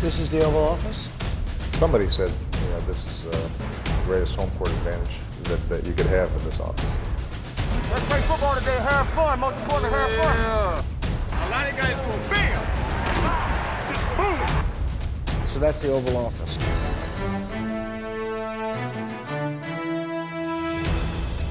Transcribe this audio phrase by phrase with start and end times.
[0.00, 0.96] This is the Oval Office.
[1.72, 3.50] Somebody said, you know, this is uh,
[3.84, 6.96] the greatest home court advantage that, that you could have in this office.
[7.90, 8.78] Let's play football today.
[8.78, 9.38] Have fun.
[9.40, 10.84] Most important, have fun.
[11.32, 12.62] A lot of guys go bam,
[13.92, 15.46] just boom.
[15.46, 16.56] So that's the Oval Office.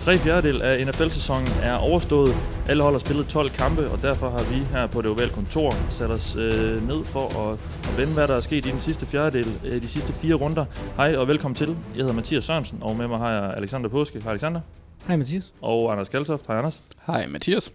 [0.10, 2.36] Tre fjerdedel af NFL-sæsonen er overstået.
[2.70, 5.76] Alle hold har spillet 12 kampe, og derfor har vi her på det ovale kontor
[5.90, 9.06] sat os øh, ned for at, at vende, hvad der er sket i den sidste
[9.06, 10.66] fjerdedel, øh, de sidste fire runder.
[10.96, 11.68] Hej og velkommen til.
[11.68, 14.20] Jeg hedder Mathias Sørensen, og med mig har jeg Alexander Påske.
[14.20, 14.62] Hej Alexander.
[15.08, 15.54] Hej Mathias.
[15.62, 16.48] Og Anders Kaltoft.
[16.48, 16.84] Hej Anders.
[17.08, 17.74] Hej Mathias.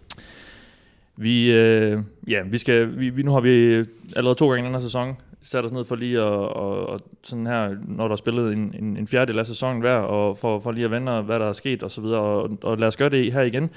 [1.17, 1.99] Vi, øh,
[2.29, 3.85] ja, vi skal, vi, vi, nu har vi
[4.17, 7.01] allerede to gange i den her sæson satte os ned for lige at, og, og
[7.23, 10.59] sådan her, når der er spillet en, en, en fjerdedel af sæsonen hver, og for,
[10.59, 12.97] for lige at vende, hvad der er sket og så videre, og, og lad os
[12.97, 13.71] gøre det her igen.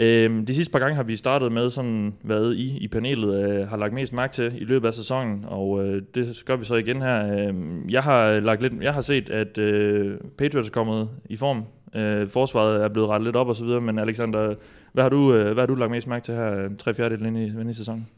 [0.00, 3.68] Øhm, de sidste par gange har vi startet med sådan, hvad I i panelet øh,
[3.68, 6.74] har lagt mest mærke til i løbet af sæsonen, og øh, det gør vi så
[6.74, 7.48] igen her.
[7.48, 7.54] Øh,
[7.92, 11.64] jeg har øh, lagt lidt, jeg har set, at øh, Patriots er kommet i form.
[11.94, 14.54] Øh, forsvaret er blevet rettet lidt op og så videre, men Alexander,
[14.92, 17.26] hvad har du, øh, hvad har du lagt mest mærke til her øh, tre fjerdedel
[17.26, 18.08] ind i, ind i sæsonen?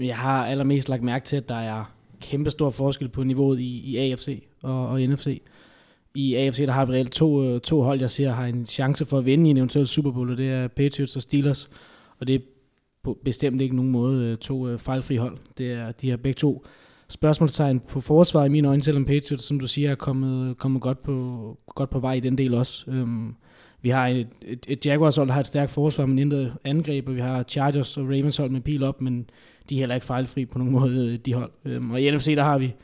[0.00, 1.95] Jeg har allermest lagt mærke til, at der er
[2.30, 5.42] kæmpe stor forskel på niveauet i, i AFC og, og NFC.
[6.14, 9.04] I AFC der har vi reelt to, øh, to hold, jeg ser har en chance
[9.04, 11.70] for at vinde i en eventuel Super Bowl, og det er Patriots og Steelers.
[12.18, 12.38] Og det er
[13.02, 15.38] på bestemt ikke nogen måde øh, to øh, fejlfri hold.
[15.58, 16.64] Det er de her begge to
[17.08, 21.02] spørgsmålstegn på forsvar i mine øjne, selvom Patriots, som du siger, er kommet, kommet godt,
[21.02, 22.90] på, godt på vej i den del også.
[22.90, 23.36] Um,
[23.82, 27.08] vi har et, et, et Jaguars hold, der har et stærkt forsvar, men intet angreb,
[27.08, 29.30] og vi har Chargers og Ravens hold med pil op, men
[29.70, 31.50] de er heller ikke fejlfri på nogen måde, øh, de hold.
[31.64, 32.74] Øhm, og i NFC, der har vi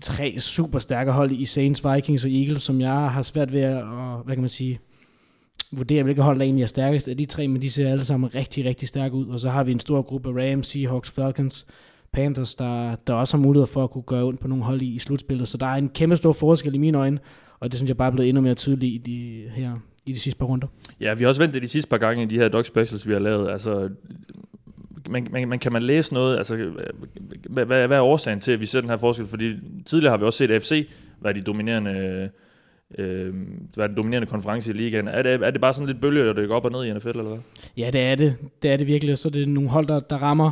[0.00, 3.84] tre super stærke hold i Saints, Vikings og Eagles, som jeg har svært ved at,
[4.24, 4.80] hvad kan man sige,
[5.72, 8.34] vurdere, hvilke hold der egentlig er stærkest af de tre, men de ser alle sammen
[8.34, 9.26] rigtig, rigtig stærke ud.
[9.26, 11.66] Og så har vi en stor gruppe Rams, Seahawks, Falcons,
[12.12, 14.94] Panthers, der, der også har mulighed for at kunne gøre ondt på nogle hold i,
[14.94, 15.48] i slutspillet.
[15.48, 17.18] Så der er en kæmpe stor forskel i mine øjne,
[17.60, 20.18] og det synes jeg bare er blevet endnu mere tydeligt i de, her, i de
[20.18, 20.66] sidste par runder.
[21.00, 23.12] Ja, vi har også ventet de sidste par gange i de her dog specials, vi
[23.12, 23.50] har lavet.
[23.50, 23.88] Altså,
[25.08, 26.74] man, man, man, kan man læse noget, altså, øh,
[27.50, 29.26] hvad, hvad, hvad er årsagen til, at vi ser den her forskel?
[29.26, 29.54] Fordi
[29.86, 30.88] tidligere har vi også set AFC
[31.20, 32.30] være de dominerende,
[32.98, 33.34] øh,
[33.76, 35.08] være den dominerende konference i ligaen.
[35.08, 37.08] Er det, er det bare sådan lidt bølge, der går op og ned i NFL,
[37.08, 37.38] eller hvad?
[37.76, 38.34] Ja, det er det.
[38.62, 39.18] Det er det virkelig.
[39.18, 40.50] Så det er nogle hold, der, der rammer,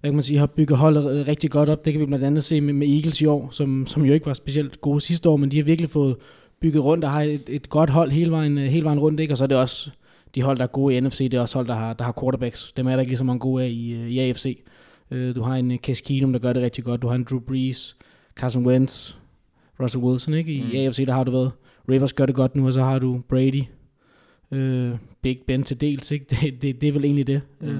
[0.00, 1.84] hvad kan man sige, har bygget holdet rigtig godt op.
[1.84, 4.26] Det kan vi blandt andet se med, med Eagles i år, som, som jo ikke
[4.26, 6.16] var specielt gode sidste år, men de har virkelig fået
[6.60, 9.20] bygget rundt og har et, et godt hold hele vejen, øh, hele vejen rundt.
[9.20, 9.34] Ikke?
[9.34, 9.90] Og så er det også
[10.36, 12.14] de hold, der er gode i NFC, det er også hold, der har, der har
[12.20, 12.72] quarterbacks.
[12.72, 14.62] Dem er der ikke lige så mange gode af i, øh, i AFC.
[15.10, 17.02] Uh, du har en uh, Case Keenum, der gør det rigtig godt.
[17.02, 17.96] Du har en Drew Brees,
[18.36, 19.14] Carson Wentz,
[19.80, 20.34] Russell Wilson.
[20.34, 20.52] Ikke?
[20.52, 20.70] I mm.
[20.74, 21.52] AFC, der har du været.
[21.88, 23.62] Rivers gør det godt nu, og så har du Brady,
[24.50, 26.10] uh, Big Ben til dels.
[26.10, 26.26] Ikke?
[26.40, 27.40] Det, det, det er vel egentlig det.
[27.60, 27.78] Mm.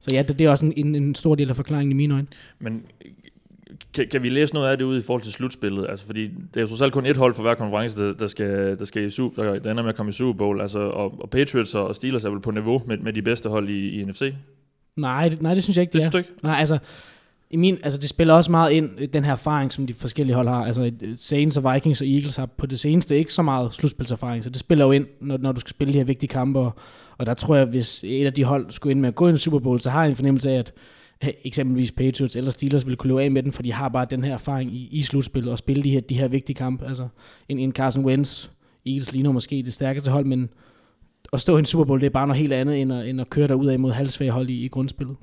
[0.00, 2.26] Så ja, det, det er også en, en stor del af forklaringen i mine øjne.
[2.58, 2.82] Men
[3.94, 5.86] kan, kan vi læse noget af det ud i forhold til slutspillet?
[5.88, 6.24] Altså, fordi
[6.54, 9.04] det er jo alt kun et hold for hver konference, der, der, skal, der, skal
[9.04, 10.60] i super, der, der ender med at komme i Super Bowl.
[10.60, 13.68] Altså, og, og Patriots og Steelers er vel på niveau med, med de bedste hold
[13.68, 14.34] i, i NFC?
[14.96, 16.30] Nej, nej, det synes jeg ikke, det, det synes du ikke?
[16.42, 16.78] Nej, altså,
[17.50, 20.48] i min, altså det spiller også meget ind, den her erfaring, som de forskellige hold
[20.48, 20.64] har.
[20.64, 24.50] Altså Saints og Vikings og Eagles har på det seneste ikke så meget slutspilserfaring, så
[24.50, 26.58] det spiller jo ind, når, når du skal spille de her vigtige kampe.
[26.58, 26.72] Og,
[27.18, 29.36] og der tror jeg, hvis et af de hold skulle ind med at gå ind
[29.36, 30.72] i Super Bowl, så har jeg en fornemmelse af, at
[31.22, 34.24] eksempelvis Patriots eller Steelers vil kunne løbe af med den, for de har bare den
[34.24, 36.86] her erfaring i, i slutspillet og spille de her, de her vigtige kampe.
[36.86, 37.08] Altså
[37.48, 38.48] en, en Carson Wentz,
[38.86, 40.50] Eagles ligner måske det stærkeste hold, men
[41.32, 43.20] at stå i en Super Bowl, det er bare noget helt andet, end at, end
[43.20, 45.16] at køre derud af mod halvsvage hold i, i grundspillet.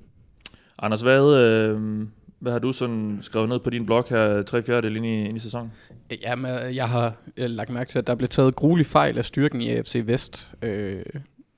[0.79, 2.07] Anders, hvad, øh,
[2.39, 5.37] hvad har du sådan skrevet ned på din blog her, tre fjerdedel ind i, ind
[5.37, 5.71] i sæsonen?
[6.23, 9.69] Jamen, jeg har lagt mærke til, at der blev taget gruelig fejl af styrken i
[9.69, 10.51] AFC Vest.
[10.61, 11.03] Øh,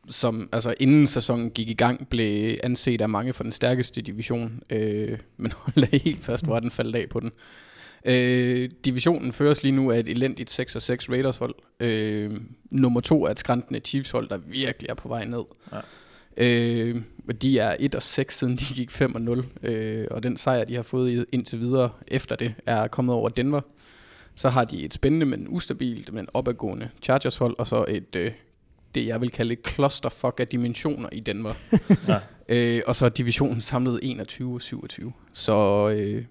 [0.10, 4.62] som altså inden sæsonen gik i gang, blev anset af mange for den stærkeste division,
[4.70, 7.32] øh, men hold da helt fast, hvor den faldt af på den.
[8.06, 11.56] Øh, divisionen føres lige nu af et elendigt 6 og 6 Raiders hold.
[11.80, 12.32] Øh,
[12.72, 15.44] nummer to er et skræntende Chiefs hold, der virkelig er på vej ned.
[15.72, 15.80] Ja.
[16.38, 17.02] Øh,
[17.42, 20.64] de er 1 og 6 siden de gik 5 og 0, øh, og den sejr,
[20.64, 23.62] de har fået indtil videre efter det, er kommet over Denver.
[24.36, 28.32] Så har de et spændende, men ustabilt, men opadgående Chargers hold, og så et øh,
[28.96, 31.56] det, jeg vil kalde et clusterfuck af dimensioner i Danmark.
[32.08, 32.20] ja.
[32.50, 35.14] øh, og så er divisionen samlet 21 og 27.
[35.34, 36.24] Så øh,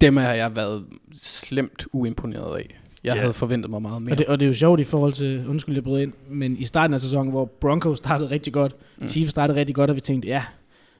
[0.00, 2.80] dem har jeg været slemt uimponeret af.
[3.04, 3.20] Jeg yeah.
[3.20, 4.12] havde forventet mig meget mere.
[4.12, 6.56] Og det, og det er jo sjovt i forhold til, undskyld jeg bryder ind, men
[6.56, 9.08] i starten af sæsonen, hvor Broncos startede rigtig godt, mm.
[9.08, 10.44] Chiefs startede rigtig godt, og vi tænkte, ja,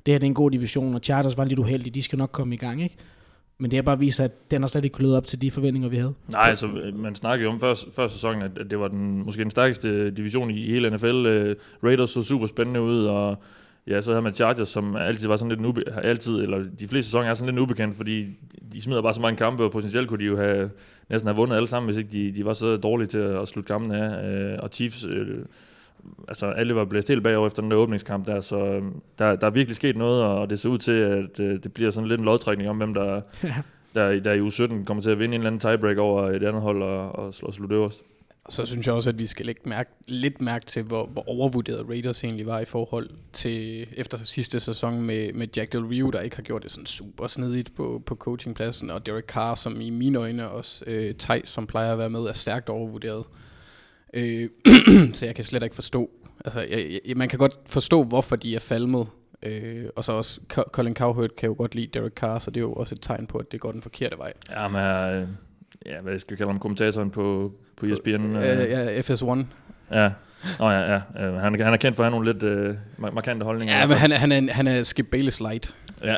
[0.06, 2.32] det her det er en god division, og Chargers var lidt uheldige, de skal nok
[2.32, 2.96] komme i gang, ikke?
[3.60, 5.96] Men det har bare vist, at den har slet ikke op til de forventninger, vi
[5.96, 6.14] havde.
[6.32, 9.50] Nej, altså man snakkede jo om før, før sæsonen, at det var den, måske den
[9.50, 11.26] stærkeste division i hele NFL.
[11.26, 13.43] Øh, Raiders så super spændende ud, og
[13.87, 17.10] ja, så havde man Chargers, som altid var sådan lidt ube, altid, eller de fleste
[17.10, 18.26] sæsoner er sådan lidt ubekendt, fordi
[18.72, 20.70] de smider bare så mange kampe, og potentielt kunne de jo have,
[21.08, 23.69] næsten have vundet alle sammen, hvis ikke de, de var så dårlige til at slutte
[23.69, 24.31] kampen af.
[24.31, 25.38] Øh, og Chiefs, øh,
[26.28, 28.82] altså alle var blæst helt bagover efter den der åbningskamp der, så øh,
[29.18, 31.90] der, der er virkelig sket noget, og det ser ud til, at øh, det bliver
[31.90, 33.20] sådan lidt en lodtrækning om, hvem der,
[33.94, 36.44] der, der i u 17 kommer til at vinde en eller anden tiebreak over et
[36.44, 38.02] andet hold og, og, og slutte øverst.
[38.50, 41.88] Så synes jeg også, at vi skal lægge mærke, lidt mærke til, hvor, hvor overvurderet
[41.88, 46.20] Raiders egentlig var i forhold til efter sidste sæson med, med Jack Del Rio, der
[46.20, 49.90] ikke har gjort det sådan super snedigt på, på coachingpladsen, og Derek Carr, som i
[49.90, 53.24] mine øjne også, øh, Thijs, som plejer at være med, er stærkt overvurderet.
[54.14, 54.49] Øh,
[55.12, 56.10] så jeg kan slet ikke forstå,
[56.44, 59.06] altså jeg, jeg, man kan godt forstå, hvorfor de er falmet,
[59.43, 62.64] øh, og så også Colin Cowherd kan jo godt lide Derek Carr, så det er
[62.64, 64.32] jo også et tegn på, at det går den forkerte vej.
[64.50, 65.28] Ja, men øh,
[65.87, 68.37] ja, hvad skal vi kalde ham, kommentatoren på, på ESPN?
[68.37, 69.44] Øh, ja, FS1.
[69.93, 70.11] Ja,
[70.58, 71.26] Nå ja, ja.
[71.26, 72.75] Øh, han, han er kendt for at have nogle lidt øh,
[73.14, 73.78] markante holdninger.
[73.78, 75.76] Ja, men han, han, er, han er Skip Bayless light.
[76.04, 76.14] Ja,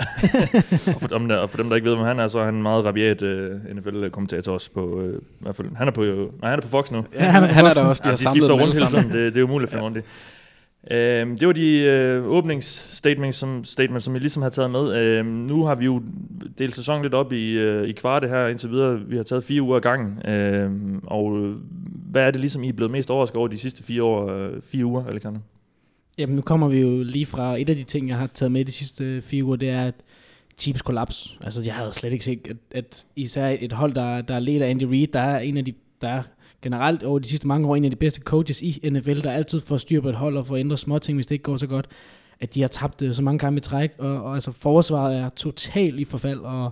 [0.94, 2.44] og, for dem, der, og for dem, der ikke ved, hvem han er, så er
[2.44, 6.02] han en meget rabiat øh, NFL-kommentator også på, øh, i hvert fald, han er på,
[6.02, 7.04] nej, han er på Fox nu.
[7.14, 9.12] Ja, han, han er der også, de ja, har de samlet skifter rundt hele tiden,
[9.12, 10.00] det, det er umuligt at finde rundt i.
[10.90, 14.96] Øhm, det var de øh, åbningsstatements, som, statements, som vi ligesom har taget med.
[14.96, 16.02] Øhm, nu har vi jo
[16.58, 19.00] delt sæsonen lidt op i, øh, i kvarte her indtil videre.
[19.00, 20.30] Vi har taget fire uger ad gangen.
[20.30, 21.56] Øhm, og øh,
[22.10, 24.52] hvad er det ligesom, I er blevet mest overrasket over de sidste fire, år, øh,
[24.62, 25.40] fire uger, Alexander?
[26.20, 28.64] Jamen, nu kommer vi jo lige fra et af de ting, jeg har taget med
[28.64, 29.94] de sidste fire uger, det er, at
[30.58, 31.38] Chiefs kollaps.
[31.40, 34.62] Altså, jeg havde slet ikke set, at, at især et hold, der, der er ledt
[34.62, 36.22] af Andy Reid, der er en af de, der er
[36.62, 39.60] generelt over de sidste mange år en af de bedste coaches i NFL, der altid
[39.60, 41.66] får styr på et hold og får ændret små ting, hvis det ikke går så
[41.66, 41.86] godt,
[42.40, 45.28] at de har tabt øh, så mange kampe i træk, og, og altså forsvaret er
[45.28, 46.70] totalt i forfald, og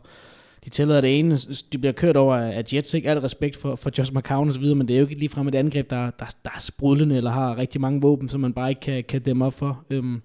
[0.68, 1.36] de tillader det ene,
[1.72, 3.10] de bliver kørt over af Jets, ikke?
[3.10, 5.48] Al respekt for, for Josh McCown og så videre, men det er jo ikke ligefrem
[5.48, 8.68] et angreb, der, der, der er sprudlende, eller har rigtig mange våben, som man bare
[8.68, 9.84] ikke kan, kan dæmme op for.
[9.90, 10.22] Øhm,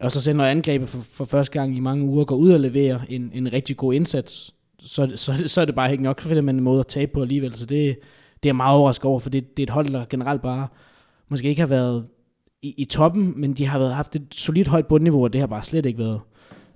[0.00, 2.60] og så selv når angrebet for, for første gang i mange uger går ud og
[2.60, 6.28] leverer en, en rigtig god indsats, så, så, så er det bare ikke nok, så
[6.28, 7.98] finder man en måde at tabe på alligevel, så det,
[8.42, 10.68] det er meget overrasket over, for det, det er et hold, der generelt bare
[11.28, 12.06] måske ikke har været
[12.62, 15.46] i, i toppen, men de har været, haft et solidt højt bundniveau, og det har
[15.46, 16.20] bare slet ikke været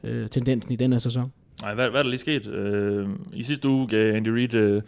[0.05, 1.33] øh, tendensen i den her sæson.
[1.63, 2.47] Nej, hvad, hvad er der lige sket?
[2.47, 4.83] Øh, I sidste uge gav Andy Reid, øh,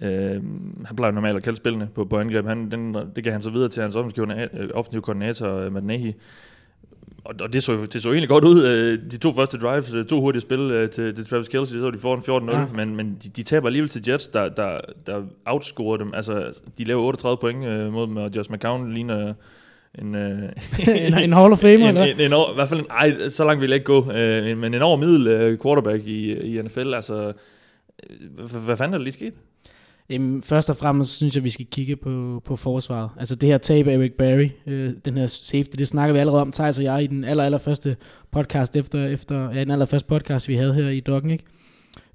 [0.00, 0.42] øh,
[0.84, 3.50] han plejer normalt at kalde spillene på, på angreb, han, den, det gav han så
[3.50, 3.96] videre til hans
[4.74, 6.12] offensive koordinator, Matt Nagy.
[7.24, 8.64] Og, og det, så, det så egentlig godt ud.
[8.64, 11.90] Øh, de to første drives, øh, to hurtige spil øh, til, til Travis Kelce, så
[11.90, 12.66] de får en 14-0, ja.
[12.74, 16.14] men, men de, de taber alligevel til Jets, der, der, der outscorer dem.
[16.14, 19.34] Altså, de laver 38 point mod dem, og Josh McCown ligner
[19.98, 20.42] en, øh,
[21.06, 23.44] en, en Hall of Famer, en, en, en, over, I hvert fald, en, ej, så
[23.44, 27.32] langt vil jeg ikke gå, øh, men en over middel quarterback i, i NFL, altså,
[28.30, 29.34] hvad, hvad fanden er der lige sket?
[30.10, 33.10] Jamen, først og fremmest synes jeg, vi skal kigge på, på forsvaret.
[33.18, 36.40] Altså det her tab af Eric Barry, øh, den her safety, det snakker vi allerede
[36.40, 37.96] om, Thijs og jeg, i den aller, aller første
[38.30, 41.44] podcast, efter, efter ja, den allerførste podcast, vi havde her i Doggen, ikke?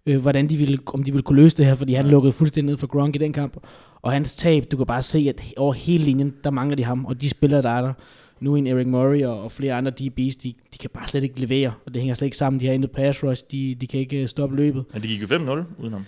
[0.08, 2.72] Øh, hvordan de ville, om de ville kunne løse det her, fordi han lukkede fuldstændig
[2.72, 3.58] ned for Gronk i den kamp.
[4.02, 7.06] Og hans tab, du kan bare se, at over hele linjen, der mangler de ham,
[7.06, 7.94] og de spillere, der er der,
[8.40, 11.40] nu en Eric Murray og, og flere andre DB's, de, de kan bare slet ikke
[11.40, 12.60] levere, og det hænger slet ikke sammen.
[12.60, 14.84] De har intet pass rush, de, de kan ikke stoppe løbet.
[14.94, 15.32] Men de gik jo 5-0
[15.80, 16.06] uden ham.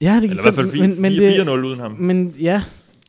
[0.00, 1.92] Ja, det gik Eller i hvert fald 4-0 men, men det, uden ham.
[1.92, 2.62] Men ja,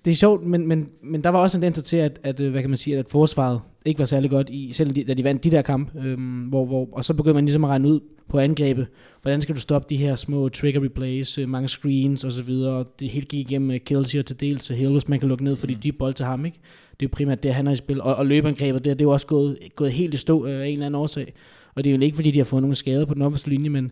[0.07, 2.61] det er sjovt, men, men, men der var også en tendens til, at, at, hvad
[2.61, 5.51] kan man sige, at forsvaret ikke var særlig godt, i, selv da de vandt de
[5.51, 7.99] der kamp, øhm, hvor, hvor, og så begyndte man ligesom at regne ud
[8.29, 8.87] på angrebet,
[9.21, 12.73] hvordan skal du stoppe de her små trigger replays, øh, mange screens og så videre,
[12.73, 15.43] og det hele gik igennem uh, Kelsey og til dels Hill, hvis man kan lukke
[15.43, 15.81] ned for de mm.
[15.83, 16.59] dybe bold til ham, ikke?
[16.99, 19.07] Det er jo primært det, han har i spil, og, og løbeangrebet, det, det er
[19.09, 21.33] jo også gået, gået helt i stå øh, af en eller anden årsag,
[21.75, 23.69] og det er jo ikke fordi, de har fået nogle skader på den opperste linje,
[23.69, 23.83] men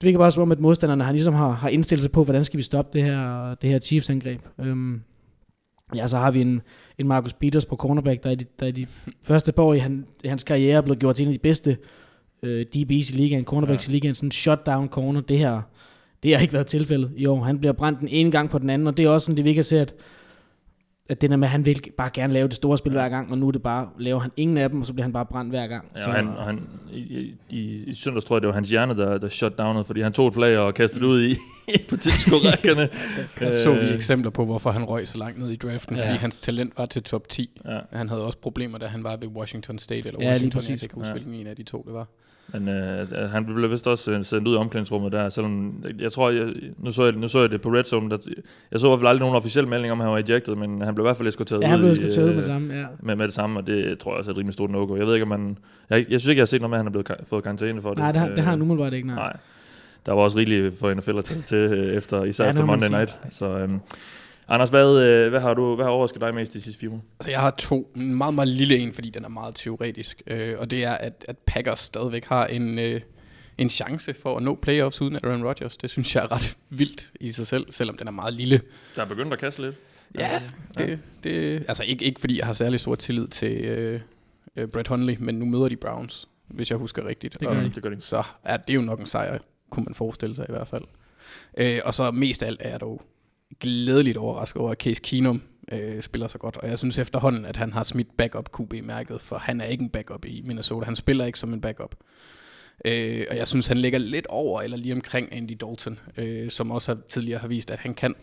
[0.00, 2.44] det virker bare som om, at modstanderne har, ligesom har, har indstillet sig på, hvordan
[2.44, 4.40] skal vi stoppe det her, det her Chiefs-angreb.
[4.60, 5.00] Øhm,
[5.94, 6.62] ja, så har vi en,
[6.98, 8.86] en Marcus Peters på cornerback, der i de, der i de
[9.22, 11.38] første par år i, han, i hans karriere er blevet gjort til en af de
[11.38, 11.76] bedste
[12.42, 13.92] øh, DB's i ligaen, cornerbacks ja.
[13.92, 15.20] i ligaen, sådan en shutdown corner.
[15.20, 15.62] Det her,
[16.22, 17.44] det har ikke været tilfældet i år.
[17.44, 19.44] Han bliver brændt den ene gang på den anden, og det er også sådan, det
[19.44, 19.94] virker til, at
[21.08, 23.32] at det der med, at han vil bare gerne lave det store spil hver gang,
[23.32, 25.26] og nu er det bare, laver han ingen af dem, og så bliver han bare
[25.26, 25.84] brændt hver gang.
[25.96, 26.60] Ja, og han, og han,
[26.92, 30.00] i, i, i, søndags tror jeg, det var hans hjerne, der, der shut downede, fordi
[30.00, 31.36] han tog et flag og kastede det ud i,
[31.90, 32.88] på tilskuerrækkerne.
[33.40, 36.06] Der så vi eksempler på, hvorfor han røg så langt ned i draften, ja.
[36.06, 37.60] fordi hans talent var til top 10.
[37.64, 37.78] Ja.
[37.92, 40.90] Han havde også problemer, da han var ved Washington State, eller ja, Washington, jeg kan
[40.94, 41.12] huske, ja.
[41.12, 42.06] hvilken en af de to det var.
[42.52, 46.30] Men øh, han blev vist også øh, sendt ud i omklædningsrummet der, selvom jeg tror,
[46.30, 48.16] jeg, nu, så jeg, nu så jeg det på Red Zone, der,
[48.72, 50.80] jeg så i hvert fald aldrig nogen officiel melding om, at han var ejected, men
[50.80, 52.86] han blev i hvert fald eskorteret ja, han blev eskorteret med, samme, ja.
[53.00, 54.96] med, med det samme, og det tror jeg også er et rimelig stort no-go.
[54.96, 55.58] Jeg ved ikke, om man,
[55.90, 57.82] jeg, jeg synes ikke, jeg har set noget med, at han er blevet fået karantæne
[57.82, 57.98] for det.
[57.98, 59.16] Nej, det har, det har han umiddelbart ikke, nej.
[59.16, 59.36] nej.
[60.06, 62.88] Der var også rigeligt for NFL at tage til øh, efter, især ja, efter Monday
[62.88, 63.18] Night.
[63.30, 63.80] Så, øhm,
[64.48, 67.00] Anders, hvad, øh, hvad har du hvad har overrasket dig mest de sidste fire uger?
[67.20, 67.92] Altså, jeg har to.
[67.96, 70.22] En meget, meget lille en, fordi den er meget teoretisk.
[70.26, 73.00] Øh, og det er, at, at Packers stadigvæk har en, øh,
[73.58, 75.76] en chance for at nå playoffs uden Aaron Rodgers.
[75.76, 78.60] Det synes jeg er ret vildt i sig selv, selvom den er meget lille.
[78.96, 79.76] Der er begyndt at kaste lidt.
[80.18, 80.42] Ja,
[80.78, 84.00] det, det, altså ikke, ikke fordi jeg har særlig stor tillid til øh,
[84.56, 87.32] øh, Brett Hundley, men nu møder de Browns, hvis jeg husker rigtigt.
[87.32, 87.70] Det gør Og de.
[87.74, 88.00] Det gør de.
[88.00, 89.38] Så er det jo nok en sejr,
[89.70, 90.84] kunne man forestille sig i hvert fald.
[91.56, 93.02] Øh, og så mest af alt er jeg dog
[93.60, 96.56] glædeligt overrasket over, at Case Keenum øh, spiller så godt.
[96.56, 99.90] Og jeg synes efterhånden, at han har smidt backup QB-mærket, for han er ikke en
[99.90, 100.84] backup i Minnesota.
[100.84, 101.94] Han spiller ikke som en backup.
[102.84, 106.70] Øh, og jeg synes, han ligger lidt over, eller lige omkring Andy Dalton, øh, som
[106.70, 108.14] også har, tidligere har vist, at han kan.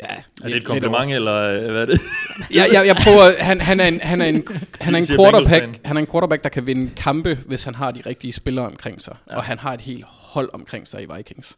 [0.00, 2.00] Ja, Er det et kompliment, eller øh, hvad er det?
[2.54, 4.44] jeg, jeg, jeg prøver, han, han, er en, han, er en,
[4.80, 7.90] han er en quarterback, han er en quarterback, der kan vinde kampe, hvis han har
[7.90, 9.16] de rigtige spillere omkring sig.
[9.28, 9.32] Ja.
[9.32, 9.38] Ja.
[9.38, 10.04] Og han har et helt
[10.38, 11.56] hold omkring sig i Vikings.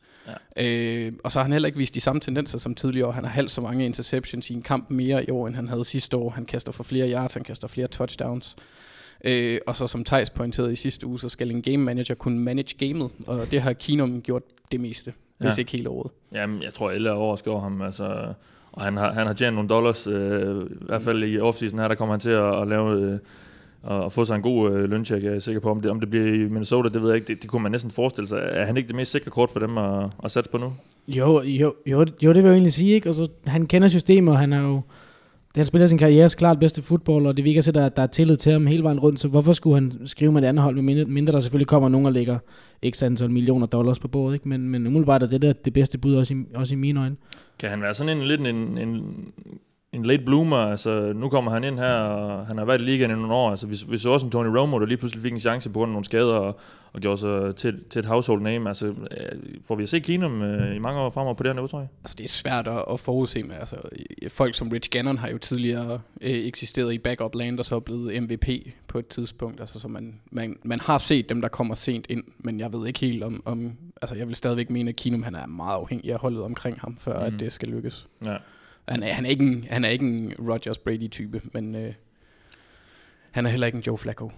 [0.56, 0.66] Ja.
[1.06, 3.12] Øh, og så har han heller ikke vist de samme tendenser som tidligere år.
[3.12, 5.84] Han har halvt så mange interceptions i en kamp mere i år, end han havde
[5.84, 6.30] sidste år.
[6.30, 8.56] Han kaster for flere yards, han kaster flere touchdowns.
[9.24, 12.38] Øh, og så som Thijs pointerede i sidste uge, så skal en game manager kunne
[12.38, 15.44] manage gamet, og det har Keenum gjort det meste, Ja.
[15.46, 16.10] hvis ikke hele året.
[16.32, 17.82] Jamen, jeg tror, alle er overrasket over ham.
[17.82, 18.32] Altså,
[18.72, 21.88] og han har, han har tjent nogle dollars, øh, i hvert fald i offseason her,
[21.88, 23.00] der kommer han til at, at lave...
[23.00, 23.18] Øh,
[23.82, 25.70] og at få sig en god øh, løncheck, jeg er sikker på.
[25.70, 27.28] Om det, om det bliver i Minnesota, det ved jeg ikke.
[27.28, 28.38] Det, det kunne man næsten forestille sig.
[28.42, 30.72] Er han ikke det mest sikre kort for dem at, at satse på nu?
[31.08, 33.08] Jo, jo, jo, jo, det vil jeg jo egentlig sige, ikke?
[33.08, 34.80] Og så, han kender systemet, og han er jo...
[35.56, 38.06] Han spiller sin karrieres klart bedste fodbold, og det virker til, at der, der er
[38.06, 40.74] tillid til ham hele vejen rundt, så hvorfor skulle han skrive med et andet hold,
[40.74, 42.38] med mindre, mindre der selvfølgelig kommer nogen og lægger
[42.90, 44.48] x antal millioner dollars på bordet, ikke?
[44.48, 47.16] Men, men umiddelbart er det der det bedste bud, også i, også i mine øjne.
[47.58, 49.02] Kan han være sådan en lidt en, en,
[49.92, 50.56] en late bloomer?
[50.56, 53.50] Altså, nu kommer han ind her, og han har været i ligaen i nogle år.
[53.50, 55.78] Altså, vi, vi så også en Tony Romo, der lige pludselig fik en chance på
[55.78, 56.58] grund af nogle skader, og,
[56.92, 58.68] og gjorde sig til, til et household name.
[58.68, 58.94] Altså, øh,
[59.66, 61.78] får vi at se Keenum øh, i mange år fremover på det her niveau, tror
[61.78, 61.88] jeg?
[62.00, 63.56] Altså, det er svært at, at forudse med.
[63.56, 63.76] Altså,
[64.28, 67.80] folk som Rich Gannon har jo tidligere øh, eksisteret i backup land, og så er
[67.80, 68.48] blevet MVP
[68.88, 69.60] på et tidspunkt.
[69.60, 72.86] Altså, så man, man, man har set dem, der kommer sent ind, men jeg ved
[72.86, 73.42] ikke helt om...
[73.44, 76.80] om altså, jeg vil stadigvæk mene, at Keenum han er meget afhængig af holdet omkring
[76.80, 77.34] ham, før mm.
[77.34, 78.06] at det skal lykkes.
[78.24, 78.36] Ja.
[78.88, 81.92] Han er, han er, ikke, en, han er ikke en Rodgers Brady-type, men øh,
[83.30, 84.30] han er heller ikke en Joe Flacco.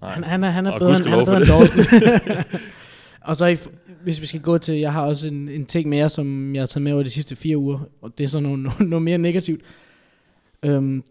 [0.00, 0.14] Nej.
[0.14, 2.60] Han, han, er, han er Og bedre, end- han er bedre end Dalton.
[3.28, 3.56] og så i,
[4.02, 6.66] hvis vi skal gå til, jeg har også en, en ting mere, som jeg har
[6.66, 9.18] taget med over de sidste fire uger, og det er så noget, noget, noget mere
[9.18, 9.60] negativt.
[10.62, 11.02] Øhm,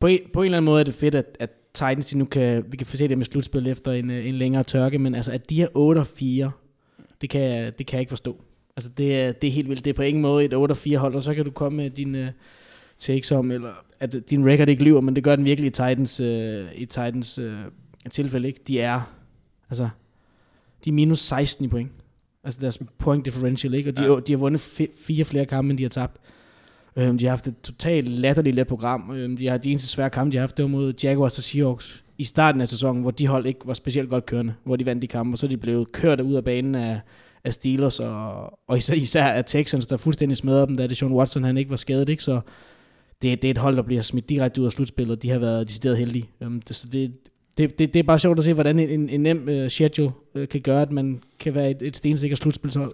[0.00, 2.24] på, en, på en eller anden måde er det fedt, at, at Titans de nu
[2.24, 5.32] kan, vi kan få se det med slutspil efter en, en længere tørke, men altså
[5.32, 6.50] at de her 8 og 4,
[7.20, 8.44] det kan, det kan jeg ikke forstå.
[8.76, 10.76] Altså det er, det er helt vildt, det er på ingen måde et 8 og
[10.76, 12.26] 4 hold, og så kan du komme med din uh,
[12.98, 16.20] takes om, eller at din record ikke lyver, men det gør den virkelig i Titans,
[16.20, 16.26] uh,
[16.80, 17.52] i Titans uh,
[18.10, 18.60] tilfælde ikke.
[18.68, 19.00] De er,
[19.70, 19.88] altså,
[20.84, 21.90] de er minus 16 i point.
[22.44, 23.90] Altså deres point differential, ikke?
[23.90, 24.20] Og de, Ja.
[24.20, 26.16] de har vundet fi- fire flere kampe, end de har tabt.
[26.96, 29.10] Øhm, de har haft et totalt latterligt let program.
[29.16, 31.44] Øhm, de har de eneste svære kampe, de har haft, det var mod Jaguars og
[31.44, 34.86] Seahawks i starten af sæsonen, hvor de hold ikke var specielt godt kørende, hvor de
[34.86, 37.00] vandt de kampe, og så er de blevet kørt ud af banen af,
[37.46, 41.12] af Steelers, og, og især, især af Texans, der fuldstændig smadrede dem, da det Sean
[41.12, 42.22] Watson han ikke var skadet, ikke?
[42.22, 42.40] Så
[43.22, 45.38] det, det er et hold, der bliver smidt direkte ud af slutspillet, og de har
[45.38, 46.28] været decideret heldige.
[46.40, 47.12] Um, det, så det,
[47.58, 50.12] det, det, det er bare sjovt at se, hvordan en, en, en nem uh, schedule
[50.34, 52.92] uh, kan gøre, at man kan være et, et stensikker slutspilshold.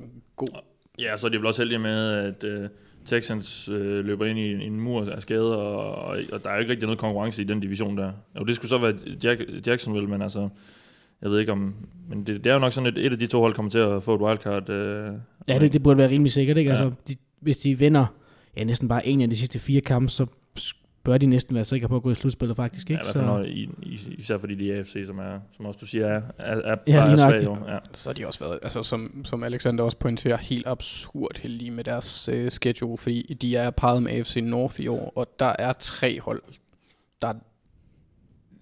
[0.98, 2.68] Ja, så er de vel også heldige med, at uh,
[3.06, 6.54] Texans uh, løber ind i en, en mur af skader, og, og, og der er
[6.54, 8.12] jo ikke rigtig noget konkurrence i den division der.
[8.34, 8.94] Og det skulle så være
[9.24, 10.48] Jack, Jacksonville, men altså,
[11.22, 11.74] jeg ved ikke om...
[12.08, 13.78] Men det, det er jo nok sådan, at et af de to hold kommer til
[13.78, 14.68] at få et wildcard.
[14.70, 15.12] Øh,
[15.48, 16.70] Ja, det, det burde være rimelig sikkert, ikke?
[16.70, 16.76] Ja.
[16.82, 18.06] Altså, de, hvis de vinder
[18.56, 20.26] ja, næsten bare en af de sidste fire kampe, så
[21.04, 23.04] bør de næsten være sikre på at gå i slutspillet faktisk, Ja, i ikke?
[23.04, 25.86] hvert fald når, i, i, især fordi de er AFC, som, er, som også du
[25.86, 27.56] siger, er, er, er, Ja, bare er svag, jo.
[27.68, 27.78] Ja.
[27.92, 31.84] Så har de også været, altså som, som Alexander også pointerer, helt absurd heldige med
[31.84, 35.72] deres øh, schedule, fordi de er parret med AFC North i år, og der er
[35.72, 36.42] tre hold.
[37.22, 37.34] Der er,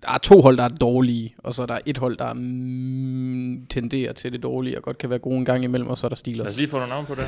[0.03, 3.67] der er to hold, der er dårlige, og så er der et hold, der mm,
[3.67, 6.09] tenderer til det dårlige, og godt kan være gode en gang imellem, og så er
[6.09, 6.57] der Lad os Steelers.
[6.57, 7.25] lige få nogle navn på det.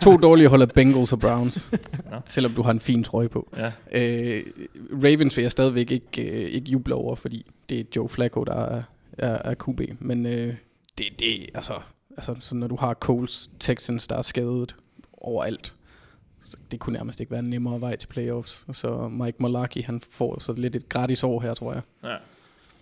[0.00, 1.68] to dårlige hold er Bengals og Browns,
[2.10, 2.16] Nå.
[2.26, 3.48] selvom du har en fin trøje på.
[3.56, 3.72] Ja.
[3.92, 4.42] Øh,
[4.92, 8.54] Ravens vil jeg stadigvæk ikke, øh, ikke juble over, fordi det er Joe Flacco, der
[8.54, 8.82] er,
[9.18, 9.80] er, er QB.
[9.98, 10.54] Men øh,
[10.98, 11.74] det, det altså,
[12.16, 14.74] altså så når du har Coles, Texans, der er skadet
[15.12, 15.74] overalt,
[16.70, 18.66] det kunne nærmest ikke være en nemmere vej til playoffs.
[18.72, 21.82] Så Mike Mularkey, han får så lidt et gratis år her, tror jeg.
[22.04, 22.16] Ja.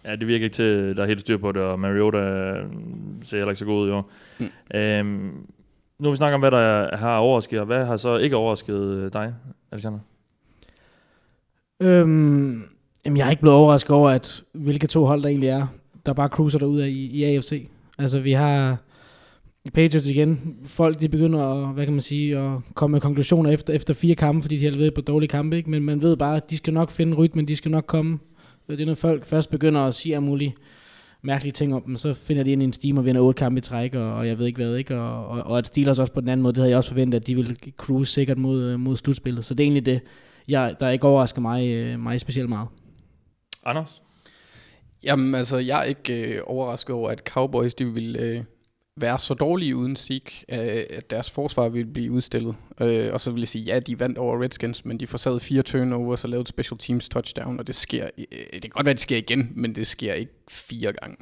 [0.04, 2.18] ja, det virker ikke til, der er helt styr på det, og Mariota
[3.22, 4.10] ser heller ikke så god ud i år.
[4.38, 4.50] Mm.
[4.74, 5.46] Øhm,
[5.98, 9.12] nu har vi snakket om, hvad der har overrasket, og hvad har så ikke overrasket
[9.12, 9.34] dig,
[9.72, 9.98] Alexander?
[11.82, 12.62] Øhm,
[13.04, 15.66] jamen, jeg er ikke blevet overrasket over, at hvilke to hold der egentlig er,
[16.06, 17.68] der bare cruiser derud af i, i AFC.
[17.98, 18.76] Altså, vi har...
[19.70, 23.72] Patriots igen, folk de begynder at, hvad kan man sige, at komme med konklusioner efter,
[23.72, 25.70] efter fire kampe, fordi de har levet på dårlige kampe, ikke?
[25.70, 28.18] men man ved bare, at de skal nok finde rytmen, de skal nok komme.
[28.68, 30.54] Det er når folk først begynder at sige alt muligt
[31.22, 33.58] mærkelige ting om dem, så finder de ind i en steam og vinder otte kampe
[33.58, 35.00] i træk, og, og jeg ved ikke hvad, ikke?
[35.00, 37.20] Og, og, og at Steelers også på den anden måde, det havde jeg også forventet,
[37.20, 39.44] at de ville cruise sikkert mod, mod slutspillet.
[39.44, 40.00] Så det er egentlig det,
[40.48, 42.68] jeg, der ikke overrasker mig, øh, mig specielt meget.
[43.64, 44.02] Anders?
[45.04, 48.44] Jamen altså, jeg er ikke øh, overrasket over, at Cowboys de vil øh,
[48.96, 52.56] være så dårlige uden Zeke, øh, at deres forsvar vil blive udstillet.
[52.80, 55.62] Øh, og så vil jeg sige, ja, de vandt over Redskins, men de forsatte fire
[55.62, 58.90] turnovers og lavede et special teams touchdown, og det sker, øh, det kan godt være,
[58.90, 61.16] at det sker igen, men det sker ikke fire gange.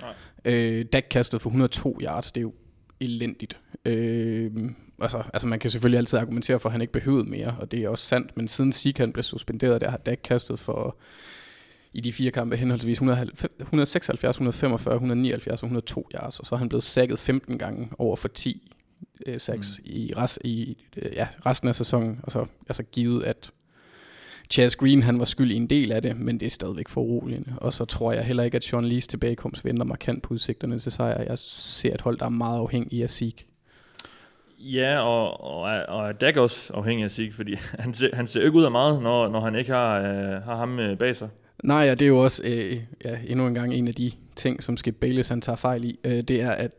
[0.00, 0.14] Nej.
[0.44, 2.52] Øh, Dak kastede for 102 yards, det er jo
[3.00, 3.60] elendigt.
[3.84, 4.50] Øh,
[5.00, 7.84] altså, altså man kan selvfølgelig altid argumentere for, at han ikke behøvede mere, og det
[7.84, 10.96] er også sandt, men siden Zeke blev suspenderet, der har Dak kastet for
[11.94, 16.68] i de fire kampe henholdsvis 176, 145, 179 og 102 yards, og så er han
[16.68, 18.70] blevet sækket 15 gange over for 10
[19.26, 19.90] øh, sacks mm.
[19.90, 23.50] i, rest, i øh, ja, resten af sæsonen, og så altså givet, at
[24.50, 27.00] Chas Green han var skyld i en del af det, men det er stadigvæk for
[27.00, 27.52] uroligende.
[27.56, 30.92] Og så tror jeg heller ikke, at Sean Lees tilbagekomst venter markant på udsigterne til
[30.92, 31.22] sejr.
[31.22, 33.46] Jeg ser et hold, der er meget afhængig af Zeke.
[34.58, 38.40] Ja, og, og, og er Dak også afhængig af Zeke, fordi han ser, han ser
[38.40, 41.28] ikke ud af meget, når, når han ikke har, øh, har ham øh, bag sig.
[41.64, 44.62] Nej, ja, det er jo også øh, ja, endnu en gang en af de ting,
[44.62, 45.98] som Skip Bayless han tager fejl i.
[46.04, 46.70] Øh, det er, at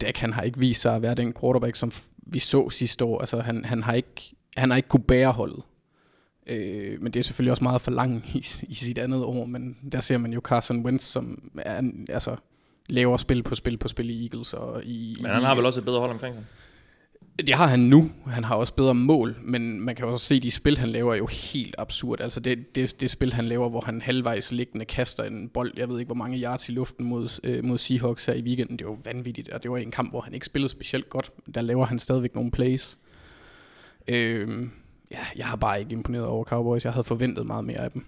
[0.00, 3.20] Dak han har ikke vist sig at være den quarterback, som vi så sidste år.
[3.20, 5.62] Altså, han, han, har ikke, han har ikke kunne bære holdet.
[6.46, 9.76] Øh, men det er selvfølgelig også meget for langt i, i sit andet år, men
[9.92, 12.36] der ser man jo Carson Wentz, som er, altså,
[12.88, 14.54] laver spil på spil på spil i Eagles.
[14.54, 16.44] Og i, men han i, har vel også et bedre hold omkring sig?
[17.38, 18.10] Det har han nu.
[18.26, 21.12] Han har også bedre mål, men man kan også se, at de spil, han laver,
[21.12, 22.20] er jo helt absurd.
[22.20, 25.88] Altså det, det, det spil, han laver, hvor han halvvejs liggende kaster en bold, jeg
[25.88, 28.86] ved ikke, hvor mange yards i luften mod, øh, mod Seahawks her i weekenden, det
[28.86, 31.32] var vanvittigt, og det var en kamp, hvor han ikke spillede specielt godt.
[31.54, 32.98] Der laver han stadigvæk nogle plays.
[34.08, 34.66] Øh,
[35.10, 36.84] ja, jeg har bare ikke imponeret over Cowboys.
[36.84, 38.04] Jeg havde forventet meget mere af dem.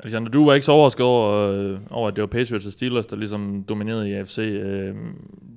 [0.00, 3.06] Alexander, du var ikke så overrasket over, øh, over, at det var Patriots og Steelers,
[3.06, 4.38] der ligesom dominerede i AFC.
[4.38, 4.94] Øh,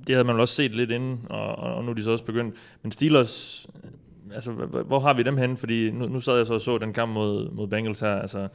[0.08, 2.24] det havde man vel også set lidt inden, og, og nu er de så også
[2.24, 2.56] begyndt.
[2.84, 4.51] Men Steelers, øh, altså,
[4.86, 5.58] hvor har vi dem hen?
[5.58, 8.16] Fordi nu, nu sad jeg så og så den kamp mod, mod Bengals her.
[8.16, 8.48] Altså,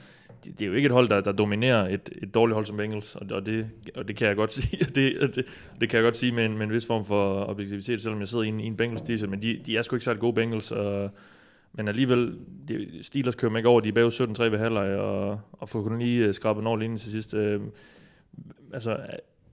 [0.45, 2.77] det, det er jo ikke et hold, der, der dominerer et, et dårligt hold som
[2.77, 5.45] Bengals, og, og, det, og det kan jeg godt sige, og det, og det,
[5.81, 8.29] det kan jeg godt sige med en, med en vis form for objektivitet, selvom jeg
[8.29, 10.35] sidder i en, i en Bengals t-shirt, men de, de er sgu ikke særlig gode
[10.35, 11.11] Bengals, og
[11.75, 12.35] men alligevel,
[12.69, 15.99] de, Steelers kører ikke over, de er bag 17-3 ved halvleg, og, og får kun
[15.99, 17.35] lige uh, skrabet over linjen til sidst.
[17.35, 17.61] Øh,
[18.73, 18.97] altså,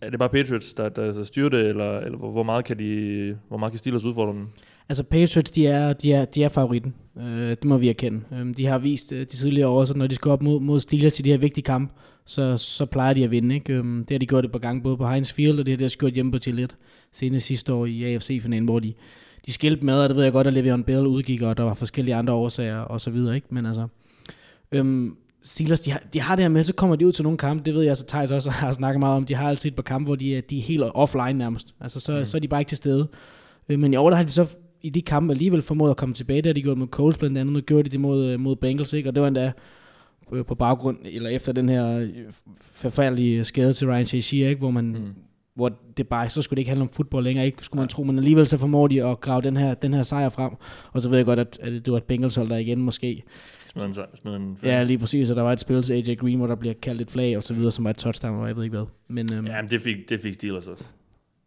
[0.02, 3.38] er det bare Patriots, der, der, der styrer det, eller, eller hvor meget kan de,
[3.48, 4.48] hvor meget kan Steelers udfordre dem?
[4.90, 6.96] Altså Patriots, de er, de er, de er favoritten.
[7.20, 8.22] Øh, det må vi erkende.
[8.34, 10.80] Øh, de har vist øh, de tidligere år, så når de skal op mod, mod
[10.80, 11.94] Steelers i de her vigtige kampe,
[12.26, 13.56] så, så plejer de at vinde.
[13.56, 13.74] Ikke?
[13.74, 15.78] Øh, det har de gjort et par gange, både på Heinz Field, og det har
[15.78, 16.76] de også gjort hjemme på Gillette,
[17.12, 18.94] senest sidste år i AFC-finalen, hvor de,
[19.46, 21.74] de skilte med, og det ved jeg godt, at Le'Veon Bell udgik, og der var
[21.74, 23.48] forskellige andre årsager og så videre, ikke?
[23.50, 23.88] Men altså,
[24.72, 27.38] øhm, Steelers, de har, de har det her med, så kommer de ud til nogle
[27.38, 29.76] kampe, det ved jeg, så Thijs også har snakket meget om, de har altid et
[29.76, 32.26] par kampe, hvor de er, de er helt offline nærmest, altså så, mm.
[32.26, 33.08] så er de bare ikke til stede.
[33.70, 36.16] Øh, men i år, der har de så i de kampe alligevel formået at komme
[36.16, 38.56] tilbage, det har de gjort mod Colts blandt andet, nu gjorde de det mod, mod
[38.56, 39.10] Bengals, ikke?
[39.10, 39.52] og det var endda
[40.34, 42.10] øh, på baggrund, eller efter den her øh,
[42.62, 44.60] forfærdelige skade til Ryan Shazier, ikke?
[44.60, 45.14] hvor man mm
[45.56, 48.04] hvor det bare, så skulle det ikke handle om fodbold længere, ikke skulle man tro,
[48.04, 50.52] men alligevel så formår de at grave den her, den her sejr frem,
[50.92, 53.24] og så ved jeg godt, at, at det var et Bengals hold der igen måske.
[53.66, 56.38] Smed en, smed en ja, lige præcis, og der var et spil til AJ Green,
[56.38, 58.56] hvor der bliver kaldt et flag og så videre, som var et touchdown, og jeg
[58.56, 58.86] ved ikke hvad.
[59.08, 60.86] Men, øhm, ja, men det fik, det fik Steelers også.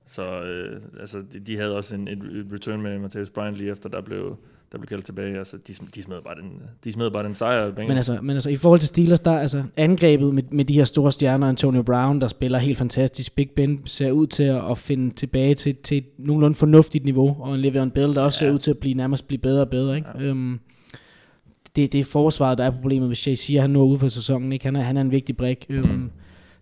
[0.07, 3.89] Så øh, altså, de, de havde også en, et return med Matthäus Bryant lige efter,
[3.89, 4.39] der blev
[4.73, 5.39] der blev kaldt tilbage.
[5.39, 6.51] Altså, de, de, smed bare den,
[6.85, 7.73] de smed bare den sejr.
[7.77, 10.85] Men altså, men altså, i forhold til Steelers, der altså angrebet med, med de her
[10.85, 13.35] store stjerner, Antonio Brown, der spiller helt fantastisk.
[13.35, 17.37] Big Ben ser ud til at, at finde tilbage til, til et nogenlunde fornuftigt niveau,
[17.41, 18.49] og en Le'Veon Bell, der også ja.
[18.49, 19.97] ser ud til at blive nærmest blive bedre og bedre.
[19.97, 20.09] Ikke?
[20.19, 20.25] Ja.
[20.25, 20.61] Øhm,
[21.77, 24.09] det, det er forsvaret, der er problemet, hvis Jay siger, han nu er ude for
[24.09, 24.53] sæsonen.
[24.53, 24.65] Ikke?
[24.65, 25.67] Han, er, han er en vigtig brik.
[25.69, 25.77] Mm.
[25.77, 26.11] Øhm,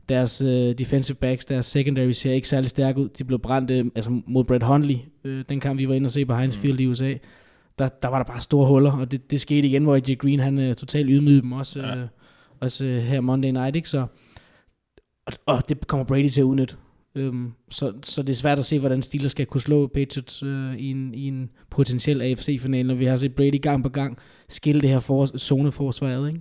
[0.09, 3.09] deres uh, defensive backs, deres secondary ser ikke særlig stærk ud.
[3.09, 6.11] De blev brændt uh, altså mod Brett Hundley, uh, den kamp vi var inde og
[6.11, 6.63] se på Heinz mm.
[6.63, 7.15] Field i USA
[7.81, 10.41] der, der var der bare store huller, og det, det skete igen, hvor AJ Green
[10.41, 12.03] han uh, totalt ydmygede dem også, ja.
[12.03, 12.09] uh,
[12.61, 13.89] også uh, her Monday Night, ikke?
[13.89, 14.07] Så,
[15.27, 16.75] og, og det kommer Brady til at udnytte.
[17.19, 20.75] Um, så, så det er svært at se, hvordan Steelers skal kunne slå Patriots uh,
[20.77, 24.81] i, en, i en potentiel AFC-final, når vi har set Brady gang på gang skille
[24.81, 26.41] det her for, zoneforsvaret, ikke?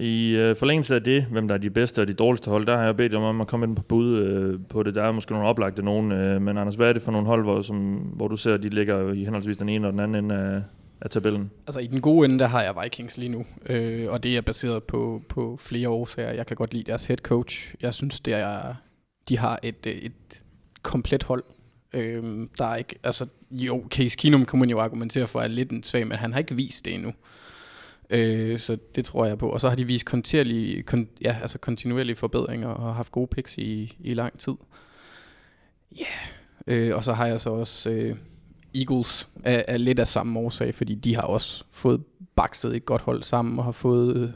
[0.00, 2.76] I øh, forlængelse af det, hvem der er de bedste og de dårligste hold, der
[2.76, 4.94] har jeg bedt om at komme ind på bud øh, på det.
[4.94, 7.44] Der er måske nogle oplagte nogen, øh, men Anders, hvad er det for nogle hold,
[7.44, 10.24] hvor, som, hvor du ser, at de ligger i henholdsvis den ene og den anden
[10.24, 10.62] ende af,
[11.00, 11.50] af tabellen?
[11.66, 14.40] Altså i den gode ende, der har jeg Vikings lige nu, øh, og det er
[14.40, 16.32] baseret på, på flere årsager.
[16.32, 17.74] Jeg kan godt lide deres head coach.
[17.82, 18.74] Jeg synes, det er,
[19.28, 20.42] de har et, øh, et
[20.82, 21.44] komplet hold.
[21.92, 22.22] Øh,
[22.58, 25.82] der er ikke, altså, jo, Case Keenum kunne man jo argumentere for er lidt en
[25.82, 27.12] svag, men han har ikke vist det endnu.
[28.10, 29.50] Øh, så det tror jeg på.
[29.50, 33.58] Og så har de vist kontinuerlige, kon, ja, altså kontinuerlige forbedringer og haft gode picks
[33.58, 34.54] i, i lang tid.
[35.96, 36.04] Ja,
[36.68, 36.88] yeah.
[36.88, 38.16] øh, og så har jeg så også øh,
[38.74, 42.04] Eagles er, er lidt af samme årsag, fordi de har også fået
[42.36, 44.34] bakset et godt hold sammen og har fået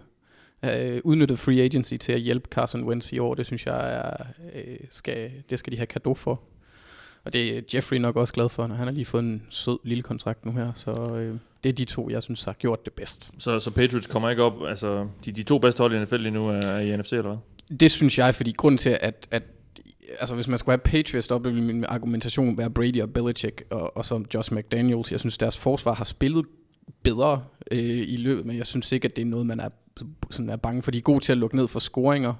[0.64, 3.34] øh, udnyttet free agency til at hjælpe Carson Wentz i år.
[3.34, 6.40] Det synes jeg er, øh, skal, det skal de have kado for.
[7.24, 9.78] Og det er Jeffrey nok også glad for, når han har lige fået en sød
[9.84, 10.72] lille kontrakt nu her.
[10.74, 13.30] Så øh, det er de to, jeg synes har gjort det bedst.
[13.38, 16.30] Så, så Patriots kommer ikke op, altså de, de to bedste hold i NFL lige
[16.30, 17.76] nu er, er i NFC, eller hvad?
[17.76, 19.42] Det synes jeg, fordi grund til, at, at
[20.20, 23.96] altså hvis man skulle have Patriots op, ville min argumentation være Brady og Belichick og,
[23.96, 25.12] og så Josh McDaniels.
[25.12, 26.46] Jeg synes, deres forsvar har spillet
[27.02, 29.68] bedre øh, i løbet, men jeg synes ikke, at det er noget, man er,
[30.30, 30.90] sådan er bange for.
[30.90, 32.34] De er gode til at lukke ned for scoringer,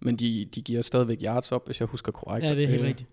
[0.00, 2.46] men de, de giver stadigvæk yards op, hvis jeg husker korrekt.
[2.46, 3.08] Ja, det er helt øh, rigtigt.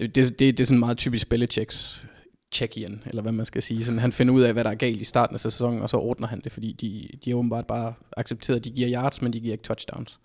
[0.00, 2.06] Det, det, det er sådan meget typisk Belichicks
[2.52, 3.84] check in, eller hvad man skal sige.
[3.84, 5.96] Sådan, han finder ud af, hvad der er galt i starten af sæsonen, og så
[5.96, 9.32] ordner han det, fordi de, de har åbenbart bare accepteret, at de giver yards, men
[9.32, 10.18] de giver ikke touchdowns.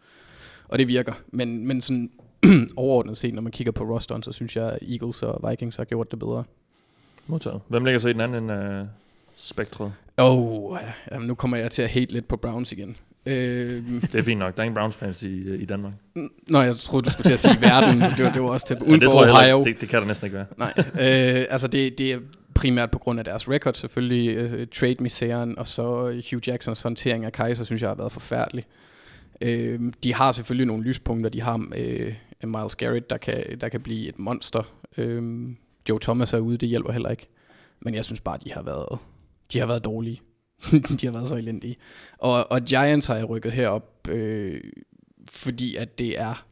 [0.68, 1.14] Og det virker.
[1.28, 2.12] Men, men sådan
[2.78, 5.84] overordnet set, når man kigger på rosteren, så synes jeg, at Eagles og Vikings har
[5.84, 6.44] gjort det bedre.
[7.28, 7.62] Modtaget.
[7.68, 8.88] Hvem ligger så i den anden ende af
[9.36, 9.94] spektret?
[10.18, 10.78] Åh, oh,
[11.22, 12.98] nu kommer jeg til at hate lidt på Browns igen.
[13.26, 14.56] Øh, Det er fint nok.
[14.58, 15.94] Der er ingen Browns fans i, i Danmark.
[16.48, 18.68] Nå, jeg troede, du skulle til at sige verden, så det var, det var også
[18.68, 19.60] til Men uden det for heller Ohio.
[19.60, 20.46] ikke- det, det kan der næsten ikke være.
[20.58, 22.20] Nej, øh, altså det, det er
[22.56, 25.84] primært på grund af deres record selvfølgelig, øh, trade-misæren, og så
[26.32, 28.66] Hugh Jacksons håndtering af Kaiser, synes jeg har været forfærdelig.
[29.42, 33.82] Øh, de har selvfølgelig nogle lyspunkter, de har øh, Miles Garrett, der kan, der kan
[33.82, 34.74] blive et monster.
[34.98, 35.48] Øh,
[35.90, 37.28] Joe Thomas er ude, det hjælper heller ikke.
[37.82, 39.00] Men jeg synes bare, de har været,
[39.54, 40.22] de har været dårlige.
[41.02, 41.76] de har været så elendige.
[42.18, 44.62] Og, og Giants har jeg rykket herop, øh,
[45.30, 46.46] fordi at det er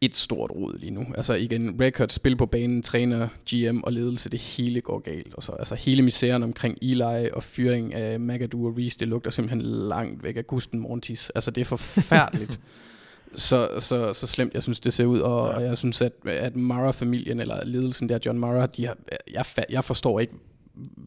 [0.00, 1.06] et stort rod lige nu.
[1.16, 5.34] Altså igen, record, spil på banen, træner, GM og ledelse, det hele går galt.
[5.34, 9.30] Og så, altså hele misæren omkring Eli og fyring af Magadou og Reese, det lugter
[9.30, 11.30] simpelthen langt væk af Gusten Mortis.
[11.34, 12.60] Altså det er forfærdeligt.
[13.34, 15.20] så, så, så slemt, jeg synes, det ser ud.
[15.20, 15.54] Og, Ja.
[15.56, 18.96] og jeg synes, at, at Mara-familien, eller ledelsen der, John Mara, de har,
[19.34, 20.32] jeg, jeg forstår ikke,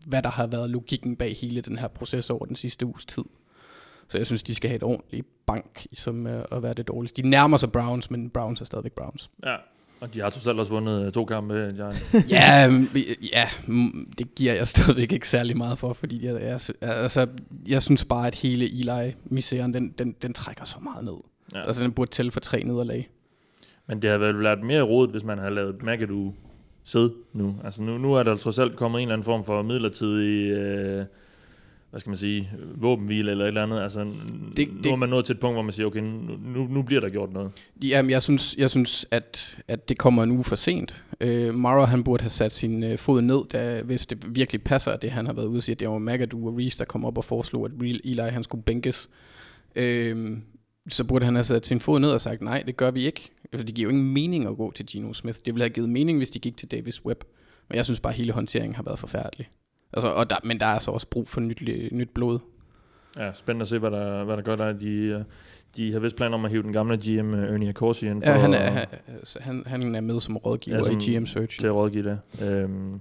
[0.07, 3.23] hvad der har været logikken bag hele den her proces over den sidste uges tid.
[4.07, 7.21] Så jeg synes, de skal have et ordentligt bank, som øh, at være det dårligste.
[7.21, 9.29] De nærmer sig Browns, men Browns er stadigvæk Browns.
[9.45, 9.55] Ja.
[9.99, 12.15] Og de har totalt også vundet øh, to kampe med Giants.
[12.29, 12.87] ja, mm,
[13.33, 17.27] ja, mm, det giver jeg stadigvæk ikke særlig meget for, fordi jeg, jeg, altså,
[17.67, 21.17] jeg synes bare, at hele Eli-misæren, den, den, den trækker så meget ned.
[21.53, 21.67] Ja.
[21.67, 23.09] Altså, den burde tælle for tre nederlag.
[23.87, 26.33] Men det har vel været mere rodet, hvis man har lavet McAdoo
[26.85, 27.55] sidde nu.
[27.63, 31.05] Altså nu, nu er der trods alt kommet en eller anden form for midlertidig, øh,
[31.89, 33.79] hvad skal man sige, våbenhvile eller et eller andet.
[33.81, 36.67] Altså, det, Det- nu er man nået til et punkt, hvor man siger, okay, nu,
[36.69, 37.51] nu, bliver der gjort noget.
[37.83, 41.03] Jamen, jeg synes, jeg synes at, at det kommer en uge for sent.
[41.21, 44.91] Øh, Mara, han burde have sat sin øh, fod ned, da, hvis det virkelig passer,
[44.91, 46.85] at det han har været ude og sige, at det var Magadou og Reese, der
[46.85, 49.09] kom op og foreslog, at Real Eli han skulle bænkes.
[49.75, 50.37] Øh,
[50.89, 53.29] så burde han have sat sin fod ned og sagt, nej, det gør vi ikke.
[53.55, 55.37] For det giver jo ingen mening at gå til Geno Smith.
[55.45, 57.23] Det ville have givet mening, hvis de gik til Davis Webb.
[57.69, 59.49] Men jeg synes bare, at hele håndteringen har været forfærdelig.
[59.93, 62.39] Altså, og der, men der er altså også brug for nyt, nyt blod.
[63.17, 64.73] Ja, spændende at se, hvad der, hvad der gør der.
[64.73, 65.21] De, øh,
[65.77, 68.29] de har vist planer om at hive den gamle GM øh, Ernie Accorsi ind for
[68.31, 68.85] Ja, han, er, han,
[69.17, 71.59] altså, han, han er med som rådgiver ja, som- i GM Search.
[71.59, 72.19] til at rådgive det.
[72.51, 72.99] Øhm,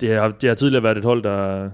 [0.00, 1.70] det, har, det har tidligere været et hold, der,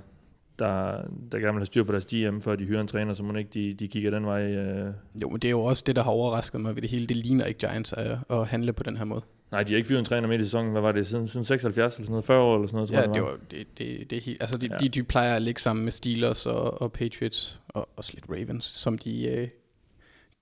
[0.66, 3.22] der, der gerne vil have styr på deres GM, før de hyrer en træner, så
[3.22, 4.42] må ikke de, de kigger den vej.
[4.42, 4.92] Øh.
[5.22, 7.06] Jo, men det er jo også det, der har overrasket mig ved det hele.
[7.06, 9.22] Det ligner ikke Giants at, at handle på den her måde.
[9.52, 10.72] Nej, de har ikke fyret en træner midt i sæsonen.
[10.72, 11.06] Hvad var det?
[11.06, 12.24] Siden, siden 76 eller sådan noget?
[12.24, 14.42] 40 år eller sådan noget, tror Ja, jeg, det, var, det, det, det er helt,
[14.42, 14.76] altså de, Ja.
[14.76, 18.64] de, de plejer at ligge sammen med Steelers og, og Patriots og også lidt Ravens,
[18.64, 19.48] som de, øh,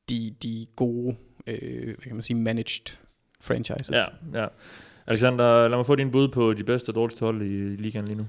[0.09, 2.99] de, de gode, øh, hvad kan man sige, managed
[3.41, 3.91] franchises.
[3.91, 4.47] Ja, ja.
[5.07, 8.19] Alexander, lad mig få din bud på de bedste og dårligste hold i ligaen lige
[8.19, 8.27] nu.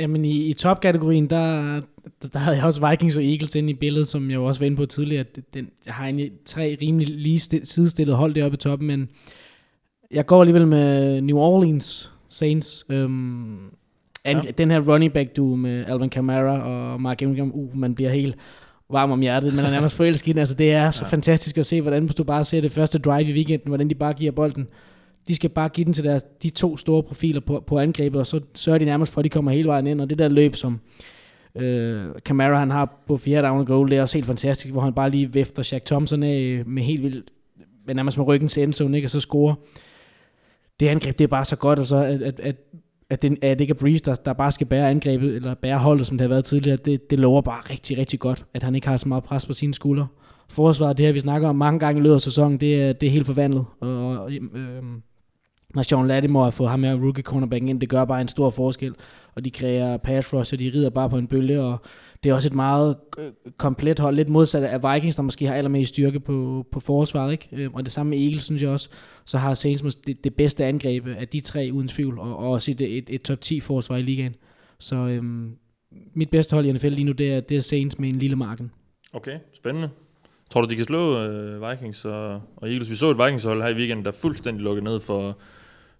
[0.00, 1.74] Jamen i, i topkategorien, der,
[2.22, 4.60] der, der havde jeg også Vikings og Eagles inde i billedet, som jeg jo også
[4.60, 5.20] var inde på tidligere.
[5.20, 9.08] at Den, jeg har egentlig tre rimelig lige sti- sidestillede hold deroppe i toppen, men
[10.10, 12.86] jeg går alligevel med New Orleans Saints.
[12.88, 13.58] Øhm,
[14.24, 14.40] ja.
[14.58, 18.36] Den her running back duo med Alvin Kamara og Mark Ingram, uh, man bliver helt
[18.90, 20.38] varm om hjertet, men er nærmest forelsket.
[20.38, 21.08] Altså, det er så ja.
[21.08, 23.94] fantastisk at se, hvordan hvis du bare ser det første drive i weekenden, hvordan de
[23.94, 24.68] bare giver bolden.
[25.30, 28.26] De skal bare give den til deres, de to store profiler på, på angrebet, og
[28.26, 30.00] så sørger de nærmest for, at de kommer hele vejen ind.
[30.00, 30.80] Og det der løb, som
[31.54, 34.92] øh, Camara han har på fjerde down goal, det er også helt fantastisk, hvor han
[34.92, 37.30] bare lige vifter Shaq Thompson af øh, med helt vildt,
[37.86, 39.06] med nærmest med ryggen til endzone, ikke?
[39.06, 39.54] og så scorer.
[40.80, 42.56] Det angreb, det er bare så godt, altså, at, at, at,
[43.10, 45.78] at, det, at det ikke er Breeze, der, der bare skal bære angrebet, eller bære
[45.78, 46.76] holdet, som det har været tidligere.
[46.76, 49.52] Det, det lover bare rigtig, rigtig godt, at han ikke har så meget pres på
[49.52, 50.06] sine skuldre.
[50.48, 53.06] Forsvaret, det her vi snakker om mange gange i løbet af sæsonen, det er, det
[53.06, 53.64] er helt forvandlet.
[53.80, 54.82] Og, og, øh,
[55.74, 58.94] Marshawn Lattimore har fået ham her rookie cornerbacken ind, det gør bare en stor forskel,
[59.34, 61.78] og de kræver pass rush, og de rider bare på en bølge, og
[62.22, 65.54] det er også et meget øh, komplet hold, lidt modsat af Vikings, der måske har
[65.54, 67.48] allermest styrke på, på forsvaret, ikke?
[67.52, 68.88] Øhm, og det samme med Eagles, synes jeg også,
[69.24, 72.70] så har Saints det, det bedste angreb af de tre uden tvivl, og, og også
[72.70, 74.34] et, et, et top 10 forsvar i ligaen.
[74.78, 75.56] Så øhm,
[76.14, 78.36] mit bedste hold i NFL lige nu, det er, det er Saints med en lille
[78.36, 78.70] marken.
[79.12, 79.88] Okay, spændende.
[80.50, 82.90] Tror du, de kan slå øh, Vikings og, og Eagles?
[82.90, 85.38] Vi så et Vikings-hold her i weekenden, der fuldstændig lukkede ned for,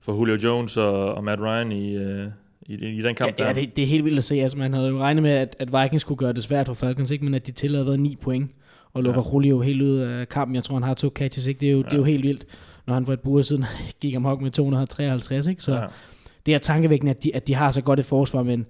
[0.01, 2.27] for Julio Jones og, og Matt Ryan i, øh,
[2.63, 3.47] i, i den kamp ja, der.
[3.47, 4.35] Ja, det, det er helt vildt at se.
[4.35, 7.11] Altså, man havde jo regnet med, at, at Vikings skulle gøre det svært for Falcons,
[7.11, 7.25] ikke?
[7.25, 8.51] men at de tillader 9 point
[8.93, 9.33] og lukker ja.
[9.33, 10.55] Julio helt ud af kampen.
[10.55, 11.47] Jeg tror, han har to catches.
[11.47, 11.61] Ikke?
[11.61, 11.85] Det, er jo, ja.
[11.85, 12.47] det er jo helt vildt,
[12.87, 13.65] når han for et par siden
[14.01, 15.47] gik amok med 253.
[15.47, 15.63] Ikke?
[15.63, 15.87] Så ja.
[16.47, 18.67] det er tankevækkende, at de, at de har så godt et forsvar, men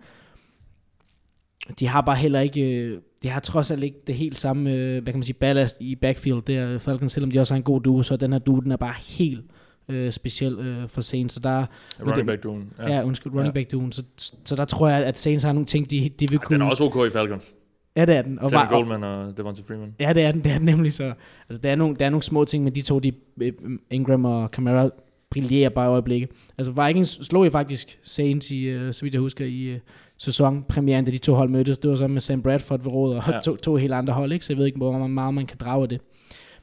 [1.79, 5.03] de har bare heller ikke, øh, de har trods alt ikke det helt samme, øh,
[5.03, 7.81] hvad kan man sige, ballast i backfield der, Falcons, selvom de også har en god
[7.81, 9.45] duo, så den her duo, den er bare helt
[9.90, 11.35] øh, speciel øh, for Saints.
[11.35, 11.66] Så der,
[12.07, 12.72] running back duen.
[12.79, 12.94] Ja.
[12.94, 13.61] ja, undskyld, running ja.
[13.61, 13.92] back duen.
[13.92, 14.03] Så,
[14.44, 16.55] så der tror jeg, at Saints har nogle ting, de, de vil ja, kunne...
[16.55, 17.55] Den er også ok i Falcons.
[17.96, 18.38] Ja, det er den.
[18.38, 19.94] Og Teddy Goldman og Devonta Freeman.
[20.00, 21.12] Ja, det er den, det er den nemlig så.
[21.48, 23.53] Altså, der er nogle, der er nogle små ting, men de to, de, øh,
[23.90, 24.90] Ingram og Camara,
[25.31, 26.31] brillerer bare i øjeblikket.
[26.59, 29.81] Altså Vikings slog jo faktisk Saints i, uh, så vidt jeg husker, i uh,
[30.18, 31.79] sæsonpremieren, da de to hold mødtes.
[31.79, 33.40] Det var så med Sam Bradford ved råd og ja.
[33.40, 34.44] to, to helt andre hold, ikke?
[34.44, 36.00] så jeg ved ikke, hvor meget man kan drage af det.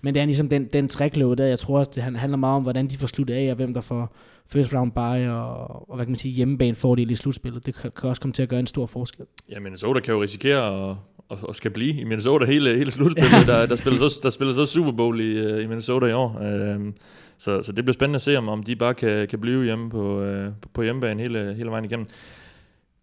[0.02, 2.64] Men det er ligesom den, den trækløve der, jeg tror også, det handler meget om,
[2.64, 4.16] hvordan de får sluttet af, og hvem der får
[4.50, 7.66] first round bye, og, og hvad kan man sige, hjemmebane fordel i slutspillet.
[7.66, 9.26] Det kan, kan også komme til at gøre en stor forskel.
[9.50, 10.96] Ja, Minnesota kan jo risikere at,
[11.32, 13.48] at, at skal blive i Minnesota hele, hele slutspillet.
[13.48, 16.42] Der, der, spiller så, der spiller så Super Bowl i, øh, i Minnesota i år.
[16.76, 16.94] Um,
[17.38, 19.90] så, så det bliver spændende at se, om, om de bare kan, kan blive hjemme
[19.90, 22.06] på, uh, på hjemmebane hele, hele vejen igennem.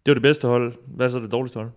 [0.05, 0.73] Det var det bedste hold.
[0.87, 1.69] Hvad er så det dårligste hold?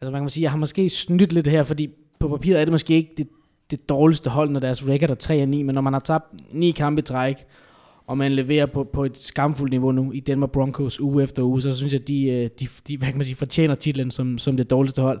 [0.00, 2.72] Altså man kan sige, jeg har måske snydt lidt her, fordi på papiret er det
[2.72, 3.28] måske ikke det
[3.70, 6.70] det dårligste hold, når deres record er 3 9, men når man har tabt ni
[6.70, 7.36] kampe i træk,
[8.06, 11.62] og man leverer på, på et skamfuldt niveau nu i Denver Broncos uge efter uge,
[11.62, 14.56] så synes jeg, de, øh, de, de hvad kan man sige, fortjener titlen som, som
[14.56, 15.20] det dårligste hold.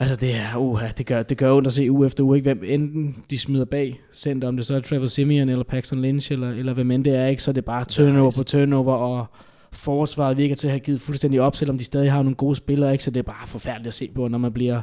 [0.00, 2.54] Altså det er, uh, det gør, det gør ondt at se uge efter uge, ikke?
[2.54, 6.32] hvem enten de smider bag center, om det så er Trevor Simeon eller Paxton Lynch,
[6.32, 7.42] eller, eller hvem end det er, ikke?
[7.42, 9.26] så er det bare turnover på turnover, og
[9.72, 12.92] forsvaret virker til at have givet fuldstændig op, selvom de stadig har nogle gode spillere,
[12.92, 13.04] ikke?
[13.04, 14.80] så det er bare forfærdeligt at se på, når man bliver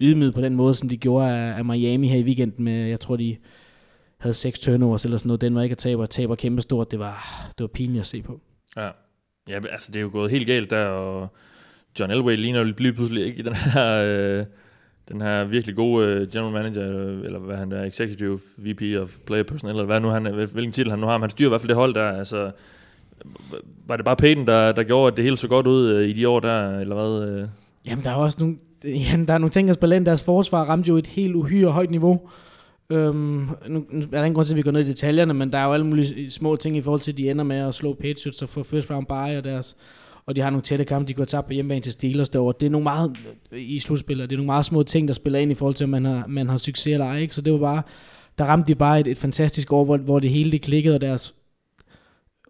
[0.00, 3.00] ydmyget på den måde, som de gjorde af, af Miami her i weekenden med, jeg
[3.00, 3.36] tror de
[4.18, 5.40] havde seks turnovers eller sådan noget.
[5.40, 6.90] Den var ikke at tabe, og taber kæmpestort.
[6.90, 8.40] Det var, det var pinligt at se på.
[8.76, 8.90] Ja.
[9.48, 11.28] ja, altså det er jo gået helt galt der, og
[12.00, 14.44] John Elway ligner jo lige pludselig ikke i den her, øh,
[15.08, 16.82] den her virkelig gode øh, general manager,
[17.24, 20.90] eller hvad han er, executive VP of player personnel, eller hvad nu han, hvilken titel
[20.90, 22.50] han nu har, men han styrer i hvert fald det hold der, altså
[23.86, 26.12] var det bare Peyton, der, der gjorde, at det hele så godt ud øh, i
[26.12, 27.28] de år der, eller hvad?
[27.28, 27.48] Øh?
[27.86, 28.56] Jamen, der er også nogle,
[29.10, 30.06] ja, der er nogle ting at spille ind.
[30.06, 32.28] Deres forsvar ramte jo et helt uhyre højt niveau.
[32.90, 35.52] Øhm, nu, nu er der ingen grund til, at vi går ned i detaljerne, men
[35.52, 37.74] der er jo alle mulige små ting i forhold til, at de ender med at
[37.74, 39.76] slå Patriots og få first round bye og deres
[40.26, 42.54] og de har nogle tætte kampe, de går tabt på hjemmebane til Steelers derovre.
[42.60, 43.16] Det er nogle meget,
[43.52, 45.90] i slutspillet, det er nogle meget små ting, der spiller ind i forhold til, om
[45.90, 47.18] man har, man har succes eller ej.
[47.18, 47.34] Ikke?
[47.34, 47.82] Så det var bare,
[48.38, 51.00] der ramte de bare et, et fantastisk år, hvor, hvor det hele det klikkede, og
[51.00, 51.34] deres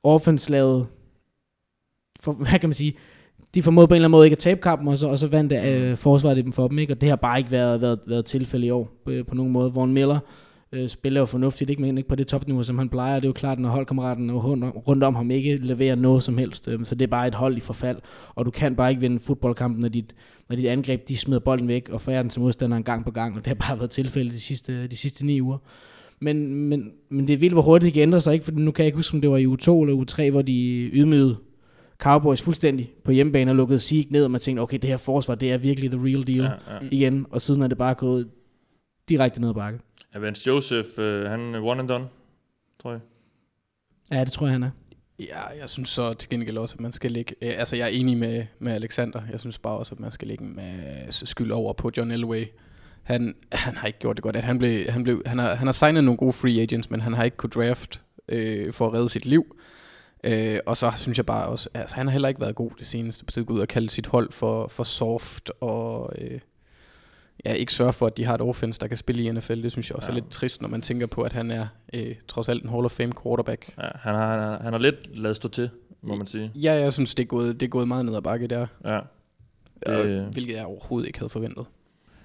[0.02, 0.86] offense lavede,
[2.20, 2.96] for, hvad kan man sige,
[3.54, 5.28] de formåede på en eller anden måde ikke at tabe kampen, og så, og så
[5.28, 6.92] vandt øh, forsvaret dem for dem, ikke?
[6.92, 9.52] og det har bare ikke været, været, været tilfælde i år på, øh, på nogen
[9.52, 9.74] måde.
[9.74, 10.18] Vaughn Miller
[10.72, 11.82] øh, spiller jo fornuftigt, ikke?
[11.82, 13.14] men ikke på det topniveau, som han plejer.
[13.14, 16.68] Det er jo klart, når holdkammeraten rundt om ham ikke leverer noget som helst.
[16.68, 17.98] Øh, så det er bare et hold i forfald,
[18.34, 20.14] og du kan bare ikke vinde fodboldkampen, når dit,
[20.48, 23.36] når dit angreb de smider bolden væk og færer den til modstanderen gang på gang,
[23.36, 25.58] og det har bare været tilfælde de sidste, de sidste ni uger.
[26.20, 28.44] Men, men, men det er vildt, hvor hurtigt det kan ændre sig, ikke?
[28.44, 30.30] for nu kan jeg ikke huske, om det var i u 2 eller u 3,
[30.30, 31.36] hvor de ydmygede
[32.04, 35.34] Cowboys fuldstændig på hjemmebane og lukkede Sieg ned, og man tænkte, okay, det her forsvar,
[35.34, 36.88] det er virkelig the real deal ja, ja.
[36.90, 38.30] igen, og siden er det bare gået
[39.08, 39.78] direkte ned ad bakke.
[40.14, 42.06] Ja, Vance Joseph, uh, han er one and done,
[42.82, 43.00] tror jeg.
[44.10, 44.70] Ja, det tror jeg, han er.
[45.18, 47.34] Ja, jeg synes så til gengæld også, at man skal lægge...
[47.42, 49.22] Øh, altså, jeg er enig med, med Alexander.
[49.32, 50.66] Jeg synes bare også, at man skal lægge med
[51.10, 52.44] skyld over på John Elway.
[53.02, 54.36] Han, han har ikke gjort det godt.
[54.36, 57.00] At han, blev, han, blev, han, har, han har signet nogle gode free agents, men
[57.00, 59.56] han har ikke kunne draft øh, for at redde sit liv.
[60.24, 62.86] Øh, og så synes jeg bare også, altså han har heller ikke været god det
[62.86, 66.40] seneste, på ud og kalde sit hold for, for soft, og øh,
[67.44, 69.62] ja, ikke sørge for, at de har et offense, der kan spille i NFL.
[69.62, 70.10] Det synes jeg også ja.
[70.10, 72.84] er lidt trist, når man tænker på, at han er øh, trods alt en Hall
[72.84, 73.74] of Fame quarterback.
[73.78, 75.70] Ja, han har, han har, han har lidt lavet stå til,
[76.02, 76.50] må man sige.
[76.54, 78.66] Ja, jeg synes, det er gået, det er gået meget ned ad bakke der.
[78.84, 79.00] Ja.
[79.86, 81.66] Det, og, hvilket jeg overhovedet ikke havde forventet.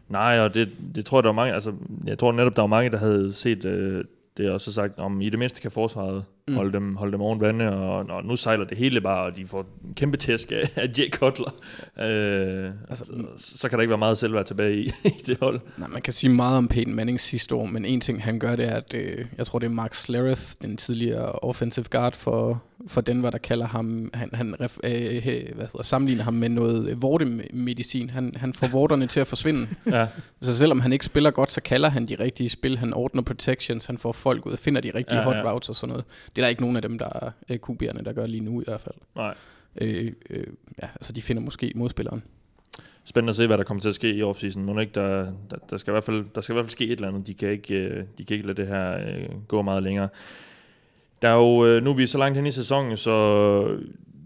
[0.09, 1.73] Nej, og det, det tror jeg, der var mange, altså,
[2.05, 4.03] jeg tror netop, der var mange, der havde set øh,
[4.37, 6.55] det, og så sagt, om i det mindste kan forsvaret mm.
[6.55, 9.45] holde, dem, holde dem oven vande, og, og nu sejler det hele bare, og de
[9.45, 11.55] får en kæmpe tæsk af, af Jay Cutler.
[11.99, 13.05] Øh, altså,
[13.37, 15.61] så, så kan der ikke være meget selvværd tilbage i, i det hold.
[15.77, 18.55] Nej, man kan sige meget om Peyton Manning sidste år, men en ting han gør,
[18.55, 22.63] det er, at øh, jeg tror det er Mark Slereth, den tidligere offensive guard for,
[22.87, 24.91] for Denver, der kalder ham, han, han ref, øh,
[25.55, 28.09] hvad hedder, sammenligner ham med noget vortemedicin.
[28.09, 29.67] Han, han får vorterne til at forsvinde.
[29.91, 30.07] Ja.
[30.41, 32.77] Så selvom han ikke spiller godt, så kalder han de rigtige spil.
[32.77, 35.51] Han ordner protections, han får folk ud og finder de rigtige Ja, hot ja.
[35.51, 36.05] routes og sådan noget.
[36.35, 38.61] Det er der ikke nogen af dem, der er øh, QB'erne, der gør lige nu
[38.61, 38.95] i hvert fald.
[39.15, 39.35] Nej.
[39.81, 40.43] Øh, øh,
[40.83, 42.23] ja, altså de finder måske modspilleren.
[43.03, 44.65] Spændende at se, hvad der kommer til at ske i offseason.
[44.65, 46.85] Må ikke, der, der, der, skal i hvert fald, der skal i hvert fald ske
[46.85, 47.27] et eller andet.
[47.27, 50.09] De kan ikke, øh, de kan ikke lade det her øh, gå meget længere.
[51.21, 53.11] Der er jo, øh, nu er vi så langt hen i sæsonen, så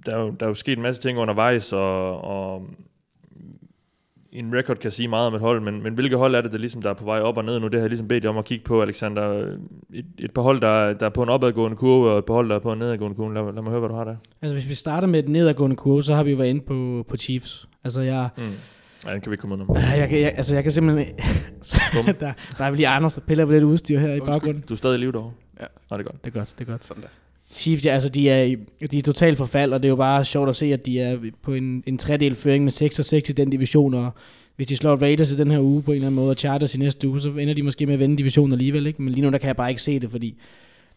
[0.05, 2.67] der er jo, der er jo sket en masse ting undervejs, og, og
[4.33, 6.57] en record kan sige meget om et hold, men, men hvilke hold er det, der
[6.57, 7.65] ligesom der er på vej op og ned nu?
[7.67, 9.55] Det har jeg ligesom bedt jer om at kigge på, Alexander.
[9.93, 12.33] Et, et par hold, der, er- der er på en opadgående kurve, og et par
[12.33, 13.33] hold, der er på en nedadgående kurve.
[13.33, 14.15] Lad, lad mig høre, hvad du har der.
[14.41, 17.05] Altså hvis vi starter med den nedadgående kurve, så har vi jo været inde på,
[17.09, 17.67] på Chiefs.
[17.83, 18.43] Altså jeg, Mm.
[19.05, 19.77] Ja, den kan vi ikke komme ud om.
[19.77, 21.15] øh, jeg, kan- jeg, altså jeg kan simpelthen...
[22.19, 24.31] Der, der er vel lige Anders, der piller på lidt udstyr her i Undskyld.
[24.33, 24.63] baggrunden.
[24.69, 25.31] Du er stadig i live derovre?
[25.59, 25.65] Ja.
[25.91, 26.25] Nå, det er godt.
[26.25, 26.85] Det er godt, det er godt.
[26.85, 27.09] Sådan der.
[27.53, 28.55] Chiefs, ja, altså de er, i-
[28.91, 31.17] de er totalt forfald, og det er jo bare sjovt at se, at de er
[31.41, 34.11] på en, en tredel føring med 6 og 6 i den division, og
[34.55, 36.75] hvis de slår Raiders i den her uge på en eller anden måde, og Chargers
[36.75, 39.01] i næste uge, så ender de måske med at vinde divisionen alligevel, ikke?
[39.01, 40.37] Men lige nu, der kan jeg bare ikke se det, fordi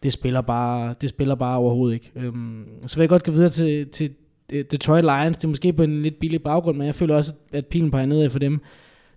[0.03, 2.11] det spiller bare, det spiller bare overhovedet ikke.
[2.15, 4.09] Øhm, så vil jeg godt gå videre til, til
[4.53, 5.37] øh, Detroit Lions.
[5.37, 8.05] Det er måske på en lidt billig baggrund, men jeg føler også, at pilen peger
[8.05, 8.59] nedad for dem.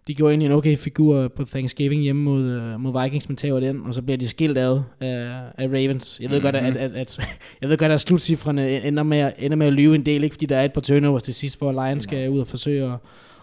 [0.06, 3.60] De gjorde egentlig en okay figur på Thanksgiving hjemme mod, øh, mod Vikings, men tager
[3.60, 6.20] den, og så bliver de skilt ad af, af Ravens.
[6.20, 6.52] Jeg ved mm-hmm.
[6.52, 7.20] godt, at, at, at,
[7.60, 10.46] jeg ved godt, at slutcifrene ender med, ender med at lyve en del, ikke fordi
[10.46, 12.92] der er et par turnovers til sidst, hvor Lions skal ud og forsøge at,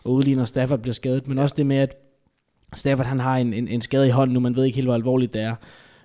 [0.05, 1.95] at udligne, og Stafford bliver skadet, men også det med, at
[2.75, 4.95] Stafford han har en, en, en skade i hånden nu, man ved ikke helt, hvor
[4.95, 5.55] alvorligt det er.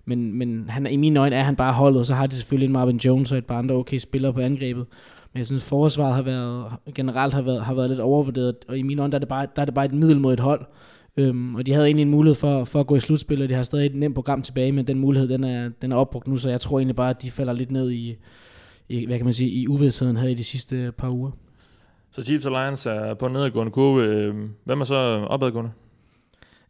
[0.04, 2.66] Men, men han, i mine øjne er han bare holdet, og så har de selvfølgelig
[2.66, 4.86] en Marvin Jones og et par andre okay spillere på angrebet.
[5.32, 8.82] Men jeg synes, forsvaret har været, generelt har været, har været lidt overvurderet, og i
[8.82, 10.66] mine øjne, der er det bare, der er det bare et middel mod et hold.
[11.16, 13.54] Øhm, og de havde egentlig en mulighed for, for at gå i slutspil, og de
[13.54, 16.36] har stadig et nemt program tilbage, men den mulighed, den er, den er opbrugt nu,
[16.36, 18.16] så jeg tror egentlig bare, at de falder lidt ned i,
[18.88, 21.30] i hvad kan man sige, i uvidsheden her i de sidste par uger.
[22.12, 24.04] Så Chiefs og Lions er på en nedadgående kurve.
[24.06, 24.94] Øh, Hvem er så
[25.28, 25.70] opadgående?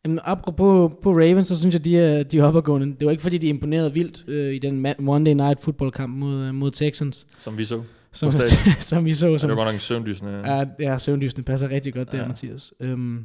[0.05, 2.87] Jamen, apropos på Ravens, så synes jeg, de er, de er opadgående.
[2.87, 6.35] Det var ikke, fordi de imponerede vildt øh, i den Monday Night Football kamp mod,
[6.35, 7.83] øh, mod Texans, Som vi så.
[8.13, 8.33] Som,
[8.81, 9.19] som vi så.
[9.35, 10.43] Så Som, det var godt nok en søvndysende.
[10.45, 12.23] Ja, ja søvndysene passer rigtig godt der, Ja.
[12.23, 12.29] ja.
[12.29, 12.73] Mathias.
[12.81, 13.25] Øhm,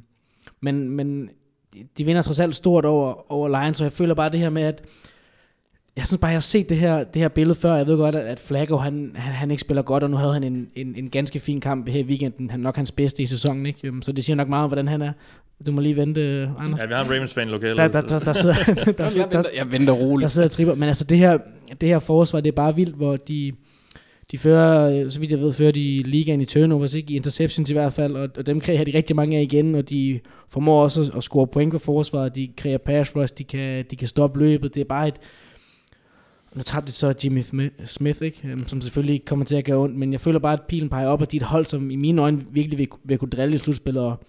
[0.62, 1.30] men, men
[1.73, 4.50] de, de vinder trods alt stort over, over Lions, og jeg føler bare det her
[4.50, 4.82] med, at
[5.97, 7.73] jeg synes bare, jeg har set det her, det her billede før.
[7.76, 10.43] Jeg ved godt, at, Flacco, han, han, han ikke spiller godt, og nu havde han
[10.43, 12.50] en, en, en ganske fin kamp her i weekenden.
[12.50, 13.80] Han nok hans bedste i sæsonen, ikke?
[13.88, 15.12] Øhm, Så det siger nok meget om, hvordan han er.
[15.65, 16.80] Du må lige vente, øh, Anders.
[16.82, 17.78] Ja, vi har en Ravens-fan lokalt.
[17.78, 20.32] Der, der, der, der, sidder, der, Jeg sidder, der, venter, jeg venter der roligt.
[20.32, 20.76] sidder og tripper.
[20.76, 21.38] Men altså det her,
[21.82, 23.52] det her forsvar, det er bare vildt, hvor de,
[24.32, 27.13] de fører, øh, så vidt jeg ved, fører de ligaen i turnovers, ikke?
[27.13, 29.90] i interceptions i hvert fald, og, og dem kreerer de rigtig mange af igen, og
[29.90, 33.86] de formår også at, at score point på forsvaret, de kreerer pass rush, de kan,
[33.92, 35.16] de kan stoppe løbet, det er bare et,
[36.56, 37.42] nu tabte de så Jimmy
[37.86, 38.48] Smith, ikke?
[38.48, 40.90] Øhm, som selvfølgelig ikke kommer til at gøre ondt, men jeg føler bare, at pilen
[40.90, 43.30] peger op, og de er et hold, som i mine øjne virkelig vil, vil kunne
[43.30, 44.24] drille i slutspillet, og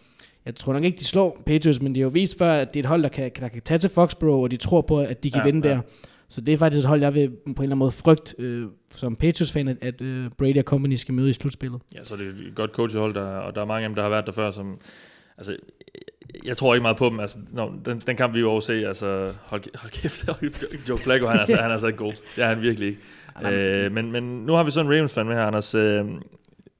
[0.46, 2.80] jeg tror nok ikke, de slår Patriots, men de har jo vist før, at det
[2.80, 5.24] er et hold, der kan, der kan tage til Foxborough, og de tror på, at
[5.24, 5.74] de kan ja, vinde ja.
[5.74, 5.80] der.
[6.28, 8.66] Så det er faktisk et hold, jeg vil på en eller anden måde frygte øh,
[8.90, 11.80] som Patriots-fan, at, at øh, Brady og company skal møde i slutspillet.
[11.94, 14.02] Ja, så er det et godt coachhold, der, og der er mange af dem, der
[14.02, 14.80] har været der før, som...
[15.38, 15.56] Altså,
[16.44, 17.20] jeg tror ikke meget på dem.
[17.20, 21.36] Altså, no, den, den kamp, vi jo se, altså, hold, hold kæft, Joe Flacco, han
[21.36, 22.12] er, altså, han er så god.
[22.36, 23.00] Det er han virkelig ikke.
[23.52, 25.74] Øh, men, men nu har vi så en Ravens-fan med her, Anders.
[25.74, 26.04] Øh,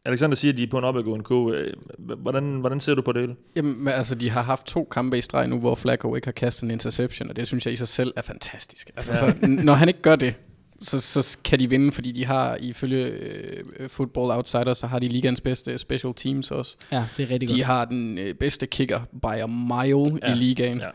[0.05, 1.57] Alexander siger, at de er på en opadgående kurve.
[1.57, 3.35] Øh, Hvordan, hvordan ser du på det hele?
[3.57, 6.33] Jamen, men altså, de har haft to kampe i streg nu, hvor Flacco ikke har
[6.33, 8.91] kastet en interception, og det synes jeg i sig selv er fantastisk.
[8.97, 9.19] Altså, Ja.
[9.33, 10.35] så, når han ikke gør det,
[10.81, 15.09] så, så kan de vinde, fordi de har, ifølge øh, Football Outsiders, så har de
[15.09, 16.77] ligands bedste special teams også.
[16.93, 17.65] Ja, det er rigtig De godt.
[17.65, 20.81] har den øh, bedste kicker by a mile Ja, i ligaen.
[20.81, 20.89] ja.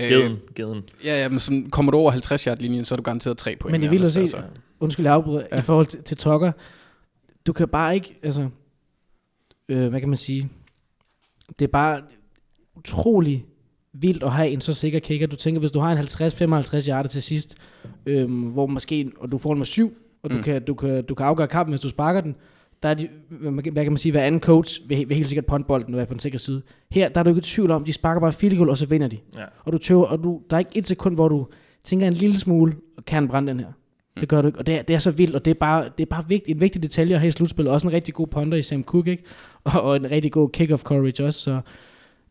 [0.00, 0.82] Øh, Geden, geden.
[1.04, 3.56] ja, ja, men som, kommer du over 50 yard linjen, så er du garanteret tre
[3.60, 3.72] point.
[3.72, 4.42] Men det vildt at altså, se,
[4.80, 5.42] undskyld jeg afbryder.
[5.52, 5.58] Ja.
[5.58, 6.52] i forhold til, til Tucker,
[7.46, 8.48] du kan bare ikke, altså,
[9.68, 10.48] øh, hvad kan man sige,
[11.58, 12.02] det er bare
[12.76, 13.46] utrolig
[13.92, 15.26] vildt at have en så sikker kicker.
[15.26, 17.56] Du tænker, hvis du har en 50-55 yarder til sidst,
[18.06, 20.42] øhm, hvor måske, og du får den med syv, og du, mm.
[20.42, 22.36] Kan, du, kan, du kan afgøre kampen, hvis du sparker den,
[22.82, 23.08] der er de,
[23.72, 26.06] hvad kan man sige, hver anden coach vil, vil helt sikkert punt bolden og være
[26.06, 26.62] på den sikre side.
[26.90, 28.86] Her, der er du ikke i tvivl om, de sparker bare field goal, og så
[28.86, 29.18] vinder de.
[29.36, 29.44] Ja.
[29.64, 31.46] Og du tøver, og du, der er ikke et sekund, hvor du
[31.84, 32.76] tænker en lille smule,
[33.06, 33.72] kan brænde den her?
[34.20, 35.84] Det gør du ikke, og det er, det er så vildt, og det er bare,
[35.98, 37.72] det er bare vigtigt, en vigtig detalje at have i slutspillet.
[37.72, 39.22] Også en rigtig god punter i Sam Cook, ikke?
[39.64, 41.60] Og, og en rigtig god kick-off coverage også, så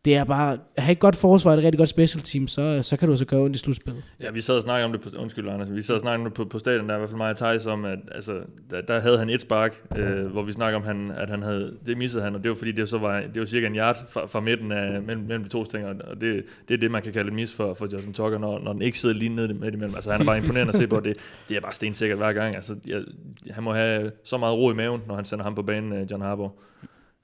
[0.04, 2.82] det er bare, at have et godt forsvar og et rigtig godt special team, så,
[2.82, 4.04] så kan du så gøre ondt i slutspillet.
[4.20, 6.30] Ja, vi sad og snakkede om det på, undskyld, Anders, vi sad og snakkede om
[6.30, 8.40] det på, på stadion, der i hvert fald mig og Thijs om, at altså,
[8.70, 11.76] der, der havde han et spark, øh, hvor vi snakker om, han, at han havde,
[11.86, 14.10] det missede han, og det var fordi, det så var, det var cirka en yard
[14.10, 17.02] fra, fra midten af, mellem, mellem de to stænger, og det, det er det, man
[17.02, 19.54] kan kalde et mis for, for Justin Tucker, når, når den ikke sidder lige nede
[19.54, 19.94] midt imellem.
[19.94, 21.16] Altså, han er bare imponerende at se på, det,
[21.48, 22.56] det er bare stensikkert hver gang.
[22.56, 23.02] Altså, jeg,
[23.50, 26.10] han må have så meget ro i maven, når han sender ham på banen, øh,
[26.10, 26.54] John Harbour.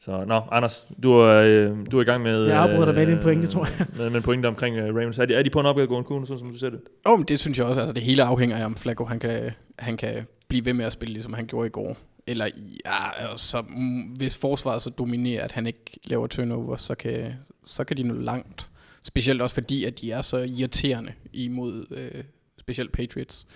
[0.00, 2.44] Så, nå, Anders, du er, øh, du er i gang med...
[2.44, 3.86] Jeg afbryder dig med øh, din pointe, tror jeg.
[3.96, 5.18] Med, med en pointe omkring uh, Ravens.
[5.18, 6.80] Er de, er de på en opgadgående kurve, sådan som du ser det?
[7.06, 7.80] Oh, men det synes jeg også.
[7.80, 10.92] Altså, det hele afhænger af, om Flacco han kan, han kan blive ved med at
[10.92, 11.96] spille, ligesom han gjorde i går.
[12.26, 12.48] Eller
[12.86, 17.32] ja, så, mm, hvis forsvaret så dominerer, at han ikke laver turnover, så kan,
[17.64, 18.68] så kan de nå langt.
[19.02, 22.24] Specielt også fordi, at de er så irriterende imod øh,
[22.58, 23.46] specielt Patriots.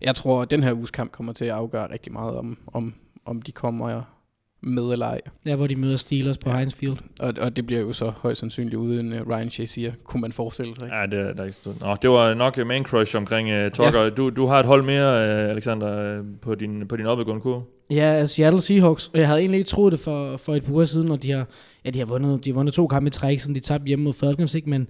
[0.00, 2.94] Jeg tror, at den her uges kamp kommer til at afgøre rigtig meget om, om,
[3.24, 4.15] om de kommer
[4.62, 5.20] med eller ej.
[5.46, 6.96] Der hvor de møder Steelers på Heinz Field.
[7.20, 10.74] Og, og det bliver jo så højst sandsynligt uden uh, Ryan Shazier, kunne man forestille
[10.74, 10.84] sig.
[10.84, 10.96] Ikke?
[10.96, 11.58] Ja, det er der er ikke.
[11.80, 14.00] Nå, det var nok øh, man crush omkring uh, Tucker.
[14.00, 14.10] Ja.
[14.10, 17.62] Du, du har et hold mere, uh, Alexander, uh, på din, på din opgående kurve.
[17.90, 20.84] Ja, Seattle Seahawks, og jeg havde egentlig ikke troet det for, for et par uger
[20.84, 21.46] siden, og de har,
[21.84, 24.04] ja, de har vundet, de har vundet to kampe i træk, siden de tabte hjemme
[24.04, 24.70] mod Falcons, ikke?
[24.70, 24.88] men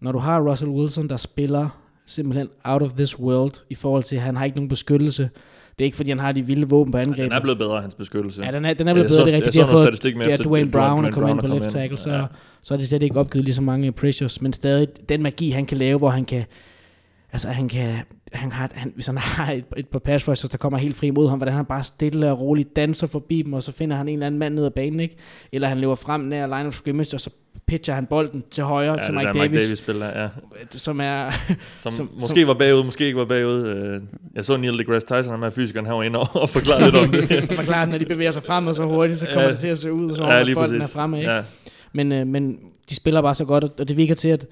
[0.00, 1.68] når du har Russell Wilson, der spiller
[2.06, 5.30] simpelthen out of this world, i forhold til, at han har ikke nogen beskyttelse,
[5.78, 7.18] det er ikke, fordi han har de vilde våben på angrebet.
[7.18, 8.42] Ja, den er blevet bedre, hans beskyttelse.
[8.44, 9.66] Ja, den er, den er blevet bedre, det er rigtigt.
[9.66, 12.24] Fået med ja, Dwayne Brown og kommet ind på left tackle, så, ja.
[12.62, 15.66] så er det slet ikke opgivet lige så mange pressures, men stadig den magi, han
[15.66, 16.44] kan lave, hvor han kan,
[17.32, 17.94] altså han kan,
[18.34, 21.10] han har, han, hvis han har et, et par pass rushers, der kommer helt fri
[21.10, 24.08] mod ham, hvordan han bare stille og roligt danser forbi dem, og så finder han
[24.08, 25.16] en eller anden mand ned ad banen, ikke?
[25.52, 27.30] Eller han løber frem nær line of scrimmage, og så
[27.66, 29.40] pitcher han bolden til højre ja, til Mike Davis.
[29.40, 30.28] Mike Davis spiller, ja.
[30.70, 31.30] Som er...
[31.76, 33.66] som, som, måske som, var bagud, måske ikke var bagud.
[33.66, 34.00] Øh,
[34.34, 36.96] jeg så Neil deGrasse Tyson, han er fysikeren, han var inde og, og forklarede lidt
[36.96, 37.44] om det.
[37.60, 39.78] forklarede, når de bevæger sig frem og så hurtigt, så kommer ja, det til at
[39.78, 40.82] se ud, som ja, bolden præcis.
[40.82, 41.18] er fremme.
[41.18, 41.32] Ikke?
[41.32, 41.42] Ja.
[41.92, 42.58] Men, øh, men
[42.90, 44.46] de spiller bare så godt, og det virker til, at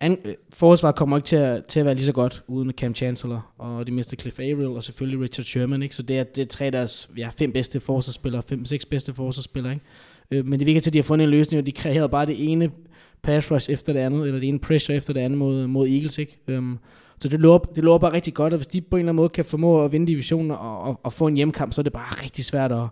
[0.00, 2.94] an, øh, forsvaret kommer ikke til at, til at være lige så godt uden Cam
[2.94, 5.82] Chancellor, og de mister Cliff Averill, og selvfølgelig Richard Sherman.
[5.82, 5.96] Ikke?
[5.96, 9.72] Så det er, det er tre deres ja, fem bedste forsvarsspillere, fem, seks bedste forsvarsspillere.
[9.72, 9.84] Ikke?
[10.30, 12.26] Øh, men det virker til, at de har fundet en løsning, og de kreerede bare
[12.26, 12.70] det ene
[13.22, 16.18] pass rush efter det andet, eller det ene pressure efter det andet mod, mod Eagles.
[16.18, 16.38] Ikke?
[16.48, 16.78] Øhm,
[17.20, 19.16] så det lover, det lover bare rigtig godt, og hvis de på en eller anden
[19.16, 21.92] måde kan formå at vinde divisionen og, og, og få en hjemmekamp, så er det
[21.92, 22.86] bare rigtig svært at,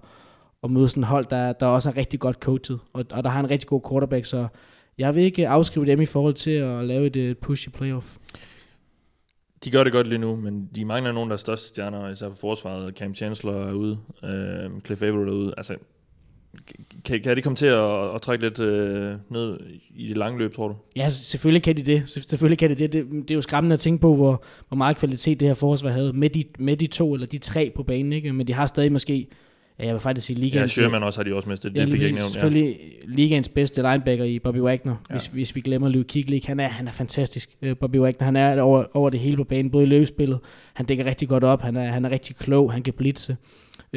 [0.65, 3.31] at møde sådan et hold, der, der også er rigtig godt coachet, og, og der
[3.31, 4.49] har en rigtig god quarterback, så
[4.99, 8.17] jeg vil ikke afskrive dem i forhold til at lave et, et push i playoff.
[9.65, 12.29] De gør det godt lige nu, men de mangler nogen, der er største stjerner, især
[12.29, 12.95] på forsvaret.
[12.99, 15.55] Cam Chancellor er ude, øh, Cliff Averill er ude.
[15.57, 15.77] Altså,
[17.05, 19.61] kan, kan de komme til at, at trække lidt øh, ned
[19.95, 20.75] i det lange løb, tror du?
[20.97, 22.03] Ja, selvfølgelig kan de det.
[22.07, 22.93] Selvfølgelig kan de det.
[22.93, 23.07] det.
[23.11, 26.13] Det er jo skræmmende at tænke på, hvor, hvor meget kvalitet det her forsvar havde
[26.13, 28.13] med de, med de to eller de tre på banen.
[28.13, 28.33] Ikke?
[28.33, 29.29] Men de har stadig måske
[29.79, 30.79] jeg vil faktisk sige ligaens...
[30.79, 31.75] Ja, Sherman også har de også mistet.
[31.75, 32.31] Det ja, fik jeg ikke nævnt.
[32.31, 33.15] Selvfølgelig ja.
[33.15, 35.15] ligaens bedste linebacker i Bobby Wagner, ja.
[35.15, 36.39] hvis, hvis vi glemmer Luke Kuechly.
[36.45, 38.25] Han er, han er fantastisk, uh, Bobby Wagner.
[38.25, 40.39] Han er over, over det hele på banen, både i løbespillet.
[40.75, 41.63] Han dækker rigtig godt op.
[41.63, 42.73] Han er, han er rigtig klog.
[42.73, 43.37] Han kan blitse.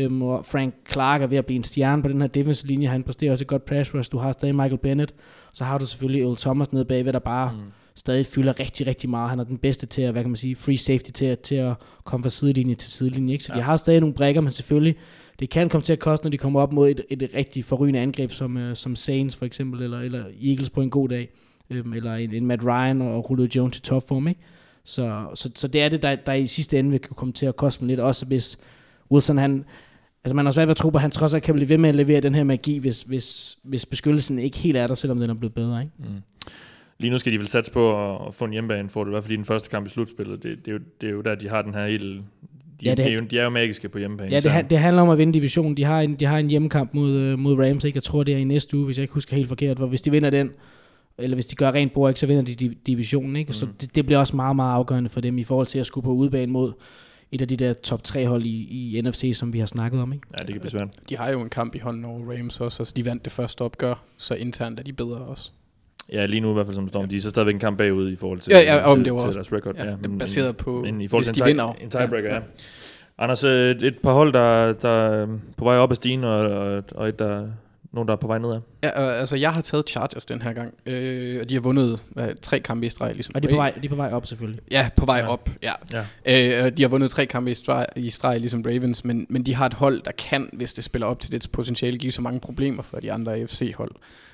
[0.05, 2.88] Um, og Frank Clark er ved at blive en stjerne på den her defensive linje.
[2.88, 4.11] Han præsterer også et godt pass rush.
[4.11, 5.13] Du har stadig Michael Bennett.
[5.53, 7.59] Så har du selvfølgelig Earl Thomas nede bagved, der bare mm.
[7.95, 9.30] stadig fylder rigtig, rigtig meget.
[9.30, 11.73] Han er den bedste til at, hvad kan man sige, free safety til, til at
[12.03, 13.34] komme fra sidelinje til sidelinje.
[13.34, 13.43] Ikke?
[13.43, 13.59] Så ja.
[13.59, 14.95] de har stadig nogle brækker, men selvfølgelig
[15.40, 18.00] det kan komme til at koste, når de kommer op mod et, et rigtig forrygende
[18.00, 21.30] angreb, som, øh, som Saints for eksempel, eller, eller Eagles på en god dag,
[21.70, 24.42] øh, eller en, en Matt Ryan og Julio Jones i topform, ikke?
[24.84, 27.46] Så, så, så det er det, der, der i sidste ende vil kunne komme til
[27.46, 28.60] at koste dem lidt, også hvis
[29.12, 29.66] Wilson han,
[30.24, 31.78] altså man har svært ved at tro på, at han trods alt kan blive ved
[31.78, 35.20] med at levere den her magi, hvis, hvis, hvis beskyttelsen ikke helt er der, selvom
[35.20, 35.94] den er blevet bedre, ikke?
[35.98, 36.06] Mm.
[37.00, 39.24] Lige nu skal de vel satse på at, få en hjemmebane for det, i hvert
[39.24, 40.44] fald i den første kamp i slutspillet.
[40.44, 42.24] Det, det, er, jo, det er jo der, de har den her helt
[42.82, 44.32] de, ja, det, de, er jo, de er jo magiske på hjemmebane.
[44.32, 45.77] Ja, det, det handler om at vinde divisionen.
[45.77, 47.97] De har en, de har en hjemmekamp mod, uh, mod Rams, ikke?
[47.97, 50.01] jeg tror det er i næste uge, hvis jeg ikke husker helt forkert, hvor hvis
[50.01, 50.51] de vinder den,
[51.17, 53.36] eller hvis de gør rent bord, ikke, så vinder de divisionen.
[53.36, 53.49] Ikke?
[53.49, 53.53] Mm.
[53.53, 56.05] Så det, det, bliver også meget, meget afgørende for dem i forhold til at skulle
[56.05, 56.73] på udebane mod
[57.32, 60.13] et af de der top 3 hold i, i NFC, som vi har snakket om.
[60.13, 60.27] Ikke?
[60.39, 60.88] Ja, det kan blive svært.
[61.09, 63.61] De har jo en kamp i hånden over Rams også, så de vandt det første
[63.61, 65.51] opgør, så internt er de bedre også.
[66.14, 67.07] Ja, lige nu i hvert fald som det står, ja.
[67.07, 69.14] de er så stadigvæk en kamp bagud i forhold til, ja, ja, om til, det
[69.14, 69.76] var til også, deres record.
[69.76, 71.74] Ja, ja, men, baseret på, men i forhold hvis til de vinder.
[71.82, 72.36] En tiebreaker, ja.
[72.36, 72.41] ja.
[73.18, 76.84] Anders, øh, et, par hold, der, der er på vej op ad stigen, og, og,
[76.95, 77.47] og et, der,
[77.92, 78.60] nogen, der er på vej nedad.
[78.84, 82.36] Ja, altså jeg har taget Chargers den her gang, øh, og de har vundet hvad,
[82.42, 83.14] tre kampe i streg.
[83.14, 84.62] Ligesom og de er, på vej, de er på vej op selvfølgelig.
[84.72, 85.28] Ja, på vej ja.
[85.28, 85.74] op, ja.
[86.26, 86.66] ja.
[86.66, 89.56] Øh, de har vundet tre kampe i streg, i streg ligesom Ravens, men, men de
[89.56, 92.40] har et hold, der kan, hvis det spiller op til dets potentiale, give så mange
[92.40, 93.92] problemer for de andre AFC-hold.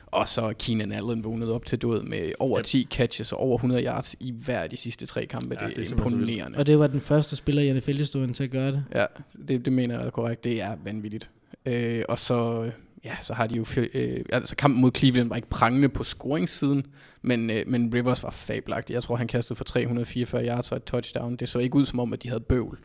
[0.08, 3.86] Og så Keenan Allen vågnet op til død med over 10 catches og over 100
[3.86, 5.58] yards i hver af de sidste tre kampe.
[5.62, 6.58] Ja, det, det er imponerende.
[6.58, 8.84] Og det var den første spiller i NFL-historien til at gøre det.
[8.95, 9.06] Ja,
[9.47, 10.43] det, det mener jeg er korrekt.
[10.43, 11.30] Det er vanvittigt.
[11.66, 12.72] Øh, og så
[13.06, 13.66] ja, så har de jo...
[13.93, 16.86] Øh, altså kampen mod Cleveland var ikke prangende på scoringssiden,
[17.22, 18.93] men, øh, men Rivers var fabelagtig.
[18.93, 21.36] Jeg tror, han kastede for 344 yards og et touchdown.
[21.36, 22.80] Det så ikke ud som om, at de havde bøvl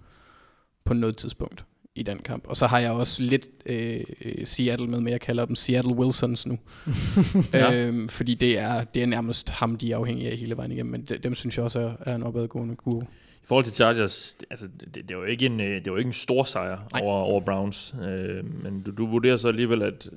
[0.85, 1.65] på noget tidspunkt
[1.95, 2.47] i den kamp.
[2.47, 5.95] Og så har jeg også lidt øh, øh, Seattle med, men jeg kalder dem Seattle
[5.95, 6.59] Wilsons nu.
[7.53, 7.75] Ja.
[7.75, 10.93] øhm, fordi det er, det er nærmest ham, de er afhængige af hele vejen igennem.
[10.93, 13.07] Men de, dem synes jeg også er, er en opadgående kurve.
[13.43, 16.13] I forhold til Chargers, altså, det, det, var ikke en, øh, det var ikke en
[16.13, 17.03] stor sejr Nej.
[17.05, 20.09] over, over Browns, øh, men du, du vurderer så alligevel, at,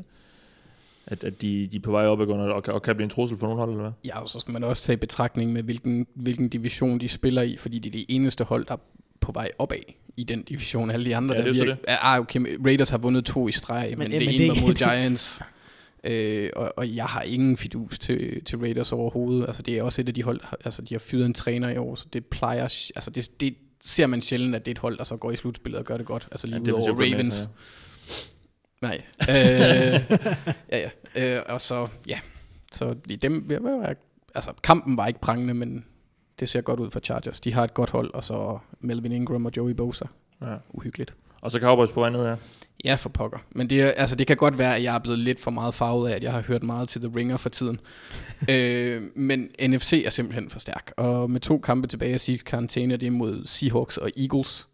[1.07, 3.37] at, at de, de er på vej op og, kan- og kan blive en trussel
[3.37, 3.91] for nogle hold, eller hvad?
[4.05, 7.41] Ja, og så skal man også tage i betragtning med, hvilken, hvilken division de spiller
[7.41, 8.77] i, fordi det er det eneste hold, der er
[9.19, 9.77] på vej opad
[10.17, 10.91] i den division.
[10.91, 13.47] Alle de andre, Ja, det er der så virker, ah, okay, Raiders har vundet to
[13.47, 15.41] i streg, men, Men- det men ene det var mod Giants.
[16.03, 19.47] Øh, og, og jeg har ingen fidus til, til Raiders overhovedet.
[19.47, 21.77] Altså, det er også et af de hold, altså de har fyret en træner i
[21.77, 22.63] år, så det plejer,
[22.95, 25.35] altså det, det ser man sjældent, at det er et hold, der så går i
[25.35, 26.27] slutspillet og gør det godt.
[26.31, 27.49] Altså lige Ja, ud over Ravens.
[28.81, 29.01] Nej.
[29.21, 30.17] Øh,
[30.71, 31.35] ja, ja.
[31.37, 32.19] Øh, og så, ja.
[32.71, 33.51] Så de- dem,
[34.35, 35.85] altså kampen var ikke prangende, men
[36.39, 37.39] det ser godt ud for Chargers.
[37.39, 40.05] De har et godt hold, og så Melvin Ingram og Joey Bosa.
[40.41, 40.55] Ja.
[40.69, 41.13] Uhyggeligt.
[41.43, 42.35] Og så Cowboys på vej ned her.
[42.85, 43.37] Ja, for pokker.
[43.51, 46.09] Men det, altså, det kan godt være, at jeg er blevet lidt for meget farvet
[46.09, 47.79] af, at jeg har hørt meget til The Ringer for tiden.
[48.49, 50.91] øh, men NFC er simpelthen for stærk.
[50.97, 54.67] Og med to kampe tilbage Seeks karantæne, det er mod Seahawks og Eagles.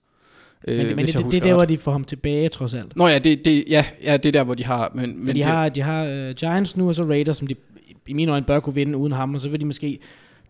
[0.67, 2.49] Øh, Men, men det, jeg det, det husker er der, hvor de får ham tilbage,
[2.49, 2.95] trods alt.
[2.95, 4.91] Nå ja, det, det, ja, ja, det er der, hvor de har...
[4.95, 7.47] Men, Men men de det- har, de har uh, Giants nu, og så Raiders, som
[7.47, 7.55] de
[8.07, 9.99] i mine øjne bør kunne vinde uden ham, og så vil de måske...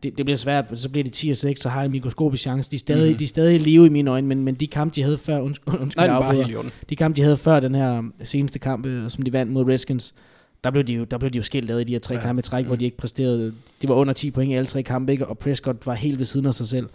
[0.03, 2.41] Det, det bliver svært, for så bliver de 10 og 6, så har en mikroskopisk
[2.43, 2.71] chance.
[2.71, 3.07] De er stadig, Mhm.
[3.07, 3.17] mm-hmm.
[3.17, 5.39] de er stadig i live i mine øjne, men, men de kampe, de havde før,
[5.39, 6.57] undskyld, undskyld Nej, bare helt
[6.89, 10.13] de kampe, de havde før den her seneste kamp, øh, som de vandt mod Redskins,
[10.63, 12.21] der blev de jo, der blev de jo skilt ad i de her tre Ja.
[12.21, 12.67] kampe i træk, Mm.
[12.67, 13.53] hvor de ikke præsterede.
[13.81, 15.27] De var under 10 point i alle tre kampe, ikke?
[15.27, 16.87] og Prescott var helt ved siden af sig selv.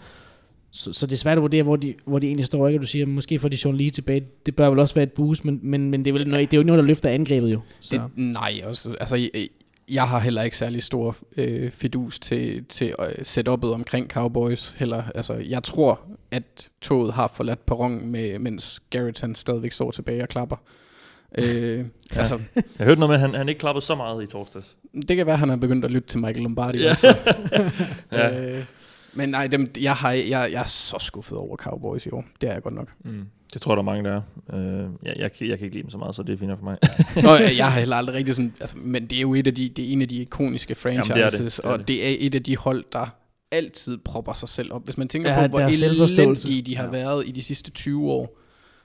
[0.70, 2.68] Så, så det er svært at vurdere, hvor de, hvor de egentlig står.
[2.68, 2.78] Ikke?
[2.78, 4.22] Og Du siger, måske får de Sean Lee tilbage.
[4.46, 6.56] Det bør vel også være et boost, men, men, men det, er vel noget, det
[6.56, 7.60] er jo ikke noget, der løfter angrebet jo.
[7.80, 7.94] Så.
[7.94, 9.28] Det, nej, også, altså,
[9.88, 14.74] jeg, har heller ikke særlig stor øh, fidus til, til øh, setup'et omkring Cowboys.
[14.76, 15.02] Heller.
[15.14, 20.22] Altså, jeg tror, at toget har forladt perronen, med, mens Garrett han stadigvæk står tilbage
[20.22, 20.56] og klapper.
[21.38, 21.84] Øh, ja.
[22.18, 22.40] Altså,
[22.78, 24.76] Jeg hørte noget med, at han, han ikke klappede så meget i torsdags.
[25.08, 26.78] det kan være, at han har begyndt at lytte til Michael Lombardi.
[26.82, 26.90] Ja.
[26.90, 27.16] Også.
[28.12, 28.40] Ja.
[28.58, 28.64] øh,
[29.14, 32.24] men nej, dem, jeg, har, jeg, jeg er så skuffet over Cowboys i år.
[32.40, 32.88] Det er jeg godt nok.
[33.04, 33.24] Mm.
[33.54, 34.20] Det tror jeg, der er mange, der
[34.52, 34.80] er.
[34.84, 36.52] Øh, jeg, jeg, kan- jeg kan ikke lide dem så meget, så det er fint
[36.58, 36.78] for mig.
[37.22, 39.68] Nå, jeg har heller aldrig rigtig sådan, altså, men det er jo et af de,
[39.68, 41.40] det er en af de ikoniske franchises, Jamen, det det.
[41.56, 41.88] Det og det.
[41.88, 43.06] det er et af de hold, der
[43.52, 44.84] altid propper sig selv op.
[44.84, 46.90] Hvis man tænker Ja, på, hvor elendige de har Ja.
[46.90, 48.38] været i de sidste 20 år,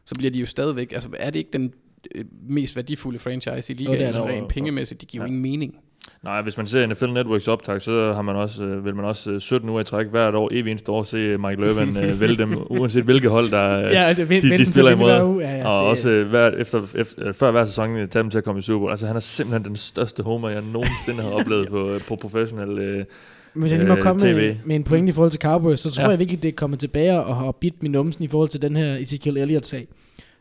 [0.06, 1.74] så bliver de jo stadigvæk, altså er det ikke den
[2.16, 5.28] øh, mest værdifulde franchise i ligaen, jo, rent pengemæssigt, det giver jo Ja.
[5.28, 5.76] ingen mening.
[6.24, 9.32] Nej, hvis man ser NFL Networks optag, så har man også, øh, vil man også
[9.32, 12.38] øh, 17 uger i træk hvert år, evig eneste år, se Mike Løven øh, vælge
[12.38, 15.40] dem, uanset hvilke hold, der, øh, ja, det, de, de spiller imod.
[15.42, 18.24] Ja, ja, og det, også øh, hver, efter, efter, øh, før hver sæson øh, tage
[18.24, 18.92] dem til at komme i Super Bowl.
[18.92, 22.80] Altså han er simpelthen den største homer, jeg nogensinde har oplevet på, øh, på professionel...
[22.80, 23.06] Øh,
[23.54, 25.92] Hvis jeg lige må øh, komme med, med en pointe i forhold til Cowboys, så
[25.92, 26.10] tror ja.
[26.10, 28.76] jeg virkelig, det er kommet tilbage og har bidt min numsen i forhold til den
[28.76, 29.88] her Ezekiel Elliott-sag.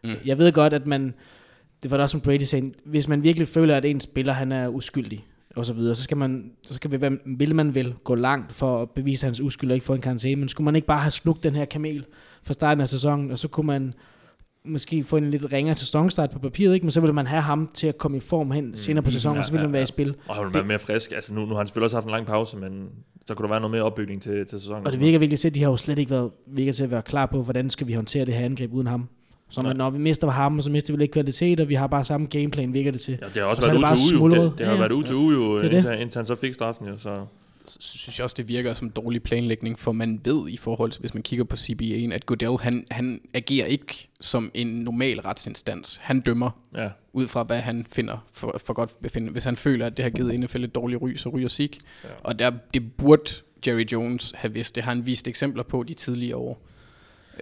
[0.04, 0.10] Mm.
[0.24, 1.14] Jeg ved godt, at man,
[1.82, 4.52] det var da også som Brady sagde, hvis man virkelig føler, at en spiller han
[4.52, 5.24] er uskyldig,
[5.58, 8.52] og så videre, så skal man, så skal vi, hvem vil man vel gå langt
[8.52, 11.00] for at bevise hans uskyld og ikke få en karantæne, men skulle man ikke bare
[11.00, 12.04] have slugt den her kamel
[12.42, 13.94] fra starten af sæsonen, og så kunne man
[14.64, 16.86] måske få en lidt ringere sæsonstart på papiret, ikke?
[16.86, 19.12] men så ville man have ham til at komme i form hen senere på Mm,
[19.12, 19.84] sæsonen, ja, og så ville ja, han være ja.
[19.84, 20.16] i spil.
[20.28, 21.12] og han vil være mere frisk.
[21.12, 22.88] Altså nu, nu har han selvfølgelig også haft en lang pause, men
[23.26, 24.86] så kunne der være noget mere opbygning til, til sæsonen.
[24.86, 26.90] Og det virker virkelig til, at de har jo slet ikke været virker til at
[26.90, 29.08] være klar på, hvordan skal vi håndtere det her angreb uden ham.
[29.50, 29.72] Så Nej.
[29.72, 32.72] når vi mister ham, så mister vi lidt kvalitet, og vi har bare samme gameplan,
[32.72, 33.18] virker det til.
[33.22, 34.38] Ja, det har også Og været er det uge til bare uge, jo.
[34.38, 34.50] smuldret.
[34.50, 34.94] Det, det har Ja, været ja.
[34.94, 35.76] uge til uge, jo, Det det.
[35.76, 36.96] indtil, indtil han så fik straffen, jo.
[36.98, 37.14] Så.
[37.66, 41.00] Så synes jeg også, det virker som dårlig planlægning, for man ved i forhold til,
[41.00, 45.98] hvis man kigger på CBA'en, at Goodell, han, han agerer ikke som en normal retsinstans.
[46.02, 46.88] Han dømmer Ja.
[47.12, 49.32] ud fra, hvad han finder for, for godt befindende.
[49.32, 51.78] Hvis han føler, at det har givet NFL et dårligt ry, så ryger Sik.
[52.04, 52.08] Ja.
[52.08, 52.14] Ja.
[52.24, 53.30] Og der, det burde
[53.66, 54.74] Jerry Jones have vidst.
[54.74, 56.62] Det har han vist eksempler på de tidligere år.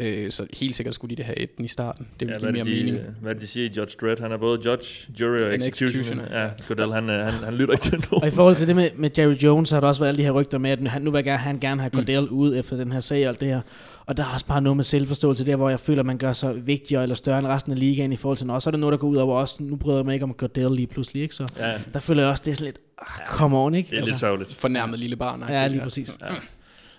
[0.00, 2.08] Øh, så helt sikkert skulle de det have et i starten.
[2.20, 3.06] Det ville Ja, give hvad, mere er det, mening.
[3.06, 4.20] de, hvad det, de siger i Judge Dredd?
[4.20, 5.90] Han er både judge, jury og executioner.
[5.90, 6.42] executioner.
[6.42, 8.22] Ja, Goodell, han, øh, han, han lytter ikke til nogen.
[8.22, 10.18] Og i forhold til det med, med Jerry Jones, så har der også været alle
[10.18, 12.36] de her rygter med, at han nu vil gerne, han gerne have Goodell mm.
[12.36, 13.60] ud efter den her sag og alt det her.
[14.06, 16.32] Og der er også bare noget med selvforståelse der, hvor jeg føler, at man gør
[16.32, 18.56] så vigtigere eller større end resten af ligaen i forhold til noget.
[18.56, 19.60] Og så er der noget, der går ud over os.
[19.60, 21.34] Nu bryder jeg mig ikke om Goodell lige pludselig, ikke?
[21.34, 23.90] Så Ja, der føler jeg også, det er sådan lidt, ah, come on, ikke?
[23.90, 24.54] det er lidt sørgeligt.
[24.54, 25.44] Fornærmet lille barn.
[25.48, 26.18] Ja, lige præcis.
[26.20, 26.26] Ja.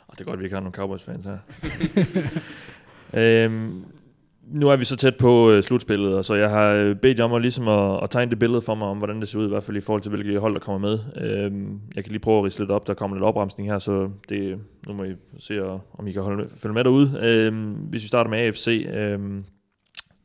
[0.07, 1.37] Og det er godt, at vi ikke har nogen Cowboys-fans her.
[3.13, 3.85] øhm,
[4.47, 7.25] nu er vi så tæt på øh, slutspillet, og så jeg har øh, bedt jer
[7.25, 9.45] om at, ligesom at, at tegne det billede for mig, om hvordan det ser ud,
[9.45, 10.99] i hvert fald i forhold til, hvilke hold, der kommer med.
[11.21, 14.09] Øhm, jeg kan lige prøve at rise lidt op, der kommer lidt opremsning her, så
[14.29, 17.19] det, nu må I se, om I kan holde, følge med derude.
[17.21, 19.43] Øhm, hvis vi starter med AFC, øhm,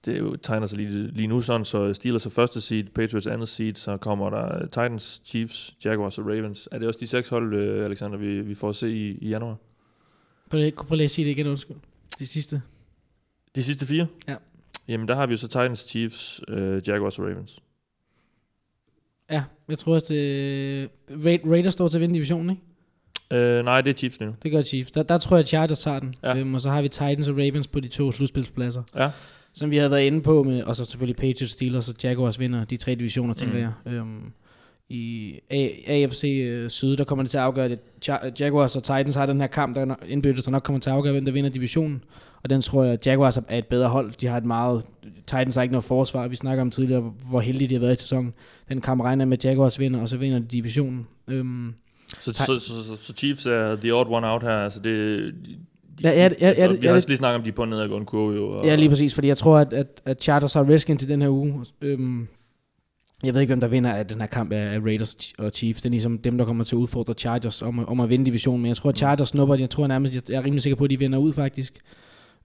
[0.05, 3.49] det jo, tegner sig lige, lige nu sådan, så Steelers er første seed, Patriots andet
[3.49, 6.69] seed, så kommer der Titans, Chiefs, Jaguars og Ravens.
[6.73, 9.29] Er det også de seks hold, øh, Alexander, vi, vi får at se i, i
[9.29, 9.57] januar?
[10.51, 11.77] Prøv lige, prøv lige at sige det igen, undskyld.
[12.19, 12.63] De sidste.
[13.57, 14.07] De sidste fire?
[14.29, 14.35] Ja.
[14.89, 17.59] Jamen, der har vi jo så Titans, Chiefs, øh, Jaguars og Ravens.
[19.31, 20.87] Ja, jeg tror også, det...
[21.11, 22.63] Ra- Raiders står til at vinde divisionen, ikke?
[23.45, 24.35] Øh, nej, det er Chiefs nu.
[24.43, 24.91] Det gør Chiefs.
[24.91, 26.15] Der, der tror jeg, Chargers tager den.
[26.23, 26.37] Ja.
[26.39, 28.83] Øhm, og så har vi Titans og Ravens på de to slutspilspladser.
[28.97, 29.11] Ja.
[29.55, 32.65] Som vi havde været inde på med, og så selvfølgelig Patriots, Steelers og Jaguars vinder
[32.65, 33.61] de tre divisioner, tænker Mm.
[33.63, 33.93] jeg.
[33.95, 34.33] Øhm,
[34.89, 37.79] I A- AFC øh, Syd, der kommer det til at afgøre det.
[38.09, 40.97] Ja- Jaguars og Titans har den her kamp, der indbyrdes, der nok kommer til at
[40.97, 42.05] afgøre, hvem der vinder divisionen.
[42.45, 44.13] Og den tror jeg, Jaguars er et bedre hold.
[44.21, 44.85] De har et meget...
[45.27, 46.29] Titans har ikke noget forsvar.
[46.29, 48.33] Vi snakker om tidligere, hvor heldige de har været i sæsonen.
[48.69, 51.07] Den kamp regner med, at Jaguars vinder, og så vinder de divisionen.
[51.29, 51.75] Øhm,
[52.21, 54.51] Så, så, så, så, Chiefs er the odd one out her.
[54.51, 55.57] Altså det, de,
[56.05, 57.71] Ja, ja, ja, ja, det- vi har også lige snakket om, de er på en
[57.71, 58.35] nedadgående kurve.
[58.35, 61.09] Jo, og, Ja, lige præcis, fordi jeg tror, at, at, at Chargers har risken til
[61.09, 61.65] den her uge.
[61.83, 62.29] Øhm,
[63.25, 65.83] jeg ved ikke, hvem der vinder af den her kamp af, Raiders og Chiefs.
[65.83, 68.25] Det er ligesom dem, der kommer til at udfordre Chargers om, at- om at vinde
[68.27, 68.63] divisionen.
[68.63, 69.61] Men jeg tror, at Chargers snupper det.
[69.61, 71.79] Jeg tror nærmest, jeg er rimelig sikker på, at de vinder ud faktisk.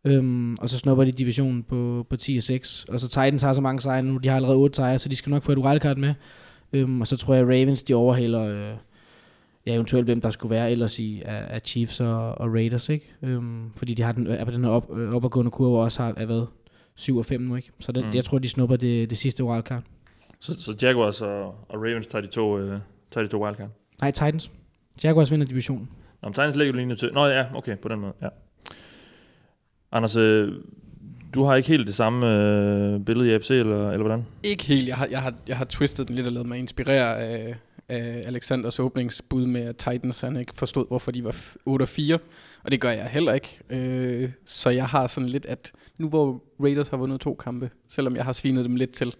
[0.05, 2.85] Øhm, og så snupper de divisionen på, på 10 og 6.
[2.89, 4.17] Og så Titans har så mange sejre nu.
[4.17, 6.13] De har allerede 8 sejre, så de skal nok få et wildcard med.
[6.73, 8.41] Øhm, og så tror jeg, at Ravens de overhaler...
[8.43, 8.77] Øh,
[9.65, 13.13] ja, eventuelt hvem der skulle være ellers i af, af Chiefs og, og Raiders, ikke?
[13.21, 16.03] Øhm, fordi de har den, er på den her op, øh, opadgående kurve, og også
[16.03, 16.47] har er været
[16.95, 17.71] 7 og 5 nu, ikke?
[17.79, 18.11] Så den, Mm.
[18.13, 19.83] jeg tror, de snupper det, det sidste wildcard.
[20.39, 22.79] Så, så Jaguars og, og Ravens tager de to, øh,
[23.11, 23.69] tager de to wildcard.
[24.01, 24.51] Nej, Titans.
[25.03, 25.89] Jaguars vinder divisionen.
[26.21, 27.11] Nå, men Titans ligger jo lige til...
[27.13, 28.27] Nå ja, okay, på den måde, ja.
[29.91, 30.53] Anders, øh,
[31.33, 34.25] du har ikke helt det samme øh, billede i AFC, eller, eller hvordan?
[34.43, 34.87] Ikke helt.
[34.87, 37.55] Jeg har, jeg, har, jeg har twistet den lidt og lavet mig inspirere af,
[37.89, 41.87] af Alexanders åbningsbud med, at Titans han ikke forstod, hvorfor de var f- 8 og
[41.89, 42.19] 4.
[42.63, 43.59] Og det gør jeg heller ikke.
[43.69, 48.15] Øh, så jeg har sådan lidt, at nu hvor Raiders har vundet to kampe, selvom
[48.15, 49.15] jeg har svinet dem lidt til,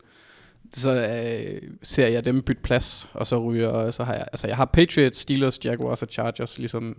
[0.73, 4.47] så øh, ser jeg dem bytte plads, og så ryger, og så har jeg, altså
[4.47, 6.97] jeg har Patriots, Steelers, Jaguars og Chargers, ligesom,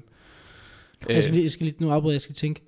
[1.09, 1.15] Øh.
[1.15, 2.61] Jeg, skal lige, jeg skal lige nu afbryde, jeg skal tænke.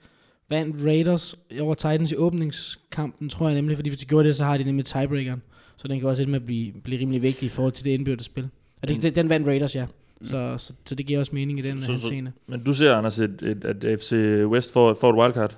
[0.50, 4.44] Vandt Raiders over Titans i åbningskampen, tror jeg nemlig, fordi hvis de gjorde det, så
[4.44, 5.42] har de nemlig tiebreakeren.
[5.76, 7.90] Så den kan også ende med at blive, blive rimelig vigtig i forhold til det
[7.90, 8.48] indbyrdes spil.
[8.82, 9.02] Og det, Mm.
[9.02, 9.86] den, den vandt Raiders, ja.
[10.24, 12.32] Så, så, så det giver også mening i den Så- så- henseende.
[12.46, 14.12] Men du ser, Anders, et, et, at AFC
[14.46, 15.56] West får, får et wildcard?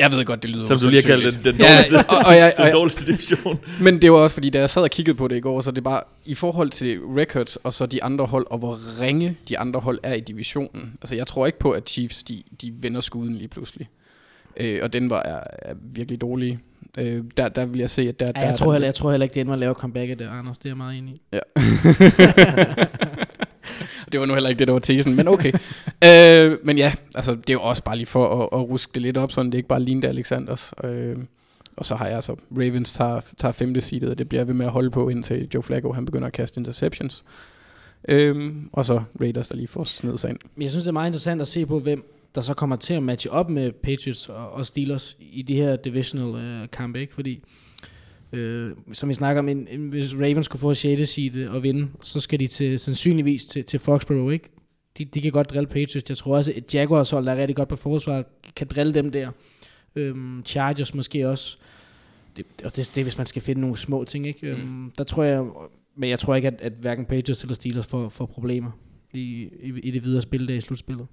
[0.00, 2.26] Jeg ved godt, det lyder Selvom du lige har kaldt den, den dårligste, Ja, og,
[2.26, 3.58] og, jeg, og, den dårligste division.
[3.80, 5.70] Men det var også fordi, da jeg sad og kiggede på det i går, så
[5.70, 9.36] det er bare i forhold til records og så de andre hold, og hvor ringe
[9.48, 10.92] de andre hold er i divisionen.
[11.02, 13.88] Altså jeg tror ikke på, at Chiefs de, de vender skuden lige pludselig.
[14.56, 16.58] Øh, og Denver er, er virkelig dårlige.
[16.98, 18.86] Øh, der, der vil jeg se, at der, Ja, der jeg, er tror der- heller,
[18.86, 20.58] jeg tror heller ikke, det at lave comebacket der, Anders.
[20.58, 21.20] Det er jeg meget enig i.
[21.32, 21.38] Ja.
[24.12, 25.52] det var nu heller ikke det, der var tesen, men okay.
[26.08, 29.02] øh, men ja, altså det er jo også bare lige for at, at ruske det
[29.02, 30.72] lidt op, sådan det ikke bare ligner Alexanders.
[30.84, 31.16] Øh,
[31.76, 34.54] og så har jeg så Ravens tager, tager femte seedet, og det bliver jeg ved
[34.54, 37.24] med at holde på, indtil Joe Flacco han begynder at kaste interceptions.
[38.08, 40.38] Øhm, og så Raiders, der lige får snedet sig ind.
[40.60, 43.02] Jeg synes, det er meget interessant at se på, hvem der så kommer til at
[43.02, 47.14] matche op med Patriots og, og Steelers i de her divisional øh, kampe, ikke?
[47.14, 47.42] Fordi,
[48.32, 51.08] øh, som vi snakker om, en, en, hvis Ravens skulle få 6.
[51.08, 54.48] seed og vinde, så skal de til, sandsynligvis til, til Foxborough, ikke?
[54.98, 56.08] De, de kan godt drille Patriots.
[56.08, 58.24] Jeg tror også, at Jaguars hold, der er rigtig godt på forsvar,
[58.56, 59.30] kan drille dem der.
[59.96, 61.56] Øhm, Chargers måske også.
[62.36, 64.46] Det, og det, det er, hvis man skal finde nogle små ting, ikke?
[64.46, 65.44] Øhm, der tror jeg,
[65.96, 68.70] men jeg tror ikke, at, at hverken Patriots eller Steelers får, får problemer
[69.14, 71.06] i, i, i det videre spil der i slutspillet.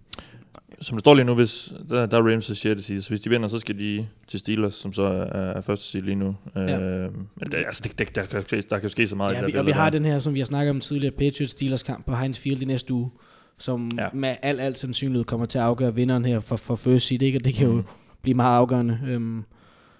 [0.82, 2.60] Som det står lige nu, hvis der, der er Rams 6.
[2.86, 5.86] seed, så hvis de vinder, så skal de til Steelers, som så er, er første
[5.86, 6.36] seed lige nu.
[6.56, 6.80] Ja.
[6.82, 9.41] Øh, men det, altså, det, det, der, kan, ske- der kan ske så meget Ja,
[9.41, 10.00] i vi, og vi har der.
[10.00, 12.66] den her, som vi har snakket om tidligere, Patriots Steelers kamp på Heinz Field i
[12.66, 13.10] næste uge,
[13.58, 14.08] som Ja.
[14.14, 17.38] med al, al sandsynlighed kommer til at afgøre vinderen her for, for first seed, ikke?
[17.39, 17.84] og det kan jo Mhm.
[18.22, 19.00] blive meget afgørende.
[19.16, 19.45] Um,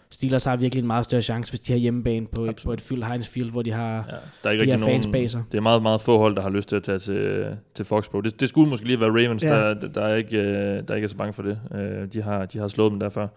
[0.10, 2.70] Steelers har virkelig en meget større chance, hvis de har hjemmebane på et, Absolut.
[2.70, 3.94] på et fyldt Heinz Field, hvor de har...
[3.96, 5.44] Ja, der er ikke de her fans nogen, bag sig.
[5.52, 7.46] Det er meget, meget få hold, der har lyst til at tage til,
[7.76, 8.26] til Foxborough.
[8.26, 9.50] Det, det skulle måske lige være Ravens, Ja.
[9.50, 11.60] der, der, er ikke, øh, der ikke er så bange for det.
[11.76, 13.28] Øh, De har, de har slået dem der før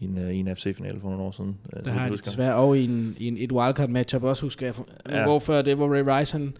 [0.00, 1.56] i en, øh, i en FC-finale for nogle år siden.
[1.70, 4.42] Der vidt har jeg de desværre og i, en, i en, et wildcard matchup også,
[4.42, 4.74] husker jeg.
[5.08, 5.24] Ja.
[5.24, 6.54] Hvor før det, hvor Ray Rice han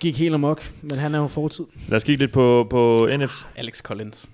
[0.00, 1.64] gik helt amok, men han er jo fortid.
[1.88, 3.44] Lad os kigge lidt på, på NFC.
[3.56, 4.28] Alex Collins.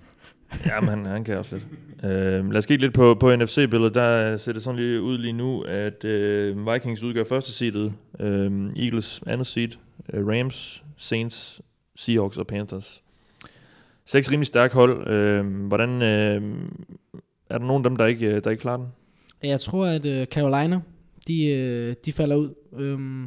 [0.66, 1.66] Ja, men han, han kan også lidt.
[2.05, 3.94] Øh, lad os kigge lidt på, på NFC-billedet.
[3.94, 7.92] Der øh, ser det sådan lige ud lige nu, at øh, Vikings udgør første seedet,
[8.20, 9.68] øh, Eagles andet seed,
[10.12, 11.61] øh, Rams, Saints,
[11.96, 13.03] Seahawks og Panthers.
[14.05, 15.09] Seks rimelig stærke hold.
[15.09, 16.42] Øh, hvordan øh,
[17.51, 18.86] er der nogen af dem, der ikke, øh, der ikke klarer den?
[19.42, 20.80] Jeg tror, at øh, Carolina,
[21.26, 22.55] de, øh, de falder ud.
[22.72, 23.24] Um,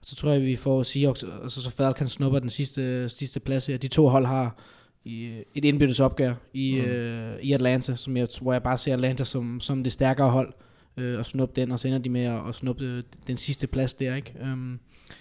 [0.00, 3.08] og så tror jeg, at vi får Seahawks, og så, så Falcons snupper den sidste,
[3.08, 3.76] sidste plads her.
[3.76, 4.58] De to hold har
[5.04, 6.90] i, et indbyttes opgør i, Mm.
[6.90, 10.52] uh, i Atlanta, som jeg, hvor jeg bare ser Atlanta som, som det stærkere hold.
[10.96, 13.66] øh, og snuppe den, og så ender de med at, at snuppe øh, den sidste
[13.66, 14.34] plads der, ikke?
[14.42, 14.80] Um,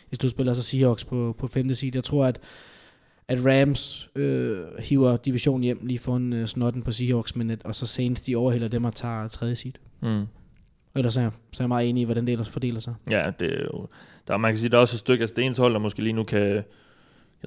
[0.09, 1.91] hvis du spiller så Seahawks på, på femte side.
[1.95, 2.39] Jeg tror, at,
[3.27, 7.75] at Rams øh, hiver divisionen hjem lige foran øh, snotten på Seahawks, men at, og
[7.75, 9.73] så Saints, de overhælder dem og tager tredje side.
[10.01, 10.23] Mm.
[10.95, 12.93] Ellers er jeg, så er jeg meget enig i, hvordan det ellers fordeler sig.
[13.09, 13.87] Ja, det er jo,
[14.27, 16.03] der, man kan sige, der er også et stykke, altså det eneste hold, der måske
[16.03, 16.63] lige nu kan,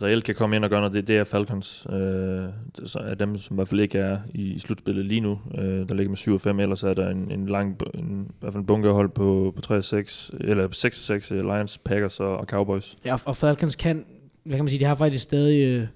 [0.02, 1.86] reelt kan komme ind og gøre noget, det, det er Falcons.
[1.90, 5.38] Øh, det er dem, som i hvert fald ikke er i, i slutspillet lige nu.
[5.58, 8.34] Øh, der ligger med 7 og 5, ellers er der en, en lang, en, i
[8.40, 11.78] hvert fald en bunkehold på, på 3 og 6, eller 6 og 6, uh, Lions,
[11.78, 12.96] Packers og, og Cowboys.
[13.04, 14.04] Ja, og Falcons kan,
[14.44, 15.86] hvad kan man sige, de har faktisk stadig, øh,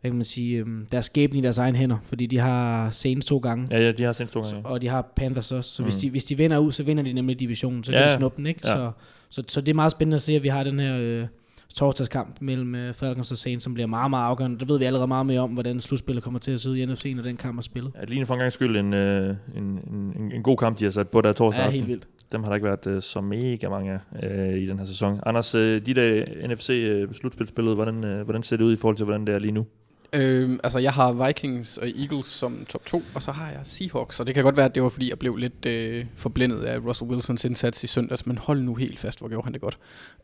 [0.00, 3.26] hvad kan man sige, øh, deres skæbne i deres egen hænder, fordi de har Saints
[3.26, 4.66] to gange, Ja, ja, de har sendt to gange.
[4.68, 5.86] og de har Panthers også, så mm.
[5.86, 8.12] hvis, de, hvis de vinder ud, så vinder de nemlig divisionen, så Ja, kan de
[8.12, 8.60] snuppe den, ikke?
[8.64, 8.74] Ja.
[8.74, 8.90] Så,
[9.30, 11.26] så, så det er meget spændende at se, at vi har den her øh,
[11.74, 14.58] torsdagskamp mellem øh, Falcons og Saints, som bliver meget, meget afgørende.
[14.58, 16.84] Der ved vi allerede meget mere om, hvordan slutspillet kommer til at se ud i
[16.84, 17.92] NFC, når den kamp er spillet.
[18.00, 20.84] Ja, lige for en gang skyld en, øh, en, en, en, en god kamp, de
[20.84, 22.08] har sat på der torsdag Ja, helt vildt.
[22.32, 25.20] Dem har der ikke været øh, så mega mange af øh, i den her sæson.
[25.26, 29.26] Anders, øh, de der NFC-slutspilsbillede, hvordan, øh, hvordan ser det ud i forhold til, hvordan
[29.26, 29.66] det er lige nu?
[30.12, 34.20] Øhm, altså, jeg har Vikings og Eagles som top 2, og så har jeg Seahawks.
[34.20, 36.78] Og det kan godt være, at det var, fordi jeg blev lidt øh, forblændet af
[36.78, 39.78] Russell Wilsons indsats i søndags, men hold nu helt fast, hvor gjorde han det godt.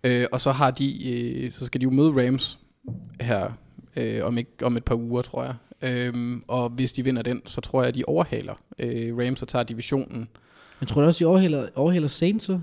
[0.04, 2.58] Øh, og så har de, øh, så skal de jo møde Rams
[3.20, 3.50] her
[3.96, 5.54] øh, om, ikke, om et par uger, tror jeg.
[5.82, 9.48] Øh, og hvis de vinder den, så tror jeg, at de overhaler øh, Rams og
[9.48, 10.28] tager divisionen.
[10.80, 12.60] Men tror du også, de overhaler, overhaler Saints så?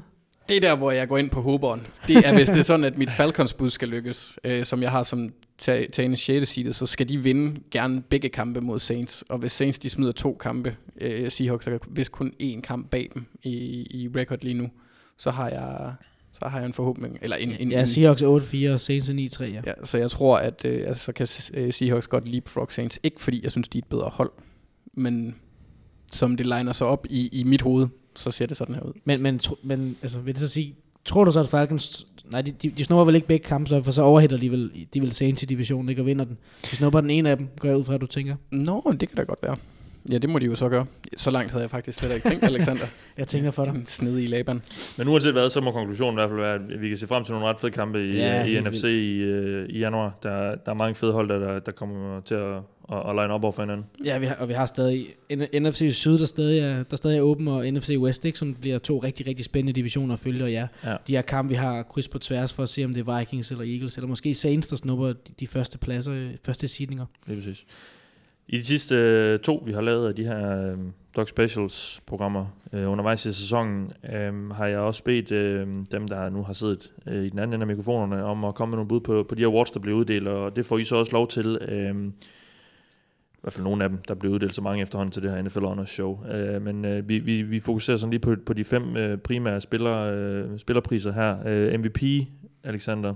[0.51, 1.87] Det er der, hvor jeg går ind på håberen.
[2.07, 5.03] Det er, hvis det er sådan, at mit Falcons-bud skal lykkes, øh, som jeg har
[5.03, 6.49] som ta- tagende 6.
[6.49, 9.23] seedet, så skal de vinde gerne begge kampe mod Saints.
[9.29, 13.09] Og hvis Saints de smider to kampe, øh, Seahawks er vist kun én kamp bag
[13.13, 13.51] dem i,
[13.89, 14.69] i record lige nu,
[15.17, 15.93] så har jeg,
[16.33, 17.17] så har jeg en forhåbning.
[17.21, 19.61] Eller en, en, Ja, Seahawks er 8-4 og Saints er 9-3, ja.
[19.65, 22.99] ja, så jeg tror, at øh, altså, så kan øh, Seahawks godt leapfrog Saints.
[23.03, 24.31] Ikke fordi jeg synes, de er et bedre hold,
[24.93, 25.35] men
[26.11, 28.93] som det liner sig op i, i mit hoved, så ser det sådan her ud.
[29.05, 32.07] Men, men, tro, men altså, vil det så sige, tror du så, at Falcons...
[32.25, 34.87] Nej, de, de, de snupper vel ikke begge kampe, så, for så overhætter de vel,
[34.93, 36.37] de vil Saints i divisionen, ikke, og vinder den.
[36.71, 38.35] De snupper den ene af dem, går jeg ud fra, at du tænker.
[38.51, 39.55] Nå, det kan da godt være.
[40.11, 40.85] Ja, det må de jo så gøre.
[41.17, 42.85] Så langt havde jeg faktisk slet ikke tænkt, Alexander.
[43.17, 43.73] Jeg tænker for dig.
[43.73, 44.61] Den snede i Laban.
[44.97, 47.23] Men uanset hvad, så må konklusionen i hvert fald være, at vi kan se frem
[47.23, 50.17] til nogle ret fede kampe i, Ja, i NFC i, øh, i januar.
[50.23, 52.57] Der, der er mange fede hold, der, der, der kommer til at,
[52.91, 53.85] at, at line op over for hinanden.
[54.05, 55.07] Ja, vi har, og vi har stadig
[55.59, 58.79] NFC Syd, der stadig er, der stadig er åben, og NFC West, ikke, som bliver
[58.79, 60.95] to rigtig, rigtig spændende divisioner at følge, og ja, Ja.
[61.07, 63.51] de her kampe, vi har kryds på tværs for at se, om det er Vikings
[63.51, 67.05] eller Eagles, eller måske Saints, der snupper de, de første pladser, øh, første seedinger.
[67.27, 67.65] Lige præcis.
[68.47, 70.77] I de sidste øh, to, vi har lavet af de her øh,
[71.15, 76.29] Dog Specials programmer øh, undervejs i sæsonen, øh, har jeg også bedt øh, dem, der
[76.29, 78.87] nu har siddet øh, i den anden ende af mikrofonerne, om at komme med nogle
[78.87, 81.27] bud på, på de awards, der bliver uddelt, og det får I så også lov
[81.27, 81.57] til.
[81.61, 81.95] Øh,
[83.41, 85.41] i hvert fald nogle af dem, der bliver uddelt så mange efterhånden til det her
[85.41, 86.25] NFL Honors Show.
[86.25, 89.61] Øh, men øh, vi, vi, vi fokuserer sådan lige på, på de fem øh, primære
[89.61, 91.37] spiller, øh, spillerpriser her.
[91.45, 92.27] Øh, MVP,
[92.63, 93.13] Alexander.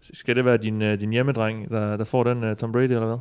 [0.00, 3.06] Skal det være din, øh, din hjemmedreng, der, der får den, øh, Tom Brady, eller
[3.06, 3.16] hvad?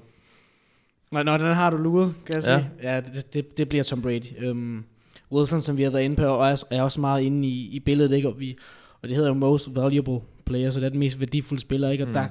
[1.11, 2.59] Nå, nå, den har du luret, kan jeg Ja.
[2.59, 2.71] sige.
[2.83, 4.49] Ja, det, det, det bliver Tom Brady.
[4.49, 4.85] Um,
[5.31, 7.79] Wilson, som vi har været inde på, og er, er også meget inde i, i
[7.79, 8.27] billedet, ikke?
[8.29, 8.57] Og, vi,
[9.01, 12.03] og det hedder jo Most Valuable Player, så det er den mest værdifulde spiller, ikke?
[12.03, 12.13] Og mm.
[12.13, 12.27] der,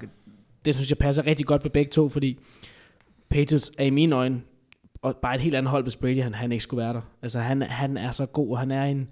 [0.65, 2.39] det synes jeg passer rigtig godt på begge to, fordi
[3.31, 4.43] Patriots er i mine øjne
[5.03, 7.01] og bare et helt andet hold, hvis Brady han, han ikke skulle være der.
[7.23, 9.09] Altså han, han er så god, og han er en...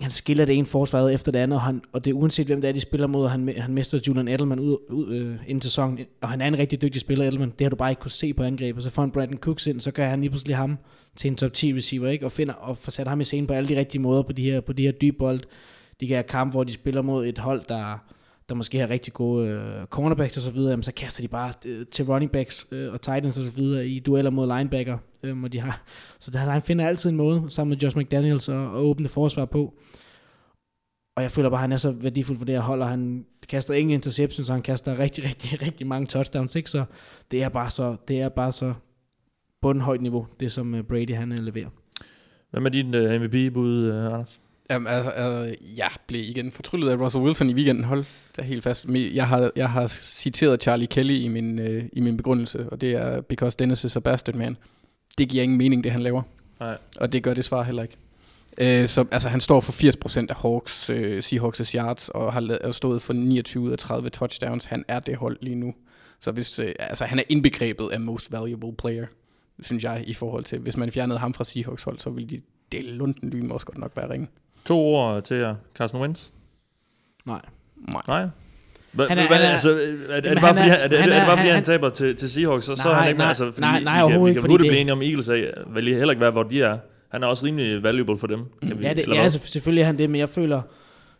[0.00, 2.60] Han skiller det ene forsvar efter det andet, og, han, og det er uanset hvem
[2.60, 5.60] det er, de spiller mod, og han, han mister Julian Edelman ud, ud øh, inden
[5.60, 7.50] sæsonen, og han er en rigtig dygtig spiller, Edelman.
[7.50, 8.84] Det har du bare ikke kunne se på angrebet.
[8.84, 10.78] Så får han Brandon Cooks ind, så gør han lige pludselig ham
[11.16, 12.24] til en top 10 receiver, ikke?
[12.24, 14.42] Og, finder, og får sat ham i scenen på alle de rigtige måder på de
[14.42, 15.40] her, på de her dybe bold.
[16.00, 17.98] De kan have kamp, hvor de spiller mod et hold, der,
[18.50, 21.52] der måske har rigtig gode øh, cornerbacks og så videre, jamen, så kaster de bare
[21.64, 24.98] øh, til running backs øh, og tight ends og så videre i dueller mod linebacker.
[25.22, 25.82] Øh, og de har,
[26.20, 29.44] så der, han finder altid en måde, sammen med Josh McDaniels, at, at åbne forsvar
[29.44, 29.74] på.
[31.16, 33.26] Og jeg føler bare, at han er så værdifuld for det her hold, og han
[33.48, 36.70] kaster ingen interceptions, så han kaster rigtig, rigtig, rigtig mange touchdowns, ikke?
[36.70, 36.84] Så
[37.30, 38.74] det er bare så, det er bare så
[39.62, 41.68] bundhøjt niveau, det som øh, Brady han øh, leverer.
[42.50, 44.40] Hvad med din øh, MVP-bud, Anders?
[44.70, 47.84] Jamen, altså, altså, jeg blev igen fortryllet af Russell Wilson i weekenden.
[47.84, 48.04] Hold
[48.36, 48.86] da helt fast.
[48.88, 52.92] Jeg har, jeg har citeret Charlie Kelly i min, øh, i min begrundelse, og det
[52.92, 54.56] er, because Dennis is a bastard man.
[55.18, 56.22] Det giver ingen mening, det han laver.
[56.60, 56.78] Nej.
[57.00, 57.96] Og det gør det svar heller ikke.
[58.60, 62.74] Øh, så, altså, han står for 80% af Hawks, øh, Seahawks' yards, og har og
[62.74, 64.64] stået for 29 ud af 30 touchdowns.
[64.64, 65.74] Han er det hold lige nu.
[66.20, 69.06] Så hvis, øh, altså, han er indbegrebet af most valuable player,
[69.62, 72.40] synes jeg, i forhold til, hvis man fjernede ham fra Seahawks hold, så ville de
[72.72, 74.28] dele lunden lyn også godt nok være ringe.
[74.64, 75.54] To ord til jer.
[75.74, 76.28] Carson Wentz?
[77.26, 77.40] Nej.
[77.88, 78.02] Nej.
[78.08, 78.26] Nej.
[78.92, 79.74] Hva, Han er- hvad, han altså, er,
[80.08, 81.48] er, er, det bare fordi, er- han, er, det, han er, det er- bare fordi,
[81.48, 83.44] han- han taber til, til Seahawks, så, så er Nej, han ikke med, nej, altså,
[83.44, 84.92] fordi nej, vi, nej, vi, kan, overhovedet vi ikke, kan fordi hurtigt det- blive enige
[84.92, 86.78] om, Eagles er, vel heller ikke være, hvor de er.
[87.08, 88.40] han er også rimelig valuable for dem.
[88.62, 90.62] Kan vi, Ja, det, ja selvfø- selvfølgelig er han det, men jeg føler,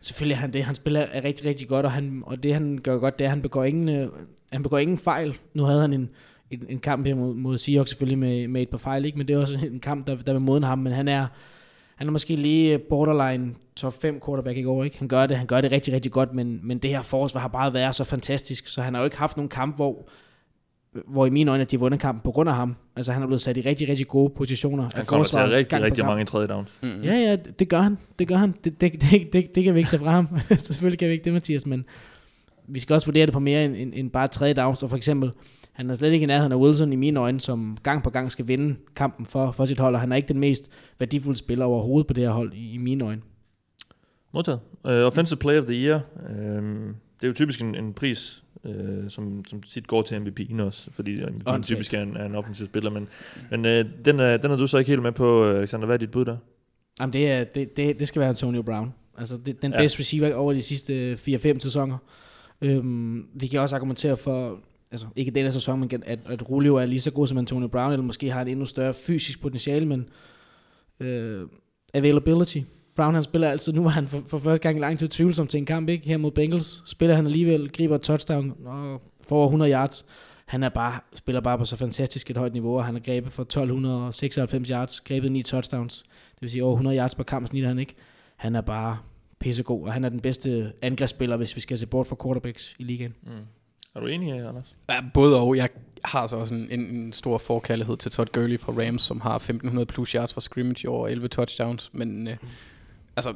[0.00, 0.64] selvfølgelig er han det.
[0.64, 3.28] Han spiller er rigtig, rigtig godt, og, han, og det han gør godt, det er,
[3.28, 4.08] at han begår ingen, øh,
[4.52, 5.36] han begår ingen fejl.
[5.54, 6.08] Nu havde han en,
[6.50, 9.18] en, en kamp her mod, mod Seahawks selvfølgelig med, med et par fejl, ikke?
[9.18, 11.26] men det er også en kamp, der, der vil moden ham, men han er,
[12.00, 14.98] han er måske lige borderline top 5 quarterback i år, ikke?
[14.98, 17.48] Han gør det, han gør det rigtig, rigtig godt, men, men det her forsvar har
[17.48, 20.08] bare været så fantastisk, så han har jo ikke haft nogen kamp, hvor,
[21.08, 22.76] hvor i mine øjne, at de har vundet kampen på grund af ham.
[22.96, 24.84] Altså han er blevet sat i rigtig, rigtig gode positioner.
[24.84, 26.70] af Han kommer til rigtig, rigtig mange tredje downs.
[26.82, 27.02] Mm.
[27.02, 27.98] Ja, ja, det gør han.
[28.18, 28.54] Det gør han.
[28.64, 30.28] Det, det, det, det, det kan vi ikke tage fra ham.
[30.48, 31.84] Så Selvfølgelig kan vi ikke det, Mathias, men
[32.68, 34.82] vi skal også vurdere det på mere end, end, end bare tredje downs.
[34.82, 35.30] Og for eksempel,
[35.80, 38.32] han er slet ikke i nærheden af Wilson i mine øjne, som gang på gang
[38.32, 41.64] skal vinde kampen for, for sit hold, og han er ikke den mest værdifulde spiller
[41.64, 43.22] overhovedet på det her hold i, i mine øjne.
[44.34, 44.60] Modtaget.
[44.84, 46.00] Uh, offensive Player of the Year.
[46.30, 46.64] Uh,
[47.20, 48.74] det er jo typisk en, en pris, uh,
[49.08, 51.64] som, som tit går til MVP'en også, fordi MVP'en Åndssvagt.
[51.64, 52.90] typisk er en, er en offensiv spiller.
[52.90, 53.08] Men,
[53.50, 55.86] men uh, den, er, den er du så ikke helt med på, Alexander.
[55.86, 56.36] Hvad er dit bud der?
[57.00, 58.94] Jamen, det, er, det, det, det skal være Antonio Brown.
[59.18, 59.78] Altså, det, den Ja.
[59.78, 61.98] bedste receiver over de sidste 4-5 sæsoner.
[62.62, 64.58] Øhm, vi kan også argumentere for,
[64.90, 67.92] altså ikke denne sæson, men at, at Julio er lige så god som Antonio Brown,
[67.92, 70.08] eller måske har et endnu større fysisk potentiale, men
[71.00, 71.48] øh,
[71.94, 72.58] availability.
[72.96, 75.46] Brown han spiller altid, nu var han for, for første gang i lang tid tvivlsom
[75.46, 76.08] til en kamp, ikke?
[76.08, 76.82] Her mod Bengals.
[76.86, 80.06] Spiller han alligevel, griber et touchdown og får over 100 yards.
[80.46, 83.32] Han er bare, spiller bare på så fantastisk et højt niveau, og han har grebet
[83.32, 86.02] for 1296 yards, grebet 9 touchdowns.
[86.34, 87.94] Det vil sige over 100 yards per kamp snitter han ikke.
[88.36, 88.98] Han er bare
[89.38, 92.82] pissegod, og han er den bedste angrebsspiller, hvis vi skal se bort fra quarterbacks i
[92.82, 93.14] ligaen.
[93.22, 93.30] Mm.
[93.94, 94.76] Er du enig, Anders?
[94.88, 95.56] Ja, både og.
[95.56, 95.68] Jeg
[96.04, 99.86] har så også en, en, stor forkærlighed til Todd Gurley fra Rams, som har 1500
[99.86, 101.90] plus yards fra scrimmage over 11 touchdowns.
[101.92, 102.36] Men øh,
[103.16, 103.34] altså,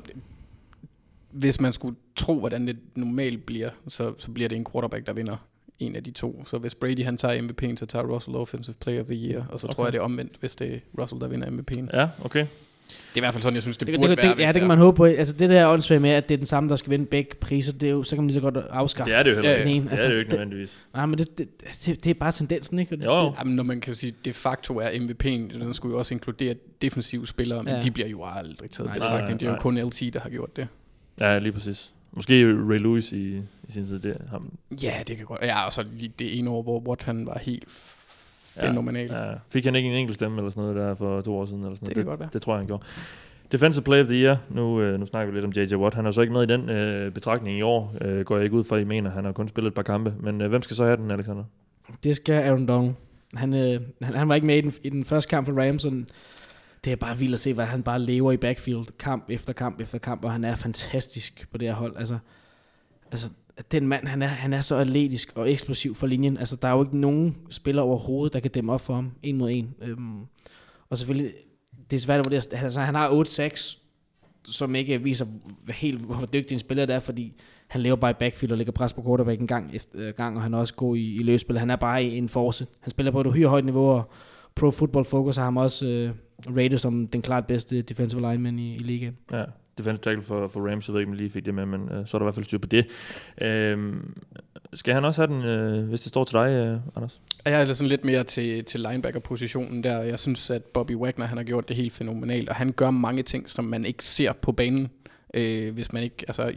[1.31, 5.13] hvis man skulle tro, hvordan det normalt bliver, så, så bliver det en quarterback, der
[5.13, 5.37] vinder
[5.79, 6.45] en af de to.
[6.47, 9.61] Så hvis Brady han tager MVP'en, så tager Russell Offensive Player of the Year, og
[9.61, 9.75] så okay.
[9.75, 11.97] tror jeg, det er omvendt, hvis det er Russell, der vinder MVP'en.
[11.97, 12.47] Ja, okay.
[12.89, 14.35] Det er i hvert fald sådan, jeg synes, det, Det, burde det, være.
[14.35, 15.05] det, ja, det kan man håbe på.
[15.05, 17.73] Altså det der åndssvagt med, at det er den samme, der skal vinde begge priser,
[17.73, 19.51] det er jo, så kan man lige så godt afskaffe Det er det jo heller
[19.51, 19.69] Ja, ikke.
[19.69, 19.85] den ene.
[19.85, 20.79] Det Altså, er det jo ikke det- nødvendigvis.
[20.95, 21.49] Nej, men det, det,
[21.87, 22.95] det, det er bare tendensen, ikke?
[22.95, 25.93] Og det- Jo, det- Jamen, når man kan sige, de facto er MVP'en, den skulle
[25.93, 27.77] jo også inkludere defensive spillere, men Ja.
[27.77, 27.83] ja.
[27.83, 29.41] de bliver jo aldrig taget Nej, i nej, betragtning.
[29.41, 29.63] Det er jo nej.
[29.63, 30.67] kun LT, der har gjort det.
[31.21, 31.91] Ja, lige præcis.
[32.13, 33.37] Måske Ray Lewis i,
[33.69, 33.99] i sin tid.
[33.99, 34.53] Det ham.
[34.83, 35.41] Ja, det kan godt.
[35.43, 37.65] Ja, og så lige det ene år, hvor Watt han var helt
[38.61, 39.07] fænomenal.
[39.11, 39.35] Ja, Ja.
[39.51, 41.63] Fik han ikke en enkelt stemme eller sådan noget der for to år siden?
[41.63, 42.05] Eller sådan det noget?
[42.05, 42.29] kan godt være.
[42.33, 42.83] Det tror jeg, han gjorde.
[43.53, 44.37] Defensive Player of the Year.
[44.51, 45.75] Nu, øh, nu snakker vi lidt om J.J.
[45.75, 45.95] Watt.
[45.95, 47.95] Han er så ikke med i den øh, betragtning i år.
[48.01, 49.11] Øh, går jeg ikke ud fra, I mener.
[49.11, 50.15] Han har kun spillet et par kampe.
[50.21, 51.45] Men øh, hvem skal så have den, Alexander?
[52.05, 52.95] Det skal Aaron Donald.
[53.35, 55.87] Han, øh, han, han var ikke med i den, i den første kamp for Rams,
[56.85, 59.81] det er bare vildt at se, hvad han bare lever i backfield, kamp efter kamp
[59.81, 61.97] efter kamp, og han er fantastisk på det her hold.
[61.97, 62.19] Altså,
[63.13, 63.29] altså
[63.73, 66.37] den mand, han er, han er så atletisk og eksplosiv for linjen.
[66.37, 69.39] Altså, der er jo ikke nogen spiller overhovedet, der kan dæmme op for ham, en
[69.39, 69.75] mod en.
[69.83, 70.21] Øhm,
[70.91, 71.33] og selvfølgelig,
[71.91, 72.37] det er svært at vurdere.
[72.37, 73.79] Altså, altså han har 8-6,
[74.45, 75.27] som ikke viser
[75.69, 77.33] helt, hvor dygtig en spiller det er, fordi
[77.67, 80.37] han lever bare i backfield og lægger pres på quarterback en gang efter øh, gang,
[80.37, 81.59] og han er også god i, i løsspil.
[81.59, 82.67] Han er bare i en force.
[82.81, 84.11] Han spiller på et uhyre højt niveau, og
[84.55, 86.11] Pro Football Focus har ham også øh,
[86.57, 89.17] rated som den klart bedste defensive lineman i, i ligaen.
[89.33, 89.45] Ja,
[89.79, 90.89] defensive tackle for, for Rams.
[90.89, 92.35] Jeg ved ikke, om lige fik det med, men øh, så er der i hvert
[92.35, 92.87] fald styr på det.
[93.41, 93.95] Øh,
[94.75, 97.21] skal han også have den, øh, hvis det står til dig, øh, Anders?
[97.45, 99.99] Jeg er sådan lidt mere til, til linebacker-positionen der.
[99.99, 103.23] Jeg synes, at Bobby Wagner han har gjort det helt fænomenalt, og han gør mange
[103.23, 104.91] ting, som man ikke ser på banen.
[105.35, 106.53] Øh, hvis man ikke, altså,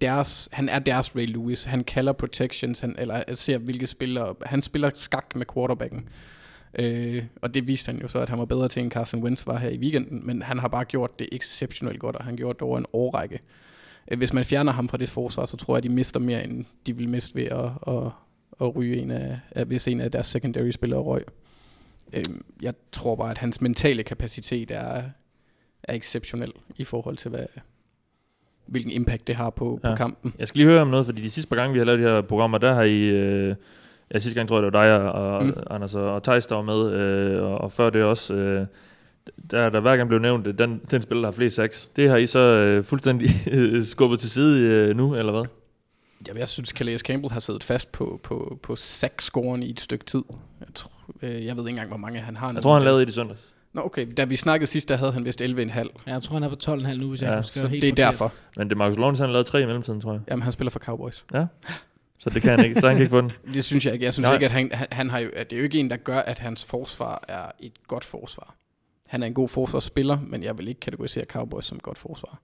[0.00, 1.64] deres, han er deres Ray Lewis.
[1.64, 4.34] Han kalder protections, han, eller ser hvilke spillere.
[4.42, 6.08] Han spiller skak med quarterbacken.
[6.78, 9.46] Øh, og det viste han jo så, at han var bedre til, end Carson Wentz
[9.46, 10.26] var her i weekenden.
[10.26, 13.40] Men han har bare gjort det exceptionelt godt, og han gjort det over en årrække.
[14.10, 16.44] Øh, Hvis man fjerner ham fra det forsvar, så tror jeg, at de mister mere,
[16.44, 18.12] end de vil miste ved at, at,
[18.60, 21.24] at ryge en af, hvis en af deres secondary spillere røg.
[22.12, 25.02] Øhm, jeg tror bare, at hans mentale kapacitet er,
[25.82, 27.46] er exceptionel i forhold til, hvad,
[28.66, 29.80] hvilken impact det har på.
[29.84, 29.90] Ja.
[29.90, 30.34] på kampen.
[30.38, 32.04] Jeg skal lige høre om noget, fordi de sidste par gange, vi har lavet de
[32.04, 33.00] her programmer, der har I...
[33.00, 33.54] Øh,
[34.14, 35.54] ja, sidste gang tror jeg, det var dig og, og Mm.
[35.70, 38.34] Anders og, og Thijs, der var med, øh, og, og før det også...
[38.34, 38.66] Øh,
[39.50, 41.86] der, der hver gang blev nævnt, øh, den, den spiller, der har flest sacks.
[41.96, 43.28] Det har I så øh, fuldstændig
[43.86, 45.44] skubbet til side øh, nu, eller hvad?
[46.28, 50.04] Jamen, jeg synes, Calais Campbell har siddet fast på, på, på sack-scoren i et stykke
[50.04, 50.22] tid.
[50.60, 50.90] Jeg, tror,
[51.22, 52.52] øh, jeg ved ikke engang, hvor mange han har.
[52.52, 53.40] Jeg tror, han lavede et i søndags.
[53.72, 54.06] Nå, okay.
[54.16, 55.44] Da vi snakkede sidst, der havde han vist 11,5.
[56.06, 57.82] Ja, jeg tror, han er på 12,5 nu, hvis jeg Ja, ikke husker Så helt
[57.82, 58.12] det er forkert.
[58.12, 58.32] derfor.
[58.56, 60.20] Men det er Marcus Lawrence, han har lavet tre i mellemtiden, tror jeg.
[60.30, 61.24] Jamen, han spiller for Cowboys.
[62.24, 63.32] Så det kan han ikke, så han kan ikke få den.
[63.54, 64.04] Det synes jeg ikke.
[64.04, 64.34] Jeg synes Nej.
[64.34, 66.38] ikke, at han, han, har jo, at det er jo ikke en, der gør, at
[66.38, 68.54] hans forsvar er et godt forsvar.
[69.06, 72.40] Han er en god forsvarsspiller, men jeg vil ikke kategorisere Cowboys som et godt forsvar.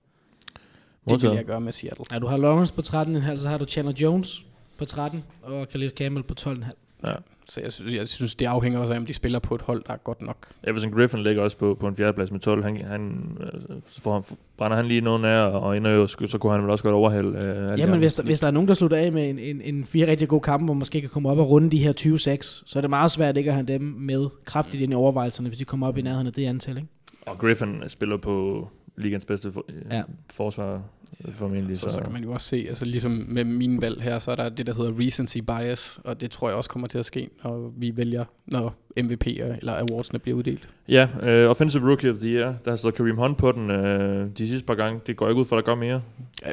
[1.09, 2.05] Det vil jeg gøre med Seattle.
[2.13, 4.45] Ja, du har Lawrence på 13,5, så har du Chandler Jones
[4.79, 6.71] på 13, og Khalil Campbell på 12,5.
[7.07, 7.15] Ja.
[7.51, 9.83] Så jeg synes, jeg synes, det afhænger også af, om de spiller på et hold,
[9.87, 10.37] der er godt nok.
[10.65, 12.65] Everson Griffin ligger også på, på en fjerdeplads med 12.
[12.65, 14.23] Han, han, øh, så får han,
[14.57, 17.39] brænder han lige nogen af, og ender jo, så kunne han vel også godt overhælde.
[17.39, 19.85] Øh, Jamen, hvis der, hvis der er nogen, der slutter af med en, en, en
[19.85, 22.63] fire rigtig gode kampe, hvor man måske kan komme op og runde de her 20-6,
[22.67, 25.59] så er det meget svært ikke at have dem med kraftigt ind i overvejelserne, hvis
[25.59, 26.77] de kommer op i nærheden af det antal.
[26.77, 26.89] Ikke?
[27.27, 28.69] Og Griffin spiller på
[29.01, 29.97] ligens bedste for, Ja.
[29.97, 30.03] ja.
[30.31, 30.83] forsvar
[31.29, 31.79] øh, formentlig.
[31.79, 34.35] Så, så kan man jo også se, altså ligesom med mine valg her, så er
[34.37, 37.29] der det, der hedder recency bias, og det tror jeg også kommer til at ske,
[37.45, 40.69] når vi vælger, når MVP'er eller awardsene bliver uddelt.
[40.89, 41.09] Ja,
[41.45, 42.55] uh, Offensive Rookie of the Year.
[42.65, 45.01] Der har stået Kareem Hunt på den uh, de sidste par gange.
[45.07, 46.03] Det går ikke ud for, at der gør mere.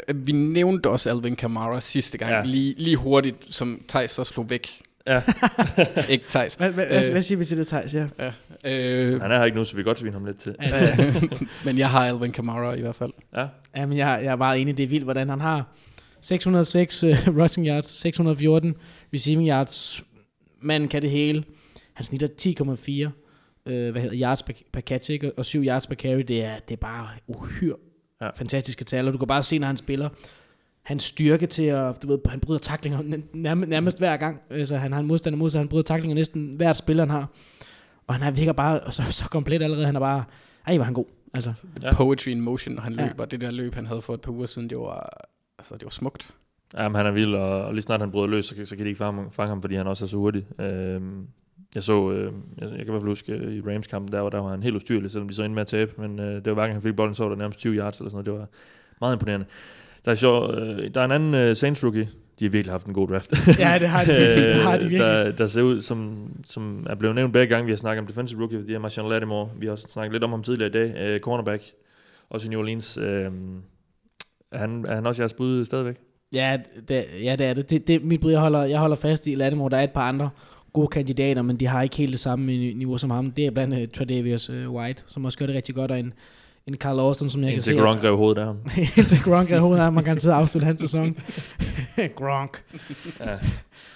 [0.10, 2.44] Øh, Vi nævnte også Alvin Kamara sidste gang, ja.
[2.44, 4.82] lige, lige hurtigt, som Thijs så slog væk.
[5.08, 5.22] Ja.
[6.10, 6.54] ikke Thijs.
[6.56, 7.12] Hvad, hvad, Øh.
[7.12, 7.94] hvad siger vi til det, Thijs?
[7.94, 8.08] Ja.
[8.66, 10.56] Øh, Han er her ikke nu, så vi kan godt svine ham lidt til.
[11.66, 13.12] men jeg har Alvin Kamara i hvert fald.
[13.36, 13.48] Ja.
[13.76, 14.78] Jamen, jeg, jeg er meget enig.
[14.78, 15.76] Det er vildt, hvordan han har
[16.22, 18.76] 606 uh, rushing yards, 614
[19.14, 20.04] receiving yards.
[20.62, 21.44] Manden kan det hele.
[21.94, 22.28] Han snitter
[23.66, 25.32] 10,4 øh, hvad hedder, yards per, per catch, ikke?
[25.38, 26.20] og 7 yards per carry.
[26.28, 27.76] Det er, det er bare uhyre
[28.22, 28.26] Ja.
[28.26, 28.32] ja.
[28.32, 30.10] fantastiske tal, og du kan bare se, når han spiller,
[30.88, 34.40] hans styrke til at, du ved, han bryder taklinger nærmest, nærmest hver gang.
[34.50, 37.28] Altså, han har en modstander mod sig, han bryder taklinger næsten hvert spil, han har.
[38.08, 39.86] Og han er virker bare så, så komplet allerede.
[39.86, 40.24] Han er bare,
[40.68, 41.06] ej, er han god.
[41.34, 41.50] Altså,
[41.84, 41.88] Ja.
[41.88, 41.96] Ja.
[42.04, 43.08] Poetry in motion, når han Ja.
[43.08, 43.26] løber.
[43.26, 45.10] Det der løb, han havde for et par uger siden, det var,
[45.60, 46.36] altså, det var smukt.
[46.78, 48.86] Jamen, han er vild, og, og lige snart han bryder løs, så, kan- så kan
[48.86, 50.46] de ikke fange, ham- fange ham, fordi han også er så hurtig.
[50.62, 51.28] Øhm,
[51.76, 54.30] jeg så, øh, jeg, jeg kan i hvert fald huske øh, i Rams-kampen, der var,
[54.30, 56.46] der var han helt ustyrlig, selvom de så endte med at tabe, men øh, det
[56.46, 58.26] var hverken han fik bolden, så var det nærmest 20 yards eller sådan noget.
[58.26, 58.48] Det var
[59.02, 59.46] meget imponerende.
[60.08, 62.08] Der er, sjov, øh, der er en anden øh, Saints rookie,
[62.40, 63.32] de har virkelig haft en god draft.
[63.60, 64.44] ja, det har de virkelig.
[64.44, 65.00] det har de Øh, virkelig.
[65.12, 68.08] der, der ser ud som, som er blevet nævnt begge gange, vi har snakket om
[68.08, 69.50] defensive rookie, det er Marshall Lattimore.
[69.60, 71.08] Vi har også snakket lidt om ham tidligere i dag.
[71.08, 71.64] Øh, cornerback,
[72.30, 72.98] også i New Orleans.
[72.98, 73.06] Øh,
[74.52, 75.96] er, han, er han også jeres bud stadigvæk?
[76.34, 77.70] Ja, det, ja, det er det.
[77.70, 79.70] det, det mit bud, jeg holder, jeg holder fast i Lattimore.
[79.70, 80.30] Der er et par andre
[80.74, 83.32] gode kandidater, men de har ikke helt det samme ni- niveau som ham.
[83.32, 86.14] Det er blandt andet Tredavious uh, White, som også gør det rigtig godt, og en,
[86.68, 87.72] en Carl Austin, som jeg kan se.
[87.72, 88.58] Indtil Gronk rev hovedet af ham.
[88.98, 91.18] Indtil Gronk er hovedet af, ham, man kan sidde og afslutte hans sæson.
[92.20, 92.64] Gronk.
[93.20, 93.38] Ja.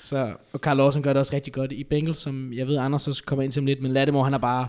[0.03, 3.07] Så, og Carl Lawson gør det også rigtig godt i Bengals, som jeg ved, Anders
[3.07, 4.67] også kommer ind til lidt, men Lattimore, han er bare,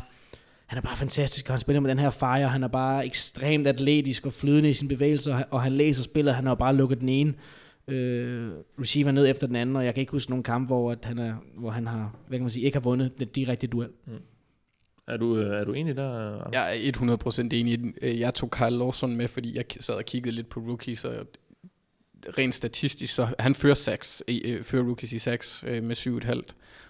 [0.67, 3.67] han er bare fantastisk, og han spiller med den her fire, han er bare ekstremt
[3.67, 7.09] atletisk og flydende i sine bevægelser, og han læser spillet, han har bare lukket den
[7.09, 7.35] ene
[7.89, 8.51] øh,
[8.81, 11.19] receiver ned efter den anden, og jeg kan ikke huske nogen kamp, hvor, at han,
[11.19, 13.89] er, hvor han har, hvad kan man sige, ikke har vundet den direkte duel.
[15.09, 16.53] Er du, øh, er du enig der, Anders?
[16.53, 17.73] Jeg er 100% enig.
[17.73, 17.95] i den.
[18.03, 21.27] Øh, jeg tog Kyle Lawson med, fordi jeg sad og kiggede lidt på rookies, og
[22.39, 26.43] rent statistisk, så han fører, sacks, øh, øh, fører rookies i 6 øh, med 7,5.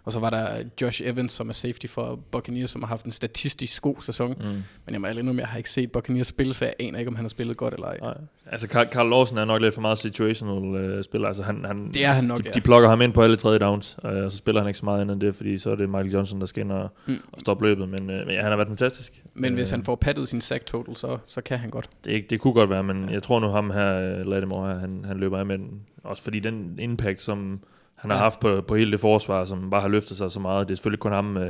[0.05, 0.47] Og så var der
[0.83, 4.35] Josh Evans, som er safety for Buccaneers, som har haft en statistisk god sæson.
[4.41, 4.45] Mm.
[4.85, 7.09] Men jeg må ærlig nu, jeg har ikke set Buccaneers spille, så jeg aner ikke,
[7.09, 7.99] om han har spillet godt eller ej.
[8.03, 8.15] Nej.
[8.47, 11.29] Altså, Carl, Carl Lawson er nok lidt for meget situational øh, spiller.
[11.29, 12.51] Altså, han, han, Det er han nok, de, ja.
[12.53, 14.85] de plukker ham ind på alle tredje downs, øh, og så spiller han ikke så
[14.85, 17.17] meget andet end det, fordi så er det Michael Johnson, der skal ind og, Mm.
[17.33, 17.89] og stoppe løbet.
[17.89, 19.23] Men, øh, men ja, han har været fantastisk.
[19.35, 21.89] Men hvis Øh, han får pattet sin sack total, så, så kan han godt.
[22.05, 25.17] Det, det kunne godt være, men jeg tror nu ham her, uh, Lattimore han, han
[25.17, 25.81] løber af med den.
[26.05, 27.61] Også fordi den impact, som
[28.03, 28.23] han har Ja.
[28.23, 30.77] haft på, på hele det forsvar, som bare har løftet sig så meget, det er
[30.77, 31.43] selvfølgelig kun ham, uh,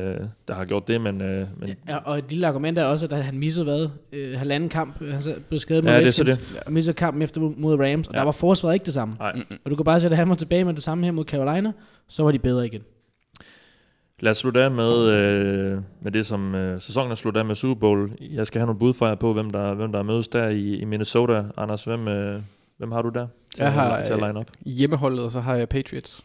[0.48, 1.26] der har gjort det, men, uh,
[1.60, 3.88] men Ja, og et lille argument er også, at han missede hvad?
[4.12, 4.98] Øh, halvanden kamp.
[5.10, 8.08] Han blev skadet mod Ja, det er så Redskins, og missede kampen efter mod Rams,
[8.08, 8.18] og Ja.
[8.18, 9.16] der var forsvaret ikke det samme.
[9.18, 9.32] nej.
[9.64, 11.72] Og du kan bare han var tilbage med det samme her mod Carolina,
[12.08, 12.82] så var de bedre igen.
[14.20, 17.54] Lad os slutte af med, øh, med det, som øh, sæsonen er sluttet af med
[17.54, 18.10] Super Bowl.
[18.20, 20.76] Jeg skal have nogle bud fra jer på, hvem der, hvem der mødes der i,
[20.76, 21.44] i Minnesota.
[21.56, 22.42] Anders, hvem, øh,
[22.78, 24.46] hvem har du der til, Jeg har, at, til at øh, line op?
[24.66, 26.24] Hjemmeholdet, og så har jeg Patriots.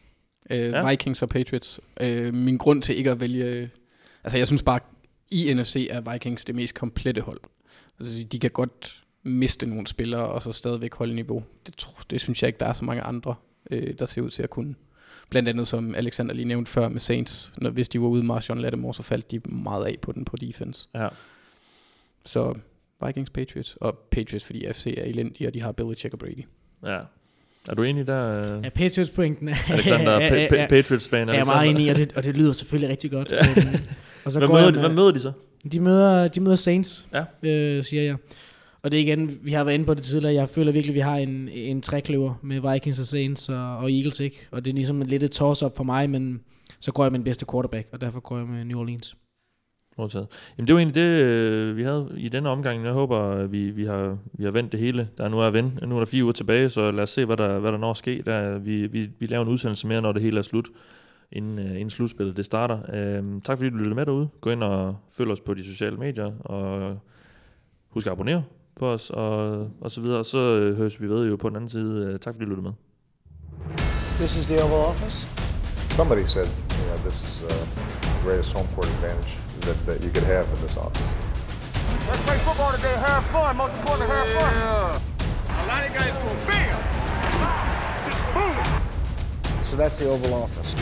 [0.50, 0.90] Øh, Ja.
[0.90, 1.80] Vikings og Patriots.
[2.02, 3.70] Øh, min grund til ikke at vælge...
[4.24, 4.80] Altså, jeg synes bare,
[5.32, 7.40] i NFC er Vikings det mest komplette hold.
[8.00, 11.44] Altså, de- kan godt miste nogle spillere, og så stadigvæk holde niveau.
[11.66, 13.36] Det, det synes jeg ikke, der er så mange andre,
[13.72, 14.76] øh, der ser ud til at kunne.
[15.30, 18.28] Blandt andet, som Alexander lige nævnte før med Saints, når, hvis de var ude med
[18.28, 20.90] Marshawn Lattimore, så faldt de meget af på den på defense.
[20.96, 21.08] Ja.
[22.26, 22.54] Så
[23.06, 26.46] Vikings, Patriots, og Patriots, fordi FC er elendige, og de har Belichick og Brady.
[26.84, 27.00] ja.
[27.70, 30.12] Er du enig der, Ja, Patriots-pointen er, Alexander?
[30.20, 31.62] er, Pa- er, Pa- Patriots-fan er jeg Alexander?
[31.62, 33.32] meget enig og det, og det lyder selvfølgelig rigtig godt.
[33.58, 33.86] Øhm,
[34.26, 35.32] og så går møder, de, hvem møder de så?
[35.72, 37.50] De møder, de møder Saints, Ja.
[37.50, 38.16] øh, siger jeg.
[38.84, 40.96] Og det er igen, vi har været inde på det tidligere, jeg føler virkelig, at
[40.96, 44.48] vi har en, en trækløver med Vikings og Saints og, og Eagles, ikke?
[44.52, 46.40] Og det er ligesom lidt et toss-up for mig, men
[46.80, 49.16] så går jeg med den bedste quarterback, og derfor går jeg med New Orleans.
[49.98, 50.28] Modtaget.
[50.58, 52.86] Jamen det var egentlig det, øh, vi havde i denne omgang.
[52.86, 55.10] Jeg håber, at vi, vi, har, vi har vendt det hele.
[55.18, 55.80] Der er nu er, ven.
[55.88, 57.92] nu er der fire uger tilbage, så lad os se, hvad der, hvad der når
[57.92, 58.24] at ske.
[58.26, 60.70] Der, vi, vi, vi laver en udsendelse mere, når det hele er slut,
[61.32, 62.78] inden, uh, inden slutspillet det starter.
[63.20, 64.28] Uh, tak fordi du lyttede med derude.
[64.42, 66.98] Gå ind og følg os på de sociale medier, og
[67.90, 68.44] husk at abonnere
[68.76, 70.20] på os, og, og så videre.
[70.20, 72.18] Og så uh, høres vi ved jo på den anden side.
[72.18, 72.74] Tak fordi du lyttede med.
[74.20, 75.18] This is the Oval Office.
[75.90, 80.10] Somebody said, you know, this is uh, the greatest home court advantage that, that you
[80.10, 81.14] could have in this office.
[82.08, 83.58] Let's play football today, have fun.
[83.58, 84.54] Most important, have fun.
[84.56, 86.80] A lot of guys go bam,
[88.06, 89.64] just boom.
[89.64, 90.74] So that's the Oval Office.